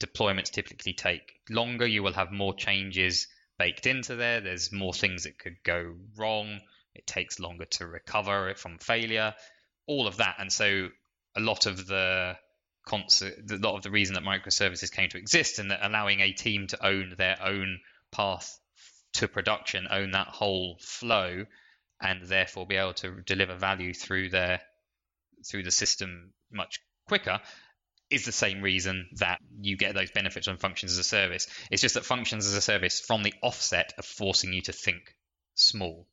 deployments 0.00 0.50
typically 0.50 0.92
take 0.92 1.40
longer 1.48 1.86
you 1.86 2.02
will 2.02 2.12
have 2.12 2.30
more 2.30 2.54
changes 2.54 3.28
baked 3.58 3.86
into 3.86 4.16
there. 4.16 4.40
There's 4.40 4.72
more 4.72 4.92
things 4.92 5.24
that 5.24 5.38
could 5.38 5.56
go 5.64 5.94
wrong. 6.16 6.60
It 6.94 7.06
takes 7.06 7.40
longer 7.40 7.66
to 7.72 7.86
recover 7.86 8.54
from 8.56 8.78
failure, 8.78 9.34
all 9.86 10.06
of 10.06 10.18
that. 10.18 10.36
And 10.38 10.52
so 10.52 10.88
a 11.36 11.40
lot 11.40 11.66
of 11.66 11.86
the 11.86 12.36
concept, 12.86 13.50
a 13.50 13.56
lot 13.56 13.76
of 13.76 13.82
the 13.82 13.90
reason 13.90 14.14
that 14.14 14.24
microservices 14.24 14.92
came 14.92 15.08
to 15.10 15.18
exist, 15.18 15.58
and 15.58 15.70
that 15.70 15.86
allowing 15.86 16.20
a 16.20 16.32
team 16.32 16.66
to 16.68 16.86
own 16.86 17.14
their 17.16 17.42
own 17.42 17.80
path 18.12 18.58
to 19.14 19.28
production, 19.28 19.88
own 19.90 20.12
that 20.12 20.28
whole 20.28 20.78
flow, 20.80 21.44
and 22.00 22.22
therefore 22.22 22.66
be 22.66 22.76
able 22.76 22.94
to 22.94 23.20
deliver 23.22 23.54
value 23.54 23.94
through 23.94 24.30
their 24.30 24.60
through 25.48 25.62
the 25.62 25.70
system 25.70 26.32
much 26.52 26.80
quicker 27.06 27.40
is 28.10 28.24
the 28.24 28.32
same 28.32 28.62
reason 28.62 29.08
that 29.16 29.40
you 29.60 29.76
get 29.76 29.94
those 29.94 30.10
benefits 30.10 30.46
on 30.48 30.56
functions 30.58 30.92
as 30.92 30.98
a 30.98 31.04
service. 31.04 31.48
It's 31.70 31.82
just 31.82 31.94
that 31.94 32.04
functions 32.04 32.46
as 32.46 32.54
a 32.54 32.60
service 32.60 33.00
from 33.00 33.22
the 33.22 33.34
offset 33.42 33.92
are 33.98 34.02
forcing 34.02 34.52
you 34.52 34.62
to 34.62 34.72
think 34.72 35.14
small 35.54 36.06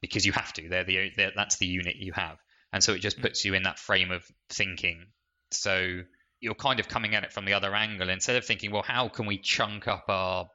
because 0.00 0.24
you 0.24 0.32
have 0.32 0.52
to. 0.54 0.68
They're 0.68 0.84
the 0.84 1.10
they're, 1.16 1.32
that's 1.34 1.58
the 1.58 1.66
unit 1.66 1.96
you 1.96 2.12
have, 2.12 2.38
and 2.72 2.82
so 2.82 2.94
it 2.94 3.00
just 3.00 3.20
puts 3.20 3.44
you 3.44 3.54
in 3.54 3.64
that 3.64 3.78
frame 3.78 4.10
of 4.10 4.24
thinking. 4.48 5.06
So 5.50 6.00
you're 6.40 6.54
kind 6.54 6.80
of 6.80 6.88
coming 6.88 7.14
at 7.14 7.24
it 7.24 7.32
from 7.32 7.44
the 7.44 7.54
other 7.54 7.74
angle 7.74 8.08
instead 8.08 8.36
of 8.36 8.44
thinking, 8.44 8.70
well, 8.70 8.82
how 8.82 9.08
can 9.08 9.26
we 9.26 9.38
chunk 9.38 9.88
up 9.88 10.04
our 10.08 10.48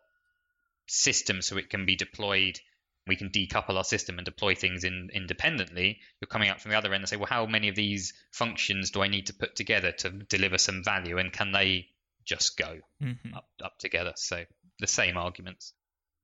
system 0.88 1.41
so 1.41 1.57
it 1.57 1.69
can 1.69 1.86
be 1.86 1.95
deployed 1.95 2.59
we 3.08 3.16
can 3.16 3.30
decouple 3.30 3.76
our 3.76 3.84
system 3.84 4.18
and 4.18 4.26
deploy 4.26 4.56
things 4.56 4.84
in 4.84 5.10
independently, 5.14 5.99
you're 6.20 6.28
coming 6.28 6.49
out 6.49 6.62
from 6.62 6.72
the 6.72 6.78
other 6.78 6.93
end 6.93 7.02
and 7.02 7.10
say, 7.10 7.18
well, 7.18 7.28
how 7.28 7.45
many 7.45 7.68
of 7.68 7.76
these 7.76 8.14
functions 8.32 8.91
do 8.91 9.02
I 9.02 9.08
need 9.08 9.28
to 9.28 9.34
put 9.34 9.56
together 9.56 9.91
to 9.91 10.10
deliver 10.10 10.58
some 10.58 10.84
value, 10.84 11.18
and 11.18 11.34
can 11.34 11.52
they 11.52 11.88
just 12.26 12.58
go 12.58 12.80
mm-hmm. 13.02 13.34
up 13.34 13.49
up 13.64 13.80
together? 13.80 14.14
So 14.16 14.43
the 14.80 14.88
same 14.88 15.18
arguments. 15.18 15.74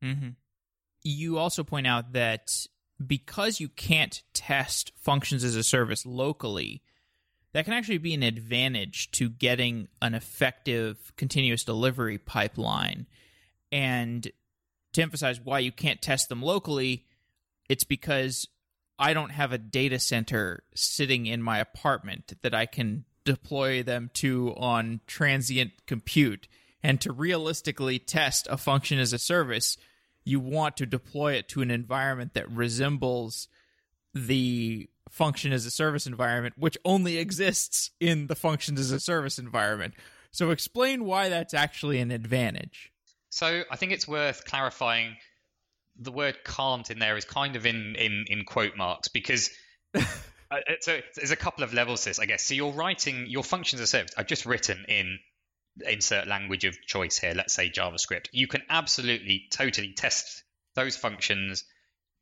Mm-hmm. 0.04 0.30
You 1.04 1.38
also 1.38 1.64
point 1.64 1.88
out 1.88 2.14
that 2.14 2.50
because 3.06 3.60
you 3.60 3.70
can't 3.70 4.22
test 4.34 4.92
functions 4.98 5.44
as 5.44 5.56
a 5.56 5.64
service 5.64 6.06
locally, 6.06 6.82
that 7.54 7.66
can 7.66 7.74
actually 7.74 7.98
be 8.00 8.14
an 8.14 8.24
advantage 8.24 9.12
to 9.12 9.30
getting 9.30 9.88
an 10.02 10.14
effective 10.14 11.14
continuous 11.16 11.64
delivery 11.64 12.18
pipeline. 12.18 13.08
And 13.72 14.30
to 14.98 15.04
emphasize 15.04 15.40
why 15.40 15.60
you 15.60 15.72
can't 15.72 16.02
test 16.02 16.28
them 16.28 16.42
locally, 16.42 17.06
it's 17.70 17.84
because 17.84 18.48
I 19.00 19.14
don't 19.14 19.30
have 19.30 19.52
a 19.52 19.58
data 19.58 20.00
center 20.00 20.64
sitting 20.74 21.28
in 21.28 21.42
my 21.42 21.60
apartment 21.60 22.34
that 22.42 22.56
I 22.56 22.66
can 22.66 23.06
deploy 23.24 23.84
them 23.84 24.10
to 24.16 24.56
on 24.58 25.02
transient 25.06 25.72
compute. 25.86 26.48
And 26.84 27.00
to 27.02 27.12
realistically 27.12 28.00
test 28.00 28.48
a 28.50 28.58
function 28.58 28.98
as 28.98 29.14
a 29.14 29.20
service, 29.20 29.78
you 30.24 30.40
want 30.40 30.78
to 30.78 30.86
deploy 30.86 31.34
it 31.34 31.48
to 31.50 31.62
an 31.62 31.70
environment 31.70 32.34
that 32.34 32.50
resembles 32.50 33.48
the 34.14 34.90
function 35.10 35.54
as 35.54 35.66
a 35.66 35.72
service 35.72 36.08
environment, 36.08 36.56
which 36.58 36.78
only 36.84 37.18
exists 37.18 37.92
in 38.00 38.28
the 38.28 38.36
functions 38.36 38.80
as 38.80 38.92
a 38.92 39.00
service 39.00 39.38
environment. 39.38 39.94
So, 40.32 40.52
explain 40.52 41.06
why 41.06 41.30
that's 41.30 41.54
actually 41.54 42.00
an 42.00 42.12
advantage. 42.12 42.92
So 43.38 43.62
I 43.70 43.76
think 43.76 43.92
it's 43.92 44.08
worth 44.08 44.46
clarifying 44.46 45.16
the 45.96 46.12
word 46.12 46.44
can't 46.44 46.90
in 46.90 46.98
there 46.98 47.16
is 47.18 47.24
kind 47.24 47.56
of 47.56 47.68
in, 47.68 47.96
in, 47.96 48.26
in 48.28 48.46
quote 48.46 48.76
marks 48.76 49.10
because 49.10 49.52
uh, 49.96 50.02
so 50.80 51.00
there's 51.16 51.30
a 51.30 51.36
couple 51.36 51.64
of 51.64 51.72
levels 51.72 52.02
to 52.02 52.10
this, 52.10 52.18
I 52.18 52.26
guess. 52.26 52.44
So 52.44 52.56
you're 52.56 52.72
writing 52.72 53.28
your 53.28 53.44
functions 53.44 53.80
as 53.80 53.92
service. 53.92 54.10
I've 54.18 54.26
just 54.26 54.48
written 54.48 54.86
in 54.88 55.20
insert 55.86 56.28
language 56.28 56.66
of 56.66 56.82
choice 56.82 57.20
here, 57.20 57.36
let's 57.36 57.54
say 57.54 57.70
JavaScript. 57.70 58.26
You 58.32 58.48
can 58.48 58.64
absolutely 58.72 59.46
totally 59.52 59.94
test 59.94 60.44
those 60.74 60.98
functions, 60.98 61.64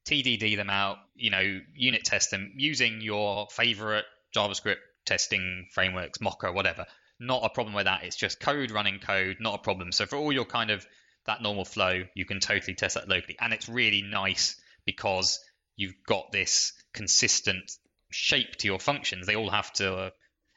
TDD 0.09 0.57
them 0.57 0.70
out, 0.70 0.97
you 1.16 1.30
know, 1.30 1.61
unit 1.74 2.03
test 2.03 2.32
them 2.32 2.51
using 2.57 2.99
your 2.99 3.47
favorite 3.51 4.03
JavaScript 4.36 4.80
testing 5.05 5.70
frameworks, 5.72 6.20
Mocha, 6.20 6.51
whatever. 6.51 6.86
Not 7.22 7.45
a 7.45 7.49
problem 7.49 7.74
with 7.74 7.86
that. 7.86 8.03
It's 8.03 8.18
just 8.18 8.41
code 8.41 8.72
running 8.72 8.99
code, 8.99 9.38
not 9.39 9.55
a 9.55 9.59
problem. 9.59 9.93
So 9.93 10.05
for 10.05 10.18
all 10.18 10.34
your 10.34 10.43
kind 10.43 10.72
of 10.72 10.86
that 11.26 11.41
normal 11.41 11.65
flow, 11.65 12.03
you 12.13 12.26
can 12.26 12.39
totally 12.39 12.76
test 12.76 12.95
that 12.95 13.09
locally. 13.09 13.38
And 13.39 13.53
it's 13.53 13.67
really 13.67 14.01
nice 14.01 14.55
because 14.86 15.39
you've 15.76 15.95
got 16.07 16.32
this 16.32 16.73
consistent 16.93 17.71
shape 18.11 18.55
to 18.57 18.67
your 18.67 18.80
functions. 18.80 19.28
They 19.28 19.36
all 19.36 19.49
have 19.49 19.71
to, 19.73 19.95
uh, 19.95 20.09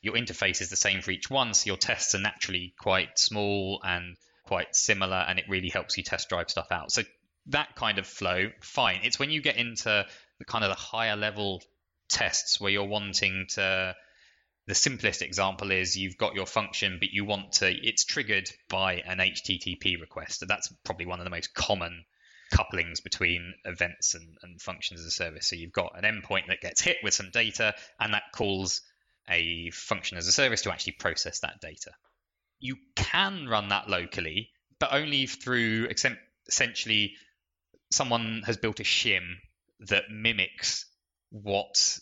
your 0.03 0.15
interface 0.15 0.61
is 0.61 0.71
the 0.71 0.77
same 0.77 1.01
for 1.01 1.11
each 1.11 1.31
one. 1.31 1.55
So 1.55 1.69
your 1.69 1.77
tests 1.77 2.15
are 2.15 2.21
naturally 2.21 2.75
quite 2.79 3.19
small 3.19 3.81
and 3.83 4.17
quite 4.45 4.77
similar. 4.77 5.25
And 5.27 5.39
it 5.39 5.47
really 5.49 5.71
helps 5.71 5.97
you 5.97 6.05
test 6.05 6.29
drive 6.29 6.51
stuff 6.51 6.69
out. 6.71 6.93
So 6.93 7.03
that 7.47 7.75
kind 7.75 7.99
of 7.99 8.07
flow, 8.07 8.51
fine. 8.61 9.01
It's 9.05 9.19
when 9.19 9.31
you 9.31 9.41
get 9.41 9.57
into 9.57 10.07
the 10.39 10.45
kind 10.45 10.65
of 10.65 10.71
the 10.71 10.77
higher 10.77 11.17
level 11.17 11.63
tests 12.09 12.61
where 12.61 12.71
you're 12.71 12.85
wanting 12.85 13.47
to 13.51 13.95
the 14.69 14.75
simplest 14.75 15.23
example 15.23 15.71
is 15.71 15.97
you've 15.97 16.19
got 16.19 16.35
your 16.35 16.45
function, 16.45 16.99
but 17.01 17.09
you 17.11 17.25
want 17.25 17.53
to, 17.53 17.71
it's 17.71 18.05
triggered 18.05 18.51
by 18.69 18.97
an 18.97 19.17
HTTP 19.17 19.99
request. 19.99 20.41
So 20.41 20.47
That's 20.47 20.71
probably 20.85 21.07
one 21.07 21.21
of 21.21 21.25
the 21.25 21.31
most 21.31 21.55
common 21.55 22.05
couplings 22.53 23.01
between 23.01 23.55
events 23.65 24.15
and, 24.15 24.37
and 24.43 24.61
functions 24.61 25.01
as 25.01 25.07
a 25.07 25.11
service. 25.11 25.49
So 25.49 25.57
you've 25.57 25.73
got 25.73 25.93
an 25.97 26.05
endpoint 26.05 26.49
that 26.49 26.61
gets 26.61 26.83
hit 26.83 26.99
with 27.03 27.15
some 27.15 27.31
data, 27.33 27.75
and 27.99 28.13
that 28.13 28.25
calls 28.35 28.83
a 29.27 29.71
function 29.71 30.19
as 30.19 30.27
a 30.27 30.33
service 30.33 30.63
to 30.63 30.71
actually 30.71 30.97
process 30.99 31.41
that 31.41 31.63
data. 31.63 31.93
You 32.61 32.77
can 32.95 33.49
run 33.49 33.71
that 33.71 33.89
locally, 33.89 34.51
but 34.79 34.93
only 34.93 35.27
through 35.27 35.89
essentially 36.47 37.15
someone 37.91 38.43
has 38.45 38.59
built 38.59 38.81
a 38.81 38.85
shim 38.85 39.37
that 39.81 40.11
mimics 40.11 40.85
what 41.31 41.99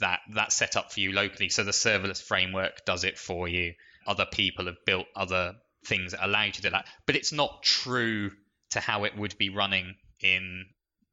that 0.00 0.20
that 0.34 0.52
set 0.52 0.76
up 0.76 0.92
for 0.92 1.00
you 1.00 1.12
locally. 1.12 1.48
So 1.48 1.64
the 1.64 1.72
serverless 1.72 2.22
framework 2.22 2.84
does 2.84 3.04
it 3.04 3.18
for 3.18 3.48
you. 3.48 3.74
Other 4.06 4.26
people 4.26 4.66
have 4.66 4.84
built 4.84 5.06
other 5.14 5.54
things 5.86 6.12
that 6.12 6.24
allow 6.24 6.44
you 6.44 6.52
to 6.52 6.62
do 6.62 6.70
that, 6.70 6.86
but 7.06 7.16
it's 7.16 7.32
not 7.32 7.62
true 7.62 8.30
to 8.70 8.80
how 8.80 9.04
it 9.04 9.16
would 9.16 9.36
be 9.38 9.50
running 9.50 9.94
in 10.20 10.66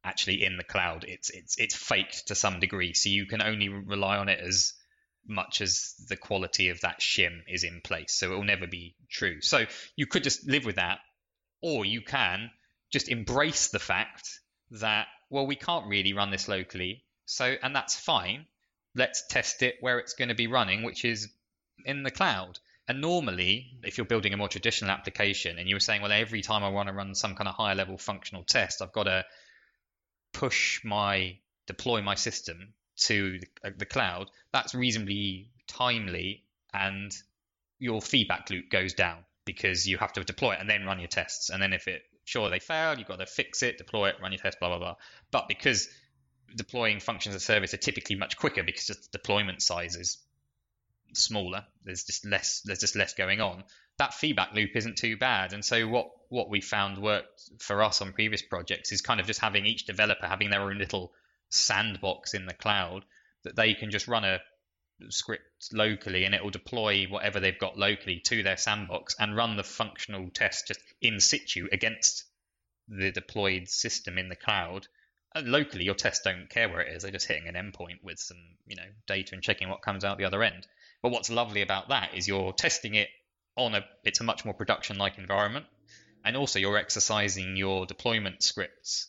actually 0.04 0.44
in 0.44 0.56
the 0.56 0.64
cloud. 0.64 1.04
It's 1.06 1.30
it's 1.30 1.58
it's 1.58 1.74
faked 1.74 2.28
to 2.28 2.34
some 2.34 2.60
degree, 2.60 2.94
so 2.94 3.08
you 3.08 3.26
can 3.26 3.42
only 3.42 3.68
rely 3.68 4.18
on 4.18 4.28
it 4.28 4.40
as 4.40 4.74
much 5.26 5.60
as 5.60 5.94
the 6.08 6.16
quality 6.16 6.68
of 6.68 6.82
that 6.82 7.00
shim 7.00 7.40
is 7.48 7.64
in 7.64 7.80
place. 7.82 8.14
So 8.14 8.32
it 8.32 8.36
will 8.36 8.44
never 8.44 8.66
be 8.66 8.96
true. 9.10 9.40
So 9.40 9.64
you 9.96 10.06
could 10.06 10.22
just 10.22 10.46
live 10.46 10.64
with 10.64 10.76
that, 10.76 10.98
or 11.62 11.84
you 11.84 12.02
can 12.02 12.50
just 12.92 13.08
embrace 13.08 13.68
the 13.68 13.78
fact 13.78 14.28
that 14.70 15.06
well, 15.30 15.46
we 15.46 15.56
can't 15.56 15.88
really 15.88 16.12
run 16.12 16.30
this 16.30 16.48
locally. 16.48 17.04
So, 17.26 17.56
and 17.62 17.74
that's 17.74 17.96
fine 17.96 18.46
let's 18.94 19.26
test 19.28 19.62
it 19.62 19.76
where 19.80 19.98
it's 19.98 20.14
going 20.14 20.28
to 20.28 20.34
be 20.34 20.46
running, 20.46 20.82
which 20.82 21.04
is 21.04 21.28
in 21.84 22.02
the 22.02 22.10
cloud. 22.10 22.58
And 22.86 23.00
normally, 23.00 23.78
if 23.82 23.96
you're 23.96 24.04
building 24.04 24.34
a 24.34 24.36
more 24.36 24.48
traditional 24.48 24.90
application 24.90 25.58
and 25.58 25.68
you 25.68 25.74
were 25.74 25.80
saying, 25.80 26.02
well, 26.02 26.12
every 26.12 26.42
time 26.42 26.62
I 26.62 26.68
want 26.68 26.88
to 26.88 26.94
run 26.94 27.14
some 27.14 27.34
kind 27.34 27.48
of 27.48 27.54
higher 27.54 27.74
level 27.74 27.96
functional 27.96 28.44
test, 28.44 28.82
I've 28.82 28.92
got 28.92 29.04
to 29.04 29.24
push 30.32 30.84
my, 30.84 31.38
deploy 31.66 32.02
my 32.02 32.14
system 32.14 32.74
to 32.96 33.40
the, 33.40 33.68
uh, 33.68 33.84
cloud, 33.88 34.30
that's 34.52 34.74
reasonably 34.74 35.48
timely 35.66 36.44
and 36.72 37.12
your 37.78 38.02
feedback 38.02 38.50
loop 38.50 38.70
goes 38.70 38.94
down 38.94 39.18
because 39.44 39.86
you 39.86 39.98
have 39.98 40.12
to 40.12 40.24
deploy 40.24 40.52
it 40.52 40.60
and 40.60 40.68
then 40.68 40.84
run 40.84 40.98
your 40.98 41.08
tests. 41.08 41.50
And 41.50 41.62
then 41.62 41.72
if 41.72 41.88
it, 41.88 42.02
sure, 42.24 42.50
they 42.50 42.60
fail, 42.60 42.98
you've 42.98 43.08
got 43.08 43.18
to 43.18 43.26
fix 43.26 43.62
it, 43.62 43.78
deploy 43.78 44.10
it, 44.10 44.16
run 44.20 44.32
your 44.32 44.38
test, 44.38 44.58
blah, 44.60 44.68
blah, 44.68 44.78
blah. 44.78 44.96
But 45.30 45.48
because 45.48 45.88
deploying 46.54 47.00
functions 47.00 47.34
as 47.34 47.42
a 47.42 47.44
service 47.44 47.74
are 47.74 47.78
typically 47.78 48.16
much 48.16 48.36
quicker 48.36 48.62
because 48.62 48.86
the 48.86 48.96
deployment 49.12 49.62
size 49.62 49.96
is 49.96 50.18
smaller. 51.14 51.64
There's 51.84 52.04
just 52.04 52.24
less. 52.26 52.60
There's 52.64 52.80
just 52.80 52.96
less 52.96 53.14
going 53.14 53.40
on. 53.40 53.64
That 53.98 54.14
feedback 54.14 54.54
loop 54.54 54.70
isn't 54.74 54.96
too 54.96 55.16
bad. 55.16 55.52
And 55.52 55.64
so 55.64 55.86
what 55.88 56.10
what 56.28 56.50
we 56.50 56.60
found 56.60 56.98
worked 56.98 57.42
for 57.58 57.82
us 57.82 58.00
on 58.00 58.12
previous 58.12 58.42
projects 58.42 58.92
is 58.92 59.00
kind 59.00 59.20
of 59.20 59.26
just 59.26 59.40
having 59.40 59.66
each 59.66 59.86
developer 59.86 60.26
having 60.26 60.50
their 60.50 60.62
own 60.62 60.78
little 60.78 61.12
sandbox 61.50 62.34
in 62.34 62.46
the 62.46 62.54
cloud 62.54 63.04
that 63.44 63.54
they 63.54 63.74
can 63.74 63.90
just 63.90 64.08
run 64.08 64.24
a 64.24 64.40
script 65.10 65.68
locally 65.72 66.24
and 66.24 66.34
it 66.34 66.42
will 66.42 66.50
deploy 66.50 67.04
whatever 67.04 67.40
they've 67.40 67.58
got 67.58 67.78
locally 67.78 68.20
to 68.20 68.42
their 68.42 68.56
sandbox 68.56 69.14
and 69.18 69.36
run 69.36 69.56
the 69.56 69.62
functional 69.62 70.28
test 70.30 70.68
just 70.68 70.80
in 71.00 71.20
situ 71.20 71.68
against 71.72 72.24
the 72.88 73.10
deployed 73.12 73.68
system 73.68 74.18
in 74.18 74.28
the 74.28 74.36
cloud 74.36 74.86
locally 75.42 75.84
your 75.84 75.94
tests 75.94 76.24
don't 76.24 76.48
care 76.48 76.68
where 76.68 76.80
it 76.80 76.94
is. 76.94 77.02
They're 77.02 77.12
just 77.12 77.26
hitting 77.26 77.48
an 77.48 77.54
endpoint 77.54 78.02
with 78.02 78.18
some 78.18 78.38
you 78.66 78.76
know 78.76 78.86
data 79.06 79.34
and 79.34 79.42
checking 79.42 79.68
what 79.68 79.82
comes 79.82 80.04
out 80.04 80.18
the 80.18 80.24
other 80.24 80.42
end. 80.42 80.66
But 81.02 81.12
what's 81.12 81.30
lovely 81.30 81.62
about 81.62 81.88
that 81.88 82.14
is 82.14 82.28
you're 82.28 82.52
testing 82.52 82.94
it 82.94 83.08
on 83.56 83.74
a 83.74 83.84
it's 84.04 84.20
a 84.20 84.24
much 84.24 84.44
more 84.44 84.54
production 84.54 84.98
like 84.98 85.18
environment. 85.18 85.66
And 86.24 86.36
also 86.36 86.58
you're 86.58 86.78
exercising 86.78 87.56
your 87.56 87.84
deployment 87.84 88.42
scripts 88.42 89.08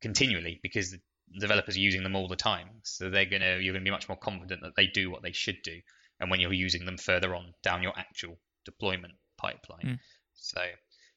continually 0.00 0.60
because 0.62 0.92
the 0.92 1.00
developers 1.40 1.76
are 1.76 1.80
using 1.80 2.04
them 2.04 2.14
all 2.14 2.28
the 2.28 2.36
time. 2.36 2.68
So 2.84 3.10
they're 3.10 3.24
going 3.24 3.42
to 3.42 3.60
you're 3.60 3.72
going 3.72 3.84
to 3.84 3.88
be 3.88 3.90
much 3.90 4.08
more 4.08 4.18
confident 4.18 4.62
that 4.62 4.76
they 4.76 4.86
do 4.86 5.10
what 5.10 5.22
they 5.22 5.32
should 5.32 5.62
do 5.62 5.80
and 6.20 6.30
when 6.30 6.40
you're 6.40 6.52
using 6.52 6.84
them 6.84 6.98
further 6.98 7.34
on 7.34 7.54
down 7.62 7.82
your 7.82 7.92
actual 7.96 8.38
deployment 8.64 9.14
pipeline. 9.36 9.84
Mm. 9.84 9.98
so 10.34 10.60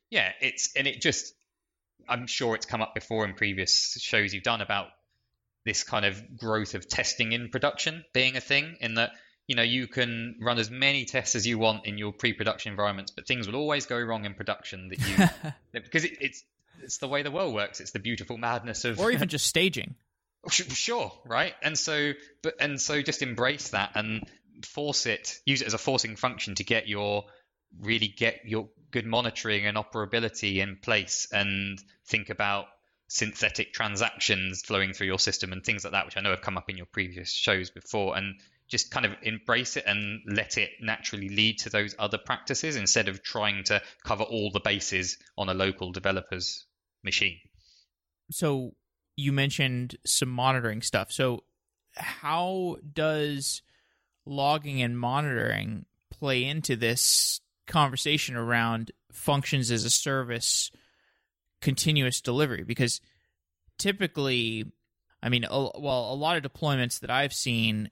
yeah 0.10 0.32
it's 0.42 0.72
and 0.76 0.88
it 0.88 1.02
just 1.02 1.34
I'm 2.08 2.28
sure 2.28 2.56
it's 2.56 2.66
come 2.66 2.82
up 2.82 2.94
before 2.94 3.26
in 3.26 3.34
previous 3.34 3.98
shows 4.02 4.34
you've 4.34 4.44
done 4.44 4.62
about 4.62 4.88
this 5.66 5.84
kind 5.84 6.06
of 6.06 6.38
growth 6.38 6.76
of 6.76 6.88
testing 6.88 7.34
in 7.34 7.50
production 7.50 8.06
being 8.14 8.38
a 8.38 8.42
thing, 8.42 8.78
in 8.80 8.96
that 8.96 9.12
you 9.48 9.56
know, 9.56 9.64
you 9.64 9.88
can 9.88 10.36
run 10.42 10.60
as 10.60 10.70
many 10.70 11.06
tests 11.06 11.36
as 11.36 11.48
you 11.48 11.58
want 11.58 11.86
in 11.86 11.98
your 11.98 12.12
pre-production 12.12 12.72
environments, 12.72 13.12
but 13.12 13.26
things 13.26 13.48
will 13.48 13.56
always 13.56 13.86
go 13.86 13.98
wrong 14.00 14.26
in 14.26 14.34
production 14.34 14.90
that 14.90 15.00
you 15.00 15.52
because 15.72 16.04
it, 16.04 16.18
it's 16.20 16.44
it's 16.82 16.98
the 16.98 17.08
way 17.08 17.24
the 17.24 17.32
world 17.32 17.54
works. 17.54 17.80
It's 17.80 17.92
the 17.92 18.00
beautiful 18.00 18.38
madness 18.38 18.86
of 18.86 19.00
or 19.00 19.12
even 19.12 19.28
just 19.30 19.48
staging. 19.48 19.96
Sure, 20.50 21.12
right? 21.26 21.54
And 21.62 21.78
so, 21.78 22.14
but 22.42 22.56
and 22.60 22.80
so, 22.80 23.02
just 23.02 23.22
embrace 23.22 23.70
that 23.70 23.92
and 23.96 24.26
force 24.64 25.06
it. 25.06 25.40
Use 25.46 25.62
it 25.62 25.68
as 25.68 25.74
a 25.74 25.78
forcing 25.78 26.16
function 26.16 26.56
to 26.56 26.64
get 26.64 26.88
your 26.88 27.26
really 27.82 28.08
get 28.08 28.42
your 28.46 28.70
good 28.92 29.06
monitoring 29.06 29.66
and 29.66 29.78
operability 29.78 30.58
in 30.58 30.78
place, 30.78 31.28
and 31.32 31.80
think 32.06 32.30
about 32.30 32.66
synthetic 33.08 33.74
transactions 33.74 34.62
flowing 34.64 34.94
through 34.94 35.08
your 35.08 35.20
system 35.20 35.52
and 35.54 35.64
things 35.64 35.84
like 35.84 35.94
that, 35.94 36.06
which 36.06 36.18
I 36.18 36.22
know 36.22 36.32
have 36.32 36.42
come 36.42 36.58
up 36.58 36.70
in 36.70 36.78
your 36.78 36.86
previous 36.86 37.32
shows 37.32 37.70
before, 37.70 38.18
and 38.18 38.40
just 38.68 38.92
kind 38.92 39.06
of 39.06 39.14
embrace 39.24 39.78
it 39.78 39.86
and 39.88 40.22
let 40.28 40.58
it 40.58 40.72
naturally 40.82 41.30
lead 41.30 41.60
to 41.60 41.70
those 41.70 41.96
other 41.98 42.18
practices 42.18 42.76
instead 42.76 43.08
of 43.08 43.24
trying 43.24 43.64
to 43.64 43.82
cover 44.04 44.24
all 44.24 44.52
the 44.52 44.60
bases 44.60 45.18
on 45.38 45.48
a 45.48 45.54
local 45.54 45.94
developer's 45.94 46.66
machine. 47.02 47.40
So 48.30 48.74
you 49.16 49.32
mentioned 49.32 49.96
some 50.06 50.30
monitoring 50.30 50.82
stuff. 50.82 51.14
So 51.14 51.46
how 51.96 52.76
does 52.94 53.62
logging 54.26 54.82
and 54.82 55.00
monitoring 55.00 55.86
play 56.12 56.44
into 56.44 56.76
this 56.76 57.40
conversation 57.68 58.36
around 58.36 58.92
functions 59.12 59.72
as 59.72 59.84
a 59.84 59.90
service 59.90 60.72
continuous 61.62 62.22
delivery 62.22 62.64
because 62.64 63.02
typically 63.78 64.66
i 65.22 65.30
mean 65.30 65.46
well 65.50 66.12
a 66.12 66.16
lot 66.16 66.38
of 66.38 66.44
deployments 66.44 67.00
that 67.00 67.10
i've 67.10 67.34
seen 67.34 67.90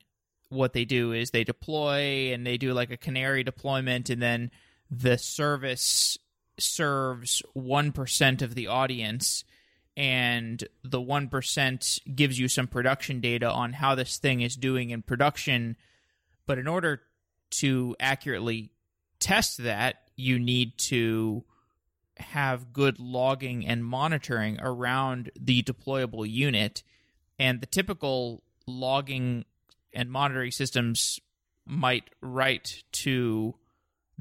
what 0.49 0.73
they 0.73 0.86
do 0.86 1.11
is 1.11 1.32
they 1.32 1.43
deploy 1.43 2.32
and 2.34 2.45
they 2.45 2.57
do 2.57 2.73
like 2.73 2.91
a 2.91 2.97
canary 2.97 3.43
deployment 3.43 4.09
and 4.09 4.21
then 4.21 4.51
the 4.91 5.17
service 5.17 6.17
serves 6.59 7.41
1% 7.55 8.41
of 8.41 8.55
the 8.55 8.67
audience 8.67 9.43
and 9.97 10.63
the 10.84 10.99
1% 10.99 12.15
gives 12.15 12.38
you 12.38 12.47
some 12.47 12.67
production 12.67 13.21
data 13.21 13.49
on 13.49 13.73
how 13.73 13.95
this 13.95 14.17
thing 14.17 14.41
is 14.41 14.55
doing 14.55 14.89
in 14.89 15.01
production. 15.01 15.78
But 16.45 16.59
in 16.59 16.67
order 16.67 17.01
to 17.51 17.95
accurately 17.99 18.71
test 19.20 19.63
that 19.63 20.09
you 20.16 20.39
need 20.39 20.78
to 20.78 21.43
have 22.18 22.72
good 22.72 22.99
logging 22.99 23.66
and 23.66 23.86
monitoring 23.86 24.57
around 24.61 25.32
the 25.39 25.61
deployable 25.63 26.30
unit. 26.30 26.84
And 27.38 27.59
the 27.59 27.66
typical 27.66 28.43
logging 28.66 29.45
and 29.93 30.09
monitoring 30.09 30.51
systems 30.51 31.20
might 31.66 32.09
write 32.22 32.84
to 32.91 33.55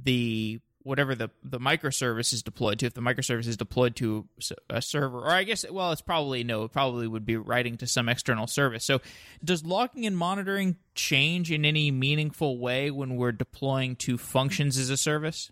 the 0.02 0.60
whatever 0.84 1.14
the 1.14 1.28
the 1.42 1.58
microservice 1.58 2.32
is 2.32 2.42
deployed 2.42 2.78
to 2.78 2.86
if 2.86 2.94
the 2.94 3.00
microservice 3.00 3.46
is 3.46 3.56
deployed 3.56 3.96
to 3.96 4.26
a 4.70 4.80
server 4.80 5.18
or 5.18 5.30
i 5.30 5.42
guess 5.42 5.68
well 5.70 5.90
it's 5.90 6.00
probably 6.00 6.44
no 6.44 6.64
it 6.64 6.72
probably 6.72 7.08
would 7.08 7.26
be 7.26 7.36
writing 7.36 7.76
to 7.76 7.86
some 7.86 8.08
external 8.08 8.46
service 8.46 8.84
so 8.84 9.00
does 9.42 9.64
logging 9.64 10.06
and 10.06 10.16
monitoring 10.16 10.76
change 10.94 11.50
in 11.50 11.64
any 11.64 11.90
meaningful 11.90 12.58
way 12.58 12.90
when 12.90 13.16
we're 13.16 13.32
deploying 13.32 13.96
to 13.96 14.16
functions 14.16 14.78
as 14.78 14.90
a 14.90 14.96
service 14.96 15.50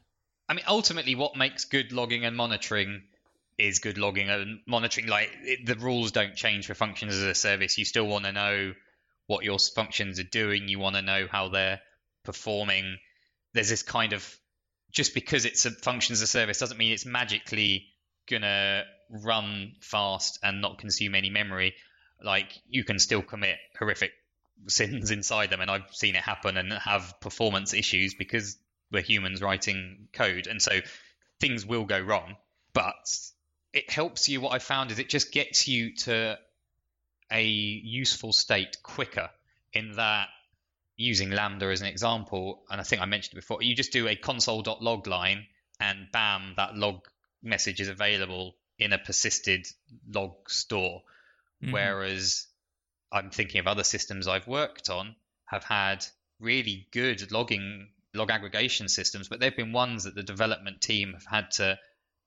i 0.49 0.55
mean 0.55 0.65
ultimately 0.69 1.15
what 1.15 1.37
makes 1.37 1.65
good 1.65 1.93
logging 1.93 2.25
and 2.25 2.37
monitoring 2.37 3.03
is 3.59 3.81
good 3.81 3.99
logging 3.99 4.31
and 4.31 4.61
monitoring 4.67 5.07
like 5.07 5.31
it, 5.43 5.67
the 5.67 5.75
rules 5.77 6.13
don't 6.13 6.35
change 6.35 6.67
for 6.67 6.75
functions 6.75 7.15
as 7.15 7.23
a 7.23 7.35
service 7.35 7.77
you 7.77 7.85
still 7.85 8.07
want 8.07 8.25
to 8.25 8.33
know 8.33 8.73
what 9.27 9.45
your 9.45 9.59
functions 9.59 10.19
are 10.19 10.25
doing. 10.25 10.69
You 10.69 10.79
want 10.79 10.97
to 10.97 11.03
know 11.03 11.27
how 11.31 11.49
they're 11.49 11.81
performing. 12.25 12.99
There's 13.55 13.71
this 13.71 13.83
kind 13.83 14.13
of 14.13 14.39
just 14.93 15.15
because 15.15 15.45
it's 15.45 15.65
a 15.67 15.71
function 15.71 16.13
as 16.13 16.21
a 16.21 16.27
service 16.27 16.59
doesn't 16.59 16.77
mean 16.77 16.93
it's 16.93 17.07
magically 17.07 17.87
gonna 18.31 18.85
run 19.11 19.73
fast 19.81 20.39
and 20.43 20.61
not 20.61 20.79
consume 20.79 21.15
any 21.15 21.31
memory. 21.31 21.75
Like 22.23 22.53
you 22.69 22.85
can 22.85 22.99
still 22.99 23.23
commit 23.23 23.57
horrific 23.79 24.13
sins 24.69 25.11
inside 25.11 25.51
them, 25.51 25.61
and 25.61 25.71
I've 25.71 25.93
seen 25.93 26.15
it 26.15 26.23
happen 26.23 26.57
and 26.57 26.73
have 26.73 27.21
performance 27.21 27.75
issues 27.75 28.15
because 28.15 28.59
we're 28.91 29.03
humans 29.03 29.41
writing 29.41 30.09
code, 30.13 30.47
and 30.47 30.61
so 30.61 30.81
things 31.41 31.67
will 31.67 31.85
go 31.85 31.99
wrong. 31.99 32.37
But 32.75 33.09
it 33.73 33.91
helps 33.91 34.29
you. 34.29 34.41
What 34.41 34.53
I 34.53 34.59
found 34.59 34.91
is 34.91 34.99
it 34.99 35.09
just 35.09 35.33
gets 35.33 35.67
you 35.67 35.95
to 35.97 36.39
a 37.31 37.43
useful 37.43 38.33
state 38.33 38.77
quicker 38.83 39.31
in 39.73 39.93
that 39.93 40.29
using 41.03 41.31
Lambda 41.31 41.67
as 41.67 41.81
an 41.81 41.87
example, 41.87 42.63
and 42.71 42.81
I 42.81 42.85
think 42.85 43.03
I 43.03 43.07
mentioned 43.07 43.35
it 43.35 43.43
before, 43.43 43.63
you 43.63 43.75
just 43.75 43.93
do 43.93 44.09
a 44.09 44.17
console.log 44.17 45.07
line 45.07 45.47
and 45.81 46.07
bam, 46.13 46.55
that 46.57 46.77
log 46.77 47.01
message 47.43 47.81
is 47.81 47.89
available 47.89 48.55
in 48.79 48.93
a 48.93 48.99
persisted 48.99 49.67
log 50.09 50.33
store. 50.49 51.03
Mm-hmm. 51.63 51.73
Whereas 51.73 52.47
I'm 53.11 53.31
thinking 53.31 53.61
of 53.61 53.67
other 53.67 53.85
systems 53.85 54.27
I've 54.27 54.47
worked 54.47 54.91
on 54.91 55.15
have 55.47 55.65
had 55.65 56.05
really 56.41 56.89
good 56.93 57.31
logging 57.31 57.89
log 58.15 58.31
aggregation 58.31 58.89
systems, 58.89 59.29
but 59.29 59.41
they've 59.41 59.57
been 59.57 59.73
ones 59.73 60.05
that 60.05 60.15
the 60.15 60.23
development 60.23 60.81
team 60.81 61.13
have 61.13 61.27
had 61.27 61.51
to 61.53 61.79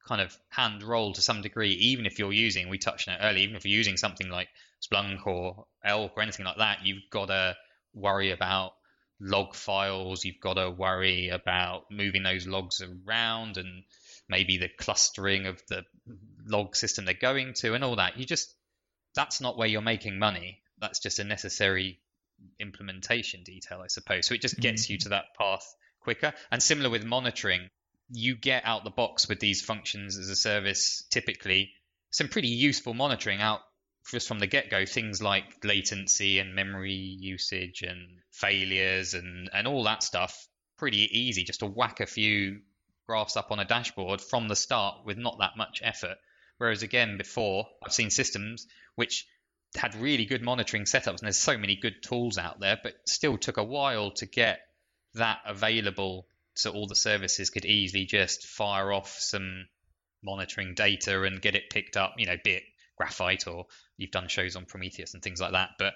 kind 0.08 0.22
of 0.22 0.38
hand 0.50 0.84
roll 0.84 1.14
to 1.14 1.22
some 1.22 1.42
degree, 1.42 1.72
even 1.72 2.06
if 2.06 2.20
you're 2.20 2.32
using, 2.32 2.70
we 2.70 2.78
touched 2.78 3.08
on 3.08 3.16
it 3.16 3.20
earlier, 3.22 3.44
even 3.44 3.56
if 3.56 3.66
you're 3.66 3.78
using 3.78 3.98
something 3.98 4.30
like 4.30 4.48
Splunk 4.82 5.26
or 5.26 5.66
Elk 5.84 6.14
or 6.16 6.22
anything 6.22 6.46
like 6.46 6.58
that, 6.58 6.86
you've 6.86 7.10
got 7.10 7.28
to 7.28 7.56
worry 7.96 8.32
about 8.32 8.74
log 9.20 9.56
files. 9.56 10.26
You've 10.26 10.42
got 10.42 10.56
to 10.56 10.70
worry 10.70 11.30
about 11.30 11.86
moving 11.90 12.24
those 12.24 12.48
logs 12.48 12.82
around 12.82 13.58
and 13.58 13.84
maybe 14.28 14.58
the 14.58 14.70
clustering 14.70 15.46
of 15.46 15.62
the 15.68 15.84
log 16.46 16.76
system 16.76 17.06
they're 17.06 17.14
going 17.14 17.54
to 17.56 17.74
and 17.74 17.84
all 17.84 17.96
that. 17.98 18.18
You 18.18 18.26
just, 18.26 18.54
that's 19.16 19.42
not 19.42 19.58
where 19.58 19.68
you're 19.68 19.82
making 19.82 20.20
money. 20.20 20.60
That's 20.80 21.00
just 21.00 21.20
a 21.20 21.24
necessary 21.24 22.00
implementation 22.60 23.44
detail, 23.44 23.82
I 23.82 23.88
suppose. 23.88 24.28
So 24.28 24.36
it 24.36 24.42
just 24.42 24.60
gets 24.60 24.84
mm-hmm. 24.84 24.94
you 24.94 25.00
to 25.00 25.10
that 25.10 25.36
path 25.38 25.66
quicker. 26.02 26.34
And 26.52 26.62
similar 26.62 26.90
with 26.90 27.06
monitoring, 27.06 27.70
you 28.10 28.36
get 28.36 28.64
out 28.66 28.84
the 28.84 28.90
box 28.90 29.28
with 29.28 29.40
these 29.40 29.62
functions 29.62 30.18
as 30.18 30.30
a 30.30 30.36
service 30.36 31.06
typically 31.10 31.72
some 32.16 32.30
pretty 32.30 32.48
useful 32.48 32.94
monitoring 32.94 33.42
out 33.42 33.60
just 34.12 34.28
from 34.28 34.40
the 34.40 34.48
get 34.48 34.70
go, 34.70 34.86
things 34.86 35.22
like 35.22 35.64
latency 35.64 36.40
and 36.40 36.56
memory 36.56 36.94
usage 36.94 37.82
and 37.82 38.20
failures 38.32 39.14
and, 39.14 39.50
and 39.54 39.68
all 39.68 39.84
that 39.84 40.04
stuff, 40.04 40.48
pretty 40.78 41.10
easy 41.12 41.44
just 41.44 41.62
to 41.62 41.66
whack 41.66 42.00
a 42.00 42.06
few 42.06 42.60
graphs 43.08 43.38
up 43.38 43.52
on 43.52 43.60
a 43.60 43.66
dashboard 43.66 44.22
from 44.22 44.48
the 44.48 44.56
start 44.56 45.06
with 45.06 45.18
not 45.18 45.40
that 45.40 45.58
much 45.58 45.82
effort. 45.84 46.18
Whereas 46.58 46.84
again, 46.84 47.18
before 47.18 47.68
I've 47.84 47.94
seen 47.94 48.10
systems 48.10 48.68
which 48.96 49.26
had 49.76 49.96
really 49.96 50.26
good 50.26 50.42
monitoring 50.42 50.86
setups, 50.86 51.20
and 51.20 51.20
there's 51.20 51.38
so 51.38 51.58
many 51.58 51.76
good 51.76 52.02
tools 52.02 52.38
out 52.38 52.60
there, 52.60 52.80
but 52.82 52.94
still 53.06 53.38
took 53.38 53.58
a 53.58 53.64
while 53.64 54.12
to 54.12 54.26
get 54.26 54.60
that 55.16 55.40
available 55.46 56.28
so 56.54 56.72
all 56.72 56.88
the 56.88 56.96
services 56.96 57.50
could 57.50 57.66
easily 57.66 58.06
just 58.06 58.46
fire 58.46 58.94
off 58.94 59.18
some 59.20 59.68
monitoring 60.24 60.74
data 60.74 61.24
and 61.24 61.42
get 61.42 61.56
it 61.56 61.70
picked 61.70 61.98
up, 61.98 62.14
you 62.18 62.26
know, 62.26 62.38
be 62.44 62.52
it 62.52 62.64
graphite 62.98 63.48
or 63.48 63.66
you've 63.98 64.12
done 64.12 64.28
shows 64.28 64.56
on 64.56 64.66
Prometheus 64.66 65.14
and 65.14 65.24
things 65.24 65.42
like 65.42 65.52
that. 65.52 65.72
But 65.78 65.94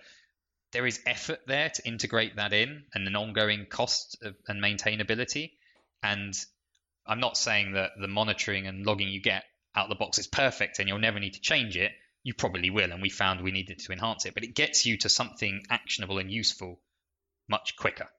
there 0.71 0.85
is 0.85 0.99
effort 1.05 1.39
there 1.47 1.69
to 1.69 1.87
integrate 1.87 2.35
that 2.35 2.53
in 2.53 2.83
and 2.93 3.07
an 3.07 3.15
ongoing 3.15 3.65
cost 3.65 4.17
of, 4.21 4.35
and 4.47 4.61
maintainability. 4.61 5.51
And 6.03 6.33
I'm 7.05 7.19
not 7.19 7.37
saying 7.37 7.73
that 7.73 7.91
the 7.99 8.07
monitoring 8.07 8.67
and 8.67 8.85
logging 8.85 9.09
you 9.09 9.21
get 9.21 9.43
out 9.75 9.89
the 9.89 9.95
box 9.95 10.19
is 10.19 10.27
perfect 10.27 10.79
and 10.79 10.87
you'll 10.87 10.99
never 10.99 11.19
need 11.19 11.33
to 11.33 11.41
change 11.41 11.75
it. 11.75 11.91
You 12.21 12.33
probably 12.33 12.69
will, 12.69 12.91
and 12.91 13.01
we 13.01 13.09
found 13.09 13.41
we 13.41 13.51
needed 13.51 13.79
to 13.79 13.93
enhance 13.93 14.25
it, 14.25 14.33
but 14.33 14.43
it 14.43 14.53
gets 14.53 14.85
you 14.85 14.97
to 14.97 15.09
something 15.09 15.63
actionable 15.69 16.17
and 16.17 16.29
useful 16.29 16.81
much 17.47 17.77
quicker, 17.77 18.09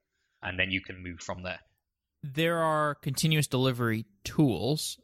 and 0.42 0.58
then 0.58 0.70
you 0.70 0.80
can 0.80 1.02
move 1.02 1.20
from 1.20 1.42
there. 1.42 1.60
There 2.22 2.58
are 2.58 2.94
continuous 2.94 3.46
delivery 3.46 4.06
tools, 4.24 4.98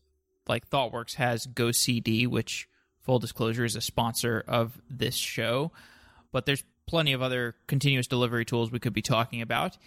like 0.48 0.70
ThoughtWorks 0.70 1.14
has 1.16 1.46
GoCD, 1.46 2.26
which 2.26 2.68
full 3.06 3.18
disclosure, 3.18 3.64
is 3.64 3.76
a 3.76 3.80
sponsor 3.80 4.44
of 4.46 4.78
this 4.90 5.14
show. 5.14 5.72
But 6.32 6.44
there's 6.44 6.64
plenty 6.86 7.12
of 7.12 7.22
other 7.22 7.54
continuous 7.66 8.06
delivery 8.06 8.44
tools 8.44 8.70
we 8.70 8.80
could 8.80 8.92
be 8.92 9.02
talking 9.02 9.40
about. 9.40 9.78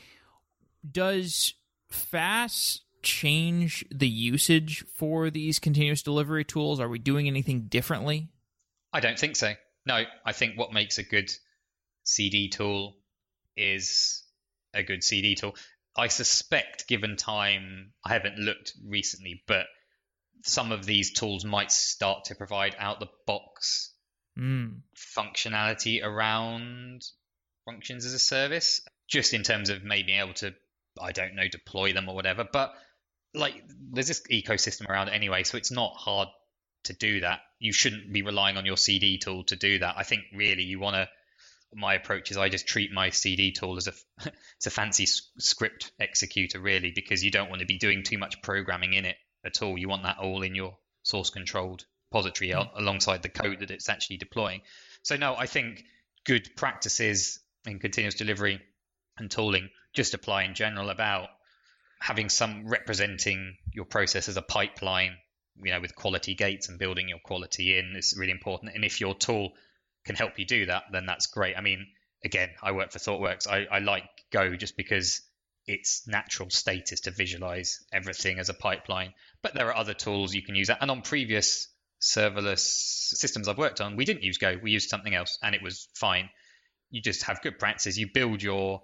Does 0.90 1.54
FaaS 1.92 2.82
change 3.04 3.86
the 3.92 4.08
usage 4.08 4.86
for 4.96 5.30
these 5.30 5.60
continuous 5.60 6.02
delivery 6.02 6.44
tools? 6.44 6.80
Are 6.80 6.90
we 6.90 7.00
doing 7.00 7.28
anything 7.28 7.68
differently? 7.68 8.30
I 8.92 9.00
don't 9.00 9.20
think 9.20 9.36
so. 9.36 9.54
No, 9.86 10.04
I 10.26 10.32
think 10.32 10.58
what 10.58 10.74
makes 10.74 10.98
a 10.98 11.04
good 11.04 11.32
CD 12.04 12.50
tool 12.50 12.98
is 13.56 14.24
a 14.74 14.84
good 14.84 15.04
CD 15.04 15.36
tool. 15.36 15.56
I 15.96 16.08
suspect, 16.08 16.88
given 16.88 17.16
time, 17.16 17.92
I 18.06 18.14
haven't 18.14 18.38
looked 18.38 18.74
recently, 18.88 19.44
but 19.48 19.66
some 20.44 20.72
of 20.72 20.86
these 20.86 21.12
tools 21.12 21.46
might 21.46 21.72
start 21.72 22.26
to 22.26 22.36
provide 22.36 22.76
out 22.80 23.00
the 23.00 23.10
box 23.26 23.94
mm. 24.38 24.80
functionality 24.96 26.04
around 26.04 27.04
functions 27.66 28.06
as 28.06 28.14
a 28.14 28.20
service, 28.20 28.82
just 29.08 29.34
in 29.34 29.44
terms 29.44 29.70
of 29.70 29.84
maybe 29.84 30.08
being 30.08 30.20
able 30.20 30.34
to, 30.36 30.54
I 31.02 31.12
don't 31.12 31.36
know, 31.36 31.48
deploy 31.48 31.94
them 31.94 32.10
or 32.10 32.16
whatever. 32.16 32.48
But 32.52 32.74
like, 33.34 33.64
there's 33.92 34.08
this 34.08 34.24
ecosystem 34.32 34.90
around 34.90 35.10
anyway, 35.10 35.44
so 35.44 35.58
it's 35.58 35.72
not 35.72 35.94
hard 35.96 36.30
to 36.86 36.94
do 36.94 37.22
that. 37.22 37.42
You 37.60 37.74
shouldn't 37.74 38.12
be 38.12 38.22
relying 38.22 38.58
on 38.58 38.66
your 38.66 38.78
CD 38.78 39.18
tool 39.18 39.44
to 39.46 39.56
do 39.56 39.80
that. 39.80 39.96
I 39.98 40.04
think 40.04 40.24
really 40.34 40.64
you 40.64 40.80
want 40.80 40.96
to. 40.96 41.10
My 41.72 41.94
approach 41.94 42.32
is 42.32 42.38
I 42.38 42.50
just 42.50 42.68
treat 42.68 42.92
my 42.92 43.12
CD 43.12 43.52
tool 43.52 43.78
as 43.78 43.88
a 43.88 43.94
it's 44.56 44.66
a 44.66 44.72
fancy 44.72 45.06
script 45.06 45.92
executor 46.00 46.60
really 46.60 46.92
because 46.96 47.24
you 47.24 47.30
don't 47.30 47.50
want 47.50 47.60
to 47.60 47.68
be 47.68 47.78
doing 47.78 48.02
too 48.02 48.18
much 48.18 48.42
programming 48.42 48.94
in 48.94 49.06
it 49.06 49.18
at 49.50 49.62
all. 49.62 49.78
You 49.78 49.90
want 49.90 50.04
that 50.04 50.20
all 50.20 50.42
in 50.44 50.56
your 50.56 50.78
source 51.04 51.30
controlled 51.30 51.86
repository 52.12 52.52
mm. 52.52 52.70
alongside 52.76 53.22
the 53.22 53.30
code 53.30 53.60
that 53.60 53.72
it's 53.72 53.90
actually 53.90 54.18
deploying. 54.18 54.62
So 55.04 55.16
no, 55.16 55.36
I 55.36 55.46
think 55.46 55.84
good 56.26 56.56
practices 56.56 57.40
in 57.66 57.80
continuous 57.80 58.16
delivery 58.16 58.62
and 59.18 59.30
tooling 59.30 59.70
just 59.94 60.14
apply 60.14 60.44
in 60.44 60.54
general 60.54 60.90
about 60.90 61.30
having 62.00 62.30
some 62.30 62.68
representing 62.68 63.58
your 63.74 63.86
process 63.86 64.30
as 64.30 64.38
a 64.38 64.42
pipeline 64.42 65.18
you 65.62 65.72
know 65.72 65.82
with 65.82 65.96
quality 65.96 66.36
gates 66.36 66.70
and 66.70 66.80
building 66.80 67.10
your 67.10 67.20
quality 67.20 67.78
in 67.78 67.96
is 67.96 68.16
really 68.18 68.32
important 68.32 68.74
and 68.74 68.86
if 68.86 69.02
your 69.02 69.14
tool 69.14 69.52
can 70.06 70.16
help 70.16 70.40
you 70.40 70.46
do 70.46 70.66
that 70.68 70.84
then 70.92 71.06
that's 71.06 71.28
great 71.28 71.58
i 71.58 71.62
mean 71.62 71.86
again 72.24 72.50
i 72.64 72.72
work 72.72 72.92
for 72.92 73.00
thoughtworks 73.00 73.48
i, 73.48 73.66
I 73.70 73.80
like 73.80 74.06
go 74.32 74.56
just 74.56 74.78
because 74.78 75.22
its 75.70 76.08
natural 76.08 76.50
state 76.50 76.92
is 76.92 77.02
to 77.02 77.12
visualize 77.12 77.84
everything 77.94 78.40
as 78.40 78.50
a 78.50 78.54
pipeline 78.54 79.14
but 79.42 79.54
there 79.54 79.68
are 79.68 79.76
other 79.76 79.94
tools 79.94 80.34
you 80.34 80.42
can 80.42 80.56
use 80.56 80.70
and 80.70 80.92
on 80.92 81.02
previous 81.02 81.68
serverless 82.02 82.60
systems 82.60 83.48
i've 83.48 83.58
worked 83.58 83.82
on 83.82 83.96
we 83.96 84.06
didn't 84.06 84.24
use 84.24 84.38
go 84.38 84.58
we 84.62 84.72
used 84.72 84.90
something 84.90 85.16
else 85.16 85.38
and 85.44 85.56
it 85.56 85.62
was 85.62 85.88
fine 85.96 86.30
you 86.90 87.02
just 87.02 87.24
have 87.24 87.42
good 87.42 87.60
practices 87.60 87.98
you 87.98 88.08
build 88.14 88.42
your 88.42 88.82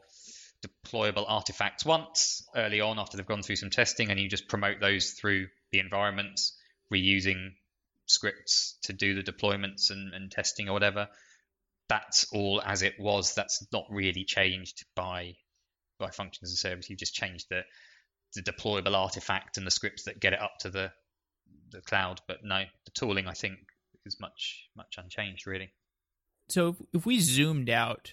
deployable 0.65 1.25
artifacts 1.27 1.86
once 1.86 2.47
early 2.55 2.81
on 2.81 2.99
after 2.99 3.17
they've 3.17 3.25
gone 3.25 3.43
through 3.43 3.55
some 3.55 3.69
testing 3.69 4.09
and 4.09 4.19
you 4.19 4.29
just 4.29 4.47
promote 4.47 4.79
those 4.79 5.11
through 5.11 5.47
the 5.71 5.79
environments 5.79 6.57
reusing 6.91 7.51
scripts 8.05 8.77
to 8.83 8.93
do 8.93 9.15
the 9.15 9.31
deployments 9.31 9.91
and, 9.91 10.13
and 10.13 10.31
testing 10.31 10.69
or 10.69 10.73
whatever. 10.73 11.07
That's 11.88 12.27
all 12.31 12.61
as 12.63 12.81
it 12.81 12.99
was. 12.99 13.33
That's 13.36 13.65
not 13.71 13.86
really 13.89 14.23
changed 14.23 14.86
by 14.95 15.36
by 15.99 16.09
functions 16.09 16.49
as 16.49 16.53
a 16.53 16.57
service. 16.57 16.89
You've 16.89 16.99
just 16.99 17.13
changed 17.13 17.47
the 17.49 17.61
the 18.33 18.41
deployable 18.41 18.95
artifact 18.95 19.57
and 19.57 19.65
the 19.65 19.71
scripts 19.71 20.03
that 20.03 20.19
get 20.19 20.33
it 20.33 20.41
up 20.41 20.57
to 20.59 20.69
the 20.69 20.91
the 21.71 21.81
cloud. 21.81 22.21
But 22.27 22.43
no, 22.43 22.63
the 22.85 22.91
tooling 22.91 23.27
I 23.27 23.33
think 23.33 23.57
is 24.05 24.19
much 24.19 24.67
much 24.75 24.95
unchanged 24.97 25.47
really. 25.47 25.71
So 26.49 26.75
if 26.93 27.05
we 27.05 27.19
zoomed 27.19 27.69
out 27.69 28.11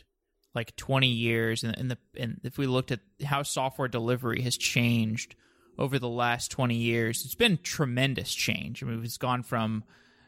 like 0.54 0.76
20 0.76 1.06
years 1.06 1.64
and, 1.64 1.76
and 1.76 1.90
the 1.90 1.98
and 2.16 2.40
if 2.44 2.58
we 2.58 2.66
looked 2.66 2.92
at 2.92 3.00
how 3.24 3.42
software 3.42 3.88
delivery 3.88 4.42
has 4.42 4.56
changed 4.56 5.34
over 5.78 5.98
the 5.98 6.08
last 6.08 6.50
20 6.50 6.74
years, 6.74 7.24
it's 7.24 7.34
been 7.34 7.58
tremendous 7.62 8.32
change. 8.34 8.82
I 8.82 8.86
mean, 8.86 9.02
it's 9.04 9.18
gone 9.18 9.42
from 9.42 9.84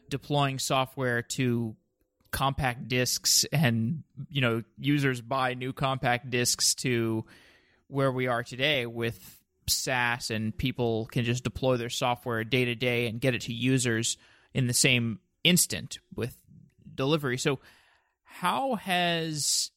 deploying 0.09 0.59
software 0.59 1.21
to 1.21 1.75
compact 2.31 2.87
discs 2.87 3.45
and, 3.51 4.03
you 4.29 4.41
know, 4.41 4.63
users 4.77 5.21
buy 5.21 5.53
new 5.53 5.71
compact 5.71 6.29
discs 6.29 6.75
to 6.75 7.25
where 7.87 8.11
we 8.11 8.27
are 8.27 8.43
today 8.43 8.85
with 8.85 9.41
SaaS 9.67 10.29
and 10.29 10.57
people 10.57 11.07
can 11.07 11.23
just 11.25 11.43
deploy 11.43 11.77
their 11.77 11.89
software 11.89 12.43
day 12.43 12.65
to 12.65 12.75
day 12.75 13.07
and 13.07 13.19
get 13.19 13.35
it 13.35 13.41
to 13.41 13.53
users 13.53 14.17
in 14.53 14.67
the 14.67 14.73
same 14.73 15.19
instant 15.43 15.99
with 16.15 16.37
delivery. 16.93 17.37
So, 17.37 17.59
how 18.23 18.75
has 18.75 19.71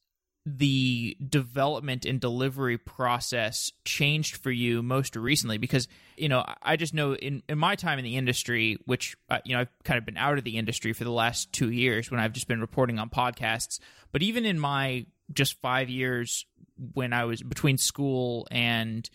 the 0.47 1.17
development 1.29 2.07
and 2.07 2.21
delivery 2.21 2.79
process 2.79 3.71
changed 3.85 4.37
for 4.37 4.51
you 4.51 4.83
most 4.83 5.15
recently? 5.15 5.59
Because 5.59 5.87
you 6.17 6.29
know, 6.29 6.45
I 6.63 6.77
just 6.77 6.95
know 6.95 7.15
in 7.15 7.43
in 7.49 7.59
my 7.59 7.77
time 7.77 7.99
in 7.99 8.05
the 8.05 8.17
industry, 8.17 8.79
which 8.87 9.17
uh, 9.31 9.39
you 9.45 9.55
know 9.55 9.63
I've 9.63 9.85
kind 9.85 9.99
of 9.99 10.05
been 10.05 10.17
out 10.17 10.39
of 10.39 10.45
the 10.45 10.57
industry 10.57 10.93
for 10.93 11.05
the 11.05 11.13
last 11.13 11.53
two 11.53 11.71
years 11.71 12.11
when 12.11 12.21
I've 12.21 12.33
just 12.33 12.49
been 12.49 12.61
reporting 12.61 12.99
on 12.99 13.11
podcasts. 13.11 13.79
But 14.11 14.23
even 14.23 14.45
in 14.45 14.59
my 14.59 15.07
just 15.33 15.61
five 15.61 15.89
years 15.89 16.47
when 16.95 17.13
I 17.13 17.25
was 17.25 17.43
between 17.43 17.79
school 17.79 18.47
and 18.51 19.09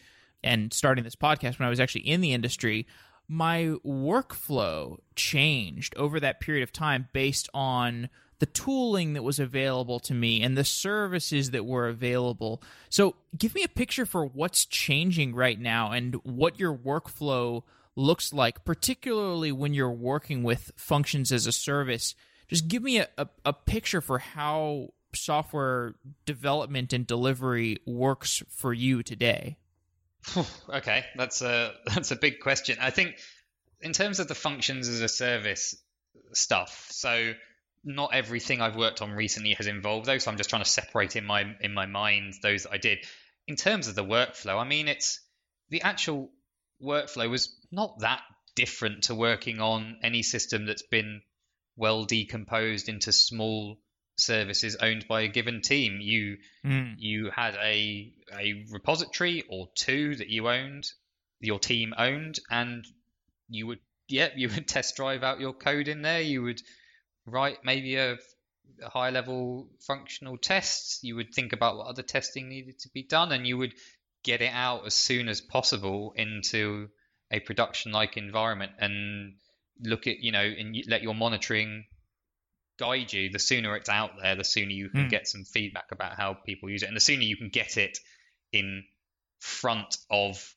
and 0.44 0.74
starting 0.74 1.04
this 1.04 1.16
podcast, 1.16 1.58
when 1.58 1.68
I 1.68 1.70
was 1.70 1.80
actually 1.80 2.08
in 2.08 2.22
the 2.22 2.34
industry, 2.34 2.86
my 3.28 3.76
workflow 3.86 4.98
changed 5.16 5.96
over 5.96 6.20
that 6.20 6.42
period 6.42 6.64
of 6.64 6.74
time 6.74 7.08
based 7.14 7.50
on 7.54 8.10
the 8.40 8.46
tooling 8.48 9.14
that 9.14 9.24
was 9.24 9.40
available 9.40 10.02
to 10.02 10.14
me 10.14 10.42
and 10.42 10.58
the 10.58 10.66
services 10.66 11.52
that 11.52 11.66
were 11.66 11.88
available. 11.88 12.62
So, 12.90 13.16
give 13.38 13.56
me 13.56 13.64
a 13.64 13.70
picture 13.70 14.06
for 14.06 14.26
what's 14.26 14.66
changing 14.66 15.34
right 15.34 15.60
now 15.60 15.92
and 15.92 16.16
what 16.24 16.60
your 16.60 16.76
workflow 16.76 17.64
looks 17.96 18.34
like, 18.34 18.66
particularly 18.66 19.52
when 19.52 19.74
you're 19.74 19.92
working 19.92 20.44
with 20.44 20.72
functions 20.76 21.32
as 21.32 21.48
a 21.48 21.52
service. 21.52 22.16
Just 22.50 22.68
give 22.68 22.84
me 22.84 22.98
a, 22.98 23.08
a, 23.18 23.28
a 23.46 23.54
picture 23.54 24.02
for 24.02 24.20
how 24.20 24.90
software 25.16 25.96
development 26.26 26.94
and 26.94 27.06
delivery 27.06 27.78
works 27.86 28.44
for 28.50 28.74
you 28.74 29.04
today. 29.04 29.58
okay, 30.70 31.06
that's 31.16 31.42
a 31.42 31.74
that's 31.86 32.12
a 32.12 32.16
big 32.16 32.40
question. 32.40 32.78
I 32.82 32.90
think 32.90 33.16
in 33.82 33.94
terms 33.94 34.20
of 34.20 34.28
the 34.28 34.36
functions 34.36 34.88
as 34.88 35.02
a 35.02 35.10
service 35.10 35.76
stuff, 36.34 36.88
so 36.92 37.34
not 37.84 38.14
everything 38.14 38.62
I've 38.62 38.78
worked 38.78 39.02
on 39.02 39.12
recently 39.12 39.54
has 39.54 39.68
involved 39.68 40.06
those. 40.06 40.24
So 40.24 40.32
I'm 40.32 40.38
just 40.38 40.50
trying 40.50 40.64
to 40.64 40.70
separate 40.70 41.16
in 41.16 41.26
my 41.26 41.56
in 41.60 41.74
my 41.74 41.86
mind 41.86 42.36
those 42.42 42.64
that 42.64 42.72
I 42.72 42.78
did. 42.78 43.00
In 43.48 43.56
terms 43.56 43.88
of 43.88 43.96
the 43.96 44.06
workflow, 44.06 44.58
I 44.58 44.64
mean, 44.64 44.88
it's 44.88 45.20
the 45.70 45.82
actual 45.82 46.30
workflow 46.82 47.30
was 47.30 47.56
not 47.72 48.00
that 48.00 48.22
different 48.56 49.06
to 49.06 49.16
working 49.16 49.60
on 49.60 49.98
any 50.04 50.24
system 50.24 50.66
that's 50.66 50.84
been 50.84 51.22
well 51.76 52.06
decomposed 52.06 52.88
into 52.88 53.12
small 53.12 53.80
services 54.18 54.76
owned 54.76 55.08
by 55.08 55.22
a 55.22 55.28
given 55.28 55.62
team. 55.62 56.00
You 56.02 56.38
mm. 56.66 56.96
you 56.98 57.32
had 57.32 57.56
a 57.56 58.14
a 58.38 58.66
repository 58.72 59.44
or 59.50 59.70
two 59.76 60.16
that 60.16 60.30
you 60.30 60.48
owned, 60.50 60.90
your 61.40 61.60
team 61.60 61.94
owned, 61.98 62.40
and 62.50 62.86
you 63.50 63.68
would 63.68 63.80
yeah 64.08 64.30
you 64.36 64.50
would 64.50 64.68
test 64.68 64.96
drive 64.96 65.24
out 65.24 65.40
your 65.40 65.54
code 65.54 65.88
in 65.88 66.02
there. 66.02 66.22
You 66.22 66.44
would 66.44 66.62
write 67.26 67.60
maybe 67.64 67.96
a, 67.96 68.18
a 68.82 68.90
high 68.90 69.10
level 69.10 69.70
functional 69.82 70.38
tests. 70.38 71.00
You 71.04 71.16
would 71.16 71.34
think 71.34 71.54
about 71.54 71.78
what 71.78 71.88
other 71.88 72.04
testing 72.04 72.50
needed 72.50 72.80
to 72.80 72.90
be 72.94 73.04
done, 73.04 73.32
and 73.32 73.48
you 73.48 73.58
would 73.58 73.74
get 74.24 74.42
it 74.42 74.54
out 74.54 74.86
as 74.86 74.94
soon 74.94 75.28
as 75.28 75.42
possible 75.42 76.14
into 76.16 76.90
a 77.32 77.40
production 77.40 77.92
like 77.92 78.16
environment 78.16 78.72
and 78.80 79.34
look 79.82 80.08
at 80.08 80.20
you 80.20 80.32
know 80.32 80.44
and 80.44 80.78
let 80.88 81.02
your 81.02 81.16
monitoring 81.16 81.84
guide 82.80 83.14
you 83.14 83.30
the 83.30 83.40
sooner 83.40 83.76
it's 83.76 83.90
out 83.90 84.12
there 84.22 84.36
the 84.36 84.44
sooner 84.44 84.72
you 84.72 84.90
can 84.90 85.06
mm. 85.06 85.10
get 85.10 85.28
some 85.28 85.44
feedback 85.44 85.92
about 85.92 86.14
how 86.14 86.34
people 86.34 86.70
use 86.70 86.84
it 86.84 86.88
and 86.88 86.96
the 86.96 87.02
sooner 87.02 87.22
you 87.22 87.38
can 87.38 87.50
get 87.50 87.78
it 87.78 87.98
in 88.52 88.84
front 89.40 89.98
of 90.10 90.56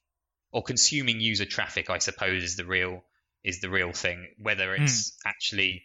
or 0.52 0.62
consuming 0.62 1.20
user 1.20 1.44
traffic 1.44 1.90
i 1.90 1.98
suppose 1.98 2.42
is 2.42 2.56
the 2.56 2.64
real 2.64 3.02
is 3.44 3.60
the 3.60 3.68
real 3.68 3.92
thing 3.92 4.26
whether 4.38 4.74
it's 4.74 5.10
mm. 5.10 5.14
actually 5.26 5.82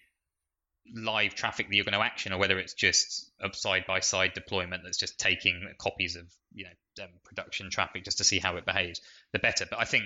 live 0.93 1.35
traffic 1.35 1.67
that 1.67 1.75
you're 1.75 1.85
going 1.85 1.93
to 1.93 2.03
action 2.03 2.33
or 2.33 2.39
whether 2.39 2.57
it's 2.57 2.73
just 2.73 3.31
a 3.41 3.53
side 3.53 3.85
by 3.87 3.99
side 3.99 4.33
deployment 4.33 4.83
that's 4.83 4.97
just 4.97 5.19
taking 5.19 5.67
copies 5.77 6.15
of 6.15 6.25
you 6.53 6.65
know 6.65 7.03
um, 7.03 7.09
production 7.23 7.69
traffic 7.69 8.03
just 8.03 8.17
to 8.17 8.23
see 8.23 8.39
how 8.39 8.55
it 8.55 8.65
behaves 8.65 9.01
the 9.31 9.39
better 9.39 9.65
but 9.69 9.79
i 9.79 9.85
think 9.85 10.05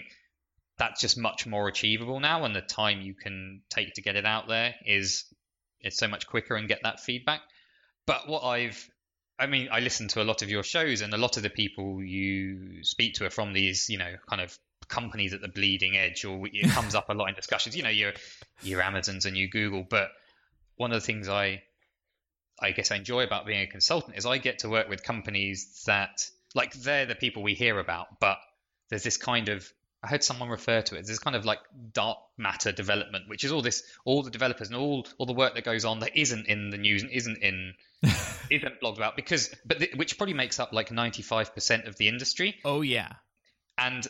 that's 0.78 1.00
just 1.00 1.18
much 1.18 1.48
more 1.48 1.68
achievable 1.68 2.20
now 2.20 2.44
and 2.44 2.56
the 2.56 2.62
time 2.62 3.02
you 3.02 3.14
can 3.14 3.62
take 3.70 3.94
to 3.94 4.02
get 4.02 4.16
it 4.16 4.26
out 4.26 4.48
there 4.48 4.76
is 4.86 5.24
is 5.82 5.98
so 5.98 6.08
much 6.08 6.28
quicker 6.28 6.56
and 6.56 6.68
get 6.68 6.80
that 6.84 7.00
feedback. 7.00 7.42
But 8.06 8.28
what 8.28 8.44
i've 8.44 8.90
i 9.40 9.48
mean 9.48 9.68
i 9.72 9.80
listen 9.80 10.08
to 10.08 10.22
a 10.22 10.24
lot 10.24 10.42
of 10.42 10.50
your 10.50 10.64
shows 10.64 11.02
and 11.02 11.14
a 11.14 11.18
lot 11.18 11.38
of 11.38 11.44
the 11.44 11.50
people 11.50 12.04
you 12.04 12.84
speak 12.84 13.16
to 13.16 13.26
are 13.26 13.30
from 13.30 13.52
these 13.52 13.90
you 13.90 13.98
know 13.98 14.16
kind 14.30 14.42
of 14.42 14.58
companies 14.88 15.34
at 15.34 15.42
the 15.42 15.48
bleeding 15.48 15.98
edge 15.98 16.26
or 16.26 16.48
it 16.52 16.70
comes 16.70 16.96
up 17.00 17.10
a 17.10 17.14
lot 17.14 17.30
in 17.30 17.36
discussions. 17.36 17.76
You 17.76 17.84
know 17.84 17.90
your 17.90 18.14
your 18.62 18.82
amazons 18.82 19.26
and 19.26 19.38
your 19.38 19.48
google. 19.48 19.86
But 19.88 20.10
one 20.76 20.92
of 20.92 21.02
the 21.02 21.06
things 21.06 21.30
I 21.30 21.64
I 22.60 22.72
guess 22.72 22.92
I 22.92 22.96
enjoy 22.96 23.24
about 23.24 23.46
being 23.46 23.62
a 23.62 23.68
consultant 23.68 24.18
is 24.18 24.26
I 24.26 24.38
get 24.38 24.60
to 24.60 24.70
work 24.70 24.90
with 24.90 25.04
companies 25.04 25.84
that 25.88 26.26
like 26.54 26.74
they're 26.74 27.06
the 27.06 27.16
people 27.16 27.44
we 27.44 27.54
hear 27.54 27.80
about, 27.80 28.20
but 28.20 28.38
there's 28.90 29.04
this 29.04 29.18
kind 29.18 29.50
of 29.50 29.70
I 30.06 30.08
heard 30.08 30.24
someone 30.24 30.50
refer 30.50 30.82
to 30.84 30.96
it 30.96 31.00
as 31.00 31.08
this 31.08 31.18
kind 31.18 31.36
of 31.36 31.46
like 31.46 31.60
dark 31.92 32.20
matter 32.38 32.72
development, 32.72 33.28
which 33.28 33.44
is 33.44 33.52
all 33.52 33.64
this 33.64 33.84
all 34.06 34.22
the 34.22 34.30
developers 34.30 34.68
and 34.68 34.78
all 34.78 35.08
all 35.18 35.26
the 35.26 35.34
work 35.34 35.56
that 35.56 35.64
goes 35.64 35.84
on 35.84 36.00
that 36.02 36.16
isn't 36.16 36.46
in 36.46 36.70
the 36.70 36.78
news 36.78 37.02
and 37.02 37.12
isn't 37.12 37.38
in 37.42 37.74
isn't 38.04 38.82
blogged 38.84 38.98
about 38.98 39.16
because 39.16 39.54
but 39.66 39.80
the, 39.80 39.90
which 39.96 40.18
probably 40.18 40.36
makes 40.36 40.60
up 40.60 40.74
like 40.74 40.90
95% 40.90 41.88
of 41.88 41.98
the 41.98 42.08
industry. 42.08 42.56
Oh 42.64 42.82
yeah. 42.82 43.10
And 43.80 44.08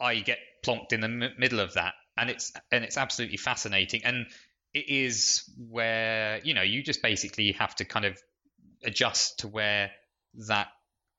I 0.00 0.16
get 0.16 0.38
plonked 0.64 0.92
in 0.92 1.00
the 1.00 1.06
m- 1.06 1.34
middle 1.38 1.60
of 1.60 1.74
that 1.74 1.94
and 2.16 2.28
it's 2.28 2.52
and 2.72 2.82
it's 2.82 2.98
absolutely 2.98 3.36
fascinating 3.36 4.02
and 4.04 4.26
it 4.72 4.88
is 4.88 5.44
where 5.56 6.40
you 6.42 6.54
know 6.54 6.62
you 6.62 6.82
just 6.82 7.02
basically 7.02 7.52
have 7.52 7.74
to 7.76 7.84
kind 7.84 8.04
of 8.04 8.18
adjust 8.82 9.38
to 9.40 9.48
where 9.48 9.92
that 10.48 10.68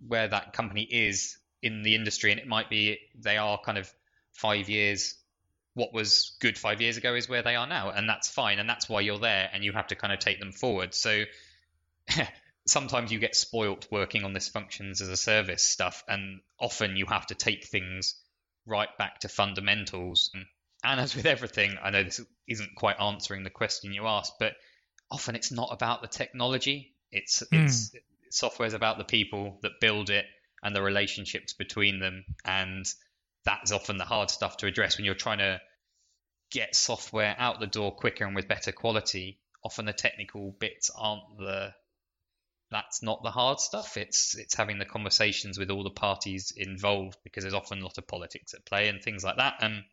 where 0.05 0.27
that 0.27 0.51
company 0.51 0.83
is 0.83 1.37
in 1.65 1.81
the 1.81 1.95
industry, 1.95 2.31
and 2.31 2.39
it 2.39 2.47
might 2.47 2.69
be 2.69 2.99
they 3.15 3.37
are 3.37 3.59
kind 3.59 3.79
of 3.79 3.91
five 4.33 4.69
years. 4.69 5.15
What 5.73 5.93
was 5.93 6.37
good 6.39 6.57
five 6.57 6.79
years 6.79 6.95
ago 6.95 7.15
is 7.15 7.27
where 7.27 7.41
they 7.41 7.55
are 7.55 7.67
now, 7.67 7.89
and 7.89 8.07
that's 8.07 8.29
fine, 8.29 8.59
and 8.59 8.69
that's 8.69 8.87
why 8.87 9.01
you're 9.01 9.19
there, 9.19 9.49
and 9.51 9.63
you 9.63 9.73
have 9.73 9.87
to 9.87 9.95
kind 9.95 10.13
of 10.13 10.19
take 10.19 10.39
them 10.39 10.51
forward. 10.51 10.93
So 10.93 11.23
sometimes 12.67 13.11
you 13.11 13.19
get 13.19 13.35
spoilt 13.35 13.87
working 13.91 14.23
on 14.23 14.31
this 14.31 14.47
functions 14.47 15.01
as 15.01 15.09
a 15.09 15.17
service 15.17 15.63
stuff, 15.63 16.03
and 16.07 16.39
often 16.59 16.95
you 16.95 17.07
have 17.07 17.25
to 17.27 17.35
take 17.35 17.65
things 17.65 18.15
right 18.67 18.95
back 18.99 19.21
to 19.21 19.27
fundamentals. 19.27 20.31
And 20.83 20.99
as 20.99 21.15
with 21.15 21.25
everything, 21.25 21.77
I 21.83 21.89
know 21.89 22.03
this 22.03 22.21
isn't 22.47 22.75
quite 22.75 23.01
answering 23.01 23.43
the 23.43 23.49
question 23.49 23.91
you 23.91 24.05
asked, 24.05 24.33
but 24.39 24.53
often 25.09 25.35
it's 25.35 25.51
not 25.51 25.69
about 25.71 26.03
the 26.03 26.07
technology. 26.07 26.93
It's 27.11 27.41
mm. 27.51 27.65
it's 27.65 27.91
software 28.29 28.67
is 28.67 28.73
about 28.73 28.99
the 28.99 29.03
people 29.03 29.57
that 29.63 29.79
build 29.81 30.11
it 30.11 30.25
and 30.65 30.75
the 30.75 30.81
relationships 30.81 31.53
between 31.53 31.99
them, 31.99 32.25
and 32.43 32.91
that's 33.45 33.71
often 33.71 33.97
the 33.97 34.03
hard 34.03 34.31
stuff 34.31 34.57
to 34.57 34.65
address 34.65 34.97
when 34.97 35.05
you're 35.05 35.13
trying 35.13 35.37
to 35.37 35.61
get 36.51 36.75
software 36.75 37.35
out 37.37 37.59
the 37.59 37.67
door 37.67 37.95
quicker 37.95 38.25
and 38.25 38.35
with 38.35 38.47
better 38.47 38.71
quality. 38.71 39.39
Often 39.63 39.85
the 39.85 39.93
technical 39.93 40.51
bits 40.59 40.89
aren't 40.97 41.37
the 41.37 41.73
that's 42.71 43.03
not 43.03 43.21
the 43.21 43.29
hard 43.29 43.59
stuff. 43.59 43.95
It's 43.95 44.35
it's 44.35 44.55
having 44.55 44.79
the 44.79 44.85
conversations 44.85 45.59
with 45.59 45.69
all 45.69 45.83
the 45.83 45.91
parties 45.91 46.51
involved 46.57 47.19
because 47.23 47.43
there's 47.43 47.53
often 47.53 47.79
a 47.79 47.83
lot 47.83 47.99
of 47.99 48.07
politics 48.07 48.55
at 48.55 48.65
play 48.65 48.89
and 48.89 49.03
things 49.03 49.23
like 49.23 49.37
that, 49.37 49.57
and 49.61 49.83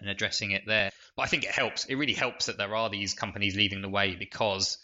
and 0.00 0.10
addressing 0.10 0.50
it 0.50 0.64
there. 0.66 0.90
But 1.16 1.22
I 1.22 1.26
think 1.26 1.44
it 1.44 1.52
helps. 1.52 1.84
It 1.84 1.94
really 1.94 2.14
helps 2.14 2.46
that 2.46 2.58
there 2.58 2.74
are 2.74 2.90
these 2.90 3.14
companies 3.14 3.54
leading 3.54 3.82
the 3.82 3.88
way 3.88 4.16
because 4.16 4.78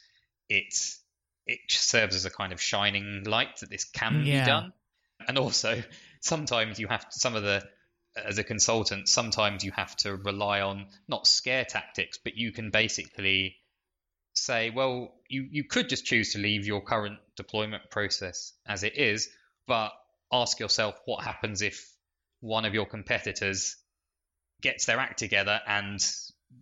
it's 0.48 1.00
it 1.44 1.58
serves 1.68 2.14
as 2.14 2.24
a 2.24 2.30
kind 2.30 2.52
of 2.52 2.60
shining 2.60 3.24
light 3.24 3.56
that 3.58 3.70
this 3.70 3.84
can 3.84 4.22
yeah. 4.24 4.44
be 4.44 4.46
done. 4.46 4.72
And 5.28 5.38
also, 5.38 5.82
sometimes 6.20 6.78
you 6.78 6.88
have 6.88 7.08
to, 7.08 7.18
some 7.18 7.34
of 7.34 7.42
the 7.42 7.62
as 8.16 8.38
a 8.38 8.44
consultant, 8.44 9.08
sometimes 9.08 9.64
you 9.64 9.72
have 9.72 9.96
to 9.96 10.14
rely 10.14 10.60
on 10.60 10.86
not 11.08 11.26
scare 11.26 11.64
tactics, 11.64 12.18
but 12.22 12.36
you 12.36 12.52
can 12.52 12.70
basically 12.70 13.56
say, 14.34 14.70
well, 14.70 15.14
you, 15.28 15.46
you 15.50 15.64
could 15.64 15.88
just 15.88 16.04
choose 16.04 16.32
to 16.32 16.38
leave 16.38 16.66
your 16.66 16.80
current 16.80 17.18
deployment 17.36 17.90
process 17.90 18.52
as 18.66 18.82
it 18.82 18.96
is, 18.96 19.28
but 19.66 19.92
ask 20.32 20.60
yourself 20.60 20.94
what 21.06 21.24
happens 21.24 21.62
if 21.62 21.92
one 22.40 22.64
of 22.64 22.74
your 22.74 22.86
competitors 22.86 23.76
gets 24.60 24.86
their 24.86 24.98
act 24.98 25.18
together 25.18 25.60
and 25.66 25.98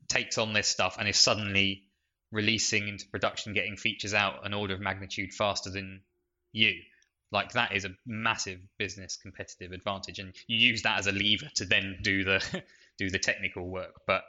takes 0.08 0.38
on 0.38 0.52
this 0.52 0.68
stuff 0.68 0.96
and 0.98 1.08
is 1.08 1.18
suddenly 1.18 1.84
releasing 2.30 2.88
into 2.88 3.06
production, 3.08 3.52
getting 3.52 3.76
features 3.76 4.14
out 4.14 4.46
an 4.46 4.54
order 4.54 4.74
of 4.74 4.80
magnitude 4.80 5.32
faster 5.32 5.70
than 5.70 6.02
you. 6.52 6.72
Like 7.32 7.52
that 7.52 7.74
is 7.74 7.86
a 7.86 7.90
massive 8.06 8.60
business 8.78 9.16
competitive 9.16 9.72
advantage, 9.72 10.18
and 10.18 10.34
you 10.46 10.58
use 10.58 10.82
that 10.82 10.98
as 10.98 11.06
a 11.06 11.12
lever 11.12 11.48
to 11.54 11.64
then 11.64 11.98
do 12.02 12.24
the 12.24 12.62
do 12.98 13.10
the 13.10 13.18
technical 13.18 13.68
work. 13.68 14.02
But 14.06 14.22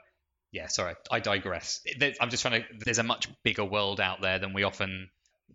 yeah, 0.52 0.68
sorry, 0.68 0.96
I 1.12 1.20
digress. 1.20 1.82
I'm 2.22 2.30
just 2.30 2.42
trying 2.42 2.62
to. 2.62 2.68
There's 2.80 3.00
a 3.00 3.04
much 3.04 3.28
bigger 3.44 3.66
world 3.66 4.00
out 4.00 4.22
there 4.22 4.40
than 4.40 4.54
we 4.54 4.64
often 4.64 5.10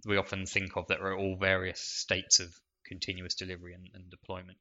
we 0.07 0.19
often 0.19 0.45
think 0.45 0.77
of 0.77 0.89
that 0.89 1.01
are 1.01 1.17
all 1.17 1.37
various 1.37 1.81
states 1.81 2.39
of 2.39 2.55
continuous 2.85 3.35
delivery 3.35 3.75
and, 3.75 3.89
and 3.95 4.11
deployment. 4.11 4.59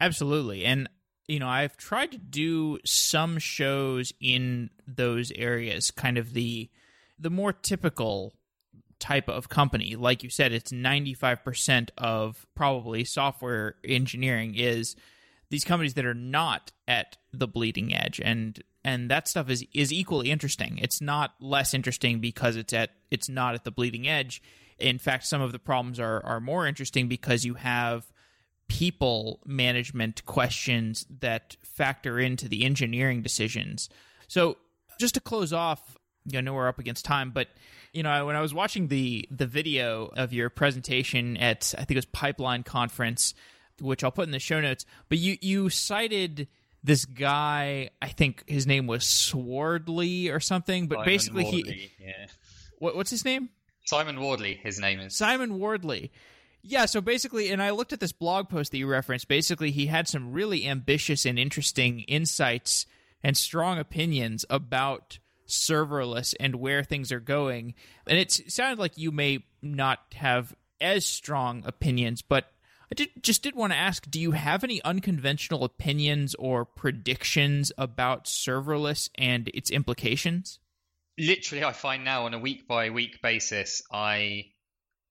Absolutely, 0.00 0.64
and 0.64 0.88
you 1.28 1.38
know 1.38 1.48
I've 1.48 1.76
tried 1.76 2.12
to 2.12 2.18
do 2.18 2.78
some 2.84 3.38
shows 3.38 4.12
in 4.20 4.70
those 4.86 5.30
areas, 5.32 5.90
kind 5.92 6.18
of 6.18 6.32
the 6.32 6.68
the 7.16 7.30
more 7.30 7.52
typical 7.52 8.34
type 9.02 9.28
of 9.28 9.48
company. 9.48 9.96
Like 9.96 10.22
you 10.22 10.30
said, 10.30 10.52
it's 10.52 10.70
95% 10.70 11.90
of 11.98 12.46
probably 12.54 13.04
software 13.04 13.74
engineering 13.84 14.54
is 14.54 14.94
these 15.50 15.64
companies 15.64 15.94
that 15.94 16.06
are 16.06 16.14
not 16.14 16.70
at 16.86 17.18
the 17.32 17.48
bleeding 17.48 17.94
edge 17.94 18.20
and 18.24 18.62
and 18.84 19.10
that 19.10 19.28
stuff 19.28 19.50
is 19.50 19.64
is 19.74 19.92
equally 19.92 20.30
interesting. 20.30 20.78
It's 20.78 21.00
not 21.00 21.34
less 21.40 21.74
interesting 21.74 22.20
because 22.20 22.56
it's 22.56 22.72
at 22.72 22.90
it's 23.10 23.28
not 23.28 23.54
at 23.54 23.64
the 23.64 23.70
bleeding 23.70 24.08
edge. 24.08 24.40
In 24.78 24.98
fact, 24.98 25.26
some 25.26 25.40
of 25.40 25.52
the 25.52 25.58
problems 25.58 26.00
are 26.00 26.24
are 26.24 26.40
more 26.40 26.66
interesting 26.66 27.08
because 27.08 27.44
you 27.44 27.54
have 27.54 28.06
people 28.68 29.40
management 29.44 30.24
questions 30.24 31.04
that 31.20 31.56
factor 31.62 32.18
into 32.18 32.48
the 32.48 32.64
engineering 32.64 33.22
decisions. 33.22 33.88
So, 34.28 34.56
just 34.98 35.14
to 35.14 35.20
close 35.20 35.52
off, 35.52 35.96
I 36.34 36.40
know 36.40 36.54
we're 36.54 36.68
up 36.68 36.78
against 36.78 37.04
time, 37.04 37.30
but 37.30 37.48
you 37.92 38.02
know, 38.02 38.26
when 38.26 38.36
I 38.36 38.40
was 38.40 38.54
watching 38.54 38.88
the 38.88 39.28
the 39.30 39.46
video 39.46 40.06
of 40.06 40.32
your 40.32 40.50
presentation 40.50 41.36
at 41.36 41.74
I 41.76 41.84
think 41.84 41.92
it 41.92 41.96
was 41.96 42.06
Pipeline 42.06 42.62
Conference, 42.62 43.34
which 43.80 44.02
I'll 44.02 44.10
put 44.10 44.26
in 44.26 44.30
the 44.30 44.38
show 44.38 44.60
notes, 44.60 44.86
but 45.08 45.18
you 45.18 45.36
you 45.40 45.68
cited 45.68 46.48
this 46.84 47.04
guy, 47.04 47.90
I 48.00 48.08
think 48.08 48.42
his 48.48 48.66
name 48.66 48.86
was 48.86 49.04
Swardley 49.04 50.30
or 50.30 50.40
something, 50.40 50.88
but 50.88 50.96
Simon 50.96 51.06
basically 51.06 51.44
Wardley, 51.44 51.90
he 51.98 52.04
yeah. 52.04 52.26
What, 52.78 52.96
what's 52.96 53.10
his 53.10 53.24
name? 53.24 53.50
Simon 53.84 54.20
Wardley, 54.20 54.54
his 54.54 54.80
name 54.80 55.00
is. 55.00 55.14
Simon 55.14 55.58
Wardley. 55.58 56.10
Yeah, 56.62 56.86
so 56.86 57.00
basically, 57.00 57.50
and 57.50 57.60
I 57.62 57.70
looked 57.70 57.92
at 57.92 58.00
this 58.00 58.12
blog 58.12 58.48
post 58.48 58.70
that 58.70 58.78
you 58.78 58.86
referenced. 58.86 59.26
Basically, 59.26 59.72
he 59.72 59.86
had 59.86 60.06
some 60.06 60.32
really 60.32 60.66
ambitious 60.66 61.26
and 61.26 61.38
interesting 61.38 62.00
insights 62.00 62.86
and 63.22 63.36
strong 63.36 63.78
opinions 63.78 64.44
about 64.48 65.18
serverless 65.52 66.34
and 66.40 66.56
where 66.56 66.82
things 66.82 67.12
are 67.12 67.20
going. 67.20 67.74
And 68.06 68.18
it 68.18 68.32
sounded 68.32 68.78
like 68.78 68.98
you 68.98 69.12
may 69.12 69.44
not 69.60 70.00
have 70.14 70.54
as 70.80 71.04
strong 71.04 71.62
opinions, 71.64 72.22
but 72.22 72.52
I 72.90 72.94
did, 72.94 73.08
just 73.22 73.42
did 73.42 73.54
want 73.54 73.72
to 73.72 73.78
ask 73.78 74.10
do 74.10 74.20
you 74.20 74.32
have 74.32 74.64
any 74.64 74.82
unconventional 74.82 75.64
opinions 75.64 76.34
or 76.34 76.64
predictions 76.64 77.72
about 77.78 78.26
serverless 78.26 79.08
and 79.14 79.50
its 79.54 79.70
implications? 79.70 80.58
Literally, 81.18 81.64
I 81.64 81.72
find 81.72 82.04
now 82.04 82.26
on 82.26 82.34
a 82.34 82.38
week 82.38 82.66
by 82.66 82.90
week 82.90 83.22
basis, 83.22 83.82
I 83.92 84.46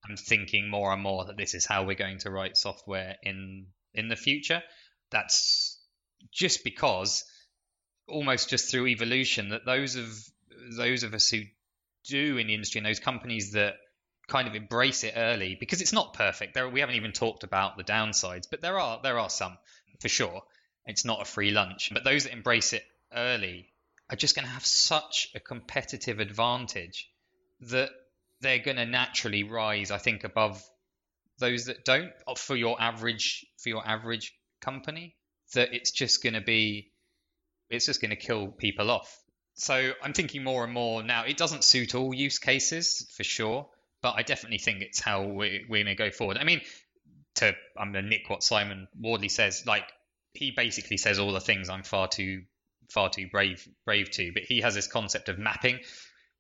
am 0.07 0.17
thinking 0.17 0.69
more 0.69 0.91
and 0.91 1.01
more 1.01 1.25
that 1.25 1.37
this 1.37 1.53
is 1.53 1.65
how 1.65 1.83
we're 1.85 1.95
going 1.95 2.19
to 2.19 2.31
write 2.31 2.57
software 2.57 3.15
in 3.23 3.67
in 3.93 4.09
the 4.09 4.15
future. 4.15 4.61
That's 5.11 5.79
just 6.31 6.63
because 6.63 7.23
almost 8.11 8.49
just 8.49 8.69
through 8.69 8.87
evolution 8.87 9.49
that 9.49 9.65
those 9.65 9.95
of 9.95 10.29
those 10.77 11.03
of 11.03 11.13
us 11.13 11.29
who 11.29 11.41
do 12.05 12.37
in 12.37 12.47
the 12.47 12.53
industry 12.53 12.79
and 12.79 12.85
those 12.85 12.99
companies 12.99 13.51
that 13.51 13.75
kind 14.27 14.47
of 14.47 14.55
embrace 14.55 15.03
it 15.03 15.13
early 15.17 15.55
because 15.59 15.81
it's 15.81 15.93
not 15.93 16.13
perfect. 16.13 16.53
There, 16.53 16.69
we 16.69 16.79
haven't 16.79 16.95
even 16.95 17.11
talked 17.11 17.43
about 17.43 17.77
the 17.77 17.83
downsides, 17.83 18.47
but 18.49 18.61
there 18.61 18.79
are 18.79 18.99
there 19.01 19.19
are 19.19 19.29
some 19.29 19.57
for 19.99 20.09
sure. 20.09 20.41
It's 20.85 21.05
not 21.05 21.21
a 21.21 21.25
free 21.25 21.51
lunch, 21.51 21.91
but 21.93 22.03
those 22.03 22.23
that 22.23 22.33
embrace 22.33 22.73
it 22.73 22.83
early 23.13 23.67
are 24.09 24.15
just 24.15 24.35
going 24.35 24.45
to 24.45 24.51
have 24.51 24.65
such 24.65 25.29
a 25.35 25.39
competitive 25.39 26.19
advantage 26.19 27.09
that 27.61 27.89
they're 28.41 28.59
going 28.59 28.77
to 28.77 28.85
naturally 28.85 29.43
rise. 29.43 29.91
I 29.91 29.97
think 29.97 30.23
above 30.23 30.63
those 31.37 31.65
that 31.65 31.85
don't 31.85 32.11
for 32.37 32.55
your 32.55 32.81
average 32.81 33.45
for 33.57 33.69
your 33.69 33.87
average 33.87 34.33
company. 34.61 35.15
That 35.53 35.73
it's 35.73 35.91
just 35.91 36.23
going 36.23 36.33
to 36.33 36.41
be 36.41 36.90
it's 37.71 37.85
just 37.85 38.01
going 38.01 38.11
to 38.11 38.15
kill 38.15 38.47
people 38.47 38.91
off. 38.91 39.17
So 39.55 39.91
I'm 40.01 40.13
thinking 40.13 40.43
more 40.43 40.63
and 40.63 40.73
more 40.73 41.03
now. 41.03 41.25
It 41.25 41.37
doesn't 41.37 41.63
suit 41.63 41.95
all 41.95 42.13
use 42.13 42.39
cases 42.39 43.11
for 43.15 43.23
sure, 43.23 43.67
but 44.01 44.15
I 44.15 44.23
definitely 44.23 44.59
think 44.59 44.81
it's 44.81 44.99
how 44.99 45.23
we, 45.23 45.65
we're 45.69 45.83
going 45.83 45.95
to 45.95 46.03
go 46.03 46.11
forward. 46.11 46.37
I 46.37 46.43
mean, 46.43 46.61
to 47.35 47.53
I'm 47.77 47.91
going 47.91 48.05
to 48.05 48.09
nick 48.09 48.29
what 48.29 48.43
Simon 48.43 48.87
Wardley 48.99 49.29
says. 49.29 49.65
Like 49.65 49.85
he 50.33 50.51
basically 50.51 50.97
says 50.97 51.19
all 51.19 51.31
the 51.31 51.39
things 51.39 51.69
I'm 51.69 51.83
far 51.83 52.07
too 52.07 52.43
far 52.89 53.09
too 53.09 53.27
brave 53.27 53.67
brave 53.85 54.11
to. 54.11 54.31
But 54.33 54.43
he 54.43 54.61
has 54.61 54.75
this 54.75 54.87
concept 54.87 55.29
of 55.29 55.37
mapping, 55.37 55.79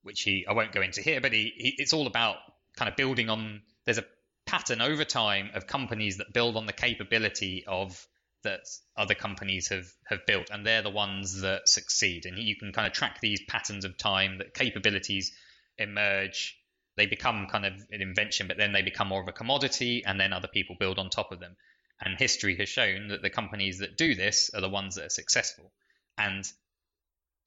which 0.03 0.21
he 0.21 0.45
I 0.47 0.53
won't 0.53 0.71
go 0.71 0.81
into 0.81 1.01
here. 1.01 1.21
But 1.21 1.33
he, 1.33 1.53
he 1.55 1.75
it's 1.77 1.93
all 1.93 2.07
about 2.07 2.37
kind 2.75 2.89
of 2.89 2.95
building 2.95 3.29
on. 3.29 3.61
There's 3.85 3.97
a 3.97 4.05
pattern 4.45 4.81
over 4.81 5.05
time 5.05 5.51
of 5.53 5.67
companies 5.67 6.17
that 6.17 6.33
build 6.33 6.57
on 6.57 6.65
the 6.65 6.73
capability 6.73 7.63
of 7.67 8.05
that 8.43 8.61
other 8.97 9.15
companies 9.15 9.69
have 9.69 9.87
have 10.07 10.25
built, 10.25 10.49
and 10.49 10.65
they're 10.65 10.81
the 10.81 10.89
ones 10.89 11.41
that 11.41 11.67
succeed. 11.67 12.25
And 12.25 12.37
you 12.37 12.55
can 12.55 12.73
kind 12.73 12.87
of 12.87 12.93
track 12.93 13.19
these 13.21 13.41
patterns 13.47 13.85
of 13.85 13.97
time 13.97 14.37
that 14.39 14.53
capabilities 14.53 15.31
emerge 15.77 16.57
they 16.97 17.05
become 17.05 17.47
kind 17.47 17.65
of 17.65 17.73
an 17.91 18.01
invention, 18.01 18.47
but 18.47 18.57
then 18.57 18.73
they 18.73 18.81
become 18.81 19.07
more 19.07 19.21
of 19.21 19.27
a 19.27 19.33
commodity, 19.33 20.03
and 20.05 20.19
then 20.19 20.33
other 20.33 20.47
people 20.47 20.75
build 20.79 20.99
on 20.99 21.09
top 21.09 21.31
of 21.31 21.39
them. 21.39 21.55
And 22.01 22.17
history 22.17 22.57
has 22.57 22.67
shown 22.67 23.09
that 23.09 23.21
the 23.21 23.29
companies 23.29 23.79
that 23.79 23.97
do 23.97 24.15
this 24.15 24.49
are 24.53 24.61
the 24.61 24.69
ones 24.69 24.95
that 24.95 25.05
are 25.05 25.09
successful. 25.09 25.71
And 26.17 26.43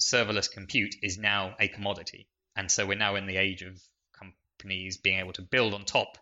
serverless 0.00 0.50
compute 0.50 0.94
is 1.02 1.18
now 1.18 1.54
a 1.60 1.68
commodity. 1.68 2.28
And 2.56 2.70
so 2.70 2.86
we're 2.86 2.96
now 2.96 3.16
in 3.16 3.26
the 3.26 3.36
age 3.36 3.62
of 3.62 3.80
companies 4.12 4.96
being 4.96 5.18
able 5.18 5.32
to 5.34 5.42
build 5.42 5.74
on 5.74 5.84
top 5.84 6.18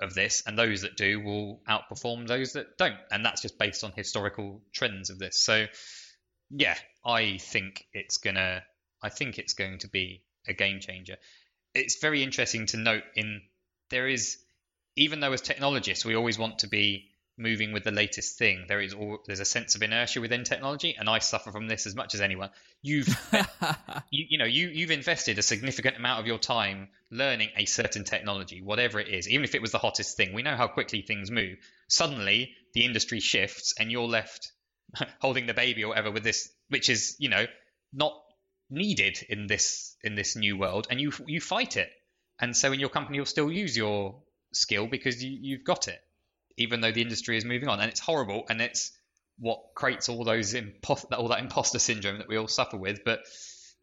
of 0.00 0.14
this, 0.14 0.42
and 0.46 0.58
those 0.58 0.82
that 0.82 0.96
do 0.96 1.20
will 1.20 1.60
outperform 1.68 2.26
those 2.26 2.54
that 2.54 2.78
don't. 2.78 2.98
And 3.10 3.24
that's 3.24 3.42
just 3.42 3.58
based 3.58 3.84
on 3.84 3.92
historical 3.92 4.62
trends 4.72 5.10
of 5.10 5.18
this. 5.18 5.38
So, 5.40 5.66
yeah, 6.50 6.76
I 7.04 7.38
think 7.38 7.84
it's 7.92 8.18
gonna. 8.18 8.62
I 9.02 9.08
think 9.08 9.38
it's 9.38 9.54
going 9.54 9.78
to 9.78 9.88
be 9.88 10.22
a 10.46 10.52
game 10.52 10.80
changer 10.80 11.16
it's 11.74 12.00
very 12.00 12.22
interesting 12.22 12.66
to 12.66 12.76
note 12.76 13.04
in 13.14 13.42
there 13.90 14.08
is 14.08 14.38
even 14.96 15.20
though 15.20 15.32
as 15.32 15.40
technologists 15.40 16.04
we 16.04 16.16
always 16.16 16.38
want 16.38 16.60
to 16.60 16.68
be 16.68 17.09
moving 17.40 17.72
with 17.72 17.84
the 17.84 17.90
latest 17.90 18.38
thing, 18.38 18.66
there 18.68 18.80
is 18.80 18.92
all, 18.92 19.18
there's 19.26 19.40
a 19.40 19.44
sense 19.44 19.74
of 19.74 19.82
inertia 19.82 20.20
within 20.20 20.44
technology, 20.44 20.94
and 20.98 21.08
I 21.08 21.18
suffer 21.18 21.50
from 21.50 21.66
this 21.66 21.86
as 21.86 21.94
much 21.94 22.14
as 22.14 22.20
anyone. 22.20 22.50
You've 22.82 23.08
you, 24.10 24.26
you 24.28 24.38
know 24.38 24.44
you 24.44 24.68
you've 24.68 24.90
invested 24.90 25.38
a 25.38 25.42
significant 25.42 25.96
amount 25.96 26.20
of 26.20 26.26
your 26.26 26.38
time 26.38 26.88
learning 27.10 27.48
a 27.56 27.64
certain 27.64 28.04
technology, 28.04 28.62
whatever 28.62 29.00
it 29.00 29.08
is, 29.08 29.28
even 29.28 29.44
if 29.44 29.54
it 29.54 29.62
was 29.62 29.72
the 29.72 29.78
hottest 29.78 30.16
thing. 30.16 30.34
We 30.34 30.42
know 30.42 30.56
how 30.56 30.68
quickly 30.68 31.02
things 31.02 31.30
move. 31.30 31.58
Suddenly, 31.88 32.52
the 32.74 32.84
industry 32.84 33.20
shifts, 33.20 33.74
and 33.78 33.90
you're 33.90 34.06
left 34.06 34.52
holding 35.20 35.46
the 35.46 35.54
baby 35.54 35.84
or 35.84 35.88
whatever 35.88 36.10
with 36.10 36.22
this, 36.22 36.48
which 36.68 36.88
is 36.88 37.16
you 37.18 37.30
know 37.30 37.46
not 37.92 38.12
needed 38.68 39.18
in 39.28 39.46
this 39.46 39.96
in 40.04 40.14
this 40.14 40.36
new 40.36 40.58
world, 40.58 40.86
and 40.90 41.00
you 41.00 41.12
you 41.26 41.40
fight 41.40 41.76
it. 41.76 41.90
And 42.38 42.56
so 42.56 42.72
in 42.72 42.80
your 42.80 42.88
company, 42.88 43.16
you'll 43.16 43.26
still 43.26 43.50
use 43.50 43.76
your 43.76 44.22
skill 44.52 44.86
because 44.86 45.22
you, 45.22 45.38
you've 45.40 45.64
got 45.64 45.88
it, 45.88 46.00
even 46.60 46.82
though 46.82 46.92
the 46.92 47.00
industry 47.00 47.36
is 47.36 47.44
moving 47.44 47.68
on. 47.68 47.80
And 47.80 47.90
it's 47.90 48.00
horrible, 48.00 48.44
and 48.48 48.60
it's 48.60 48.92
what 49.38 49.60
creates 49.74 50.08
all 50.08 50.22
those 50.24 50.54
impo- 50.54 51.12
all 51.16 51.28
that 51.28 51.40
imposter 51.40 51.78
syndrome 51.78 52.18
that 52.18 52.28
we 52.28 52.36
all 52.36 52.48
suffer 52.48 52.76
with. 52.76 53.00
But 53.04 53.20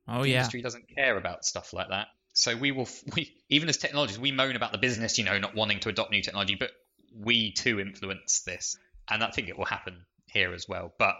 oh 0.07 0.21
the 0.21 0.29
yeah, 0.29 0.37
industry 0.37 0.61
doesn't 0.61 0.85
care 0.95 1.17
about 1.17 1.43
stuff 1.43 1.73
like 1.73 1.89
that. 1.89 2.07
So 2.33 2.55
we 2.55 2.71
will, 2.71 2.87
we 3.15 3.35
even 3.49 3.67
as 3.67 3.77
technologists, 3.77 4.21
we 4.21 4.31
moan 4.31 4.55
about 4.55 4.71
the 4.71 4.77
business, 4.77 5.17
you 5.17 5.25
know, 5.25 5.37
not 5.39 5.55
wanting 5.55 5.79
to 5.81 5.89
adopt 5.89 6.11
new 6.11 6.21
technology, 6.21 6.55
but 6.55 6.71
we 7.13 7.51
too 7.51 7.79
influence 7.79 8.41
this, 8.41 8.77
and 9.09 9.23
I 9.23 9.31
think 9.31 9.49
it 9.49 9.57
will 9.57 9.65
happen 9.65 10.05
here 10.27 10.53
as 10.53 10.67
well. 10.69 10.93
But 10.99 11.15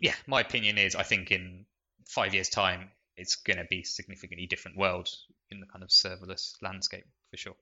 yeah, 0.00 0.14
my 0.26 0.40
opinion 0.40 0.76
is, 0.76 0.96
I 0.96 1.04
think 1.04 1.30
in 1.30 1.66
five 2.06 2.34
years' 2.34 2.48
time, 2.48 2.90
it's 3.16 3.36
going 3.36 3.58
to 3.58 3.64
be 3.64 3.80
a 3.80 3.84
significantly 3.84 4.46
different 4.46 4.76
world 4.76 5.08
in 5.50 5.60
the 5.60 5.66
kind 5.66 5.84
of 5.84 5.90
serverless 5.90 6.54
landscape 6.62 7.04
for 7.30 7.36
sure. 7.36 7.54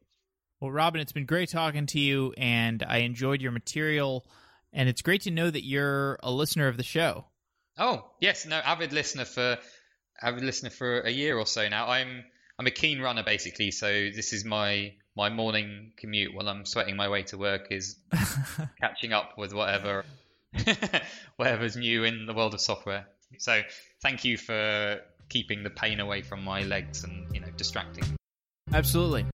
Well, 0.63 0.71
Robin, 0.71 1.01
it's 1.01 1.11
been 1.11 1.27
great 1.27 1.49
talking 1.49 1.87
to 1.87 1.99
you, 1.99 2.35
and 2.39 2.85
I 2.87 2.99
enjoyed 2.99 3.43
your 3.43 3.51
material. 3.51 4.25
And 4.73 4.89
it's 4.89 5.03
great 5.03 5.23
to 5.23 5.33
know 5.33 5.51
that 5.51 5.65
you're 5.65 6.21
a 6.23 6.31
listener 6.31 6.69
of 6.69 6.77
the 6.77 6.85
show. 6.85 7.25
Oh 7.77 8.09
yes, 8.21 8.47
no, 8.47 8.59
avid 8.59 8.93
listener 8.93 9.25
for 9.25 9.59
avid 10.23 10.45
listener 10.45 10.71
for 10.71 11.01
a 11.01 11.11
year 11.11 11.37
or 11.37 11.47
so 11.47 11.69
now. 11.69 11.89
I'm 11.89 12.23
I'm 12.61 12.69
a 12.69 12.71
keen 12.71 13.01
runner 13.01 13.25
basically, 13.25 13.73
so 13.73 13.89
this 13.89 14.33
is 14.33 14.45
my 14.45 14.93
my 15.17 15.31
morning 15.31 15.95
commute 15.97 16.33
while 16.33 16.49
I'm 16.49 16.65
sweating 16.65 16.95
my 16.95 17.09
way 17.09 17.25
to 17.25 17.39
work 17.39 17.73
is 17.73 17.97
catching 18.81 19.13
up 19.13 19.37
with 19.37 19.53
whatever 19.53 20.05
whatever's 21.39 21.75
new 21.75 22.05
in 22.05 22.25
the 22.25 22.35
world 22.35 22.55
of 22.55 22.61
software. 22.61 23.09
So 23.39 23.63
thank 24.01 24.25
you 24.25 24.39
for 24.39 25.01
keeping 25.29 25.65
the 25.65 25.71
pain 25.71 25.99
away 25.99 26.23
from 26.23 26.45
my 26.45 26.63
legs 26.63 27.03
and 27.03 27.27
you 27.35 27.41
know 27.41 27.51
distracting. 27.57 28.05
Absolutely. 28.73 29.27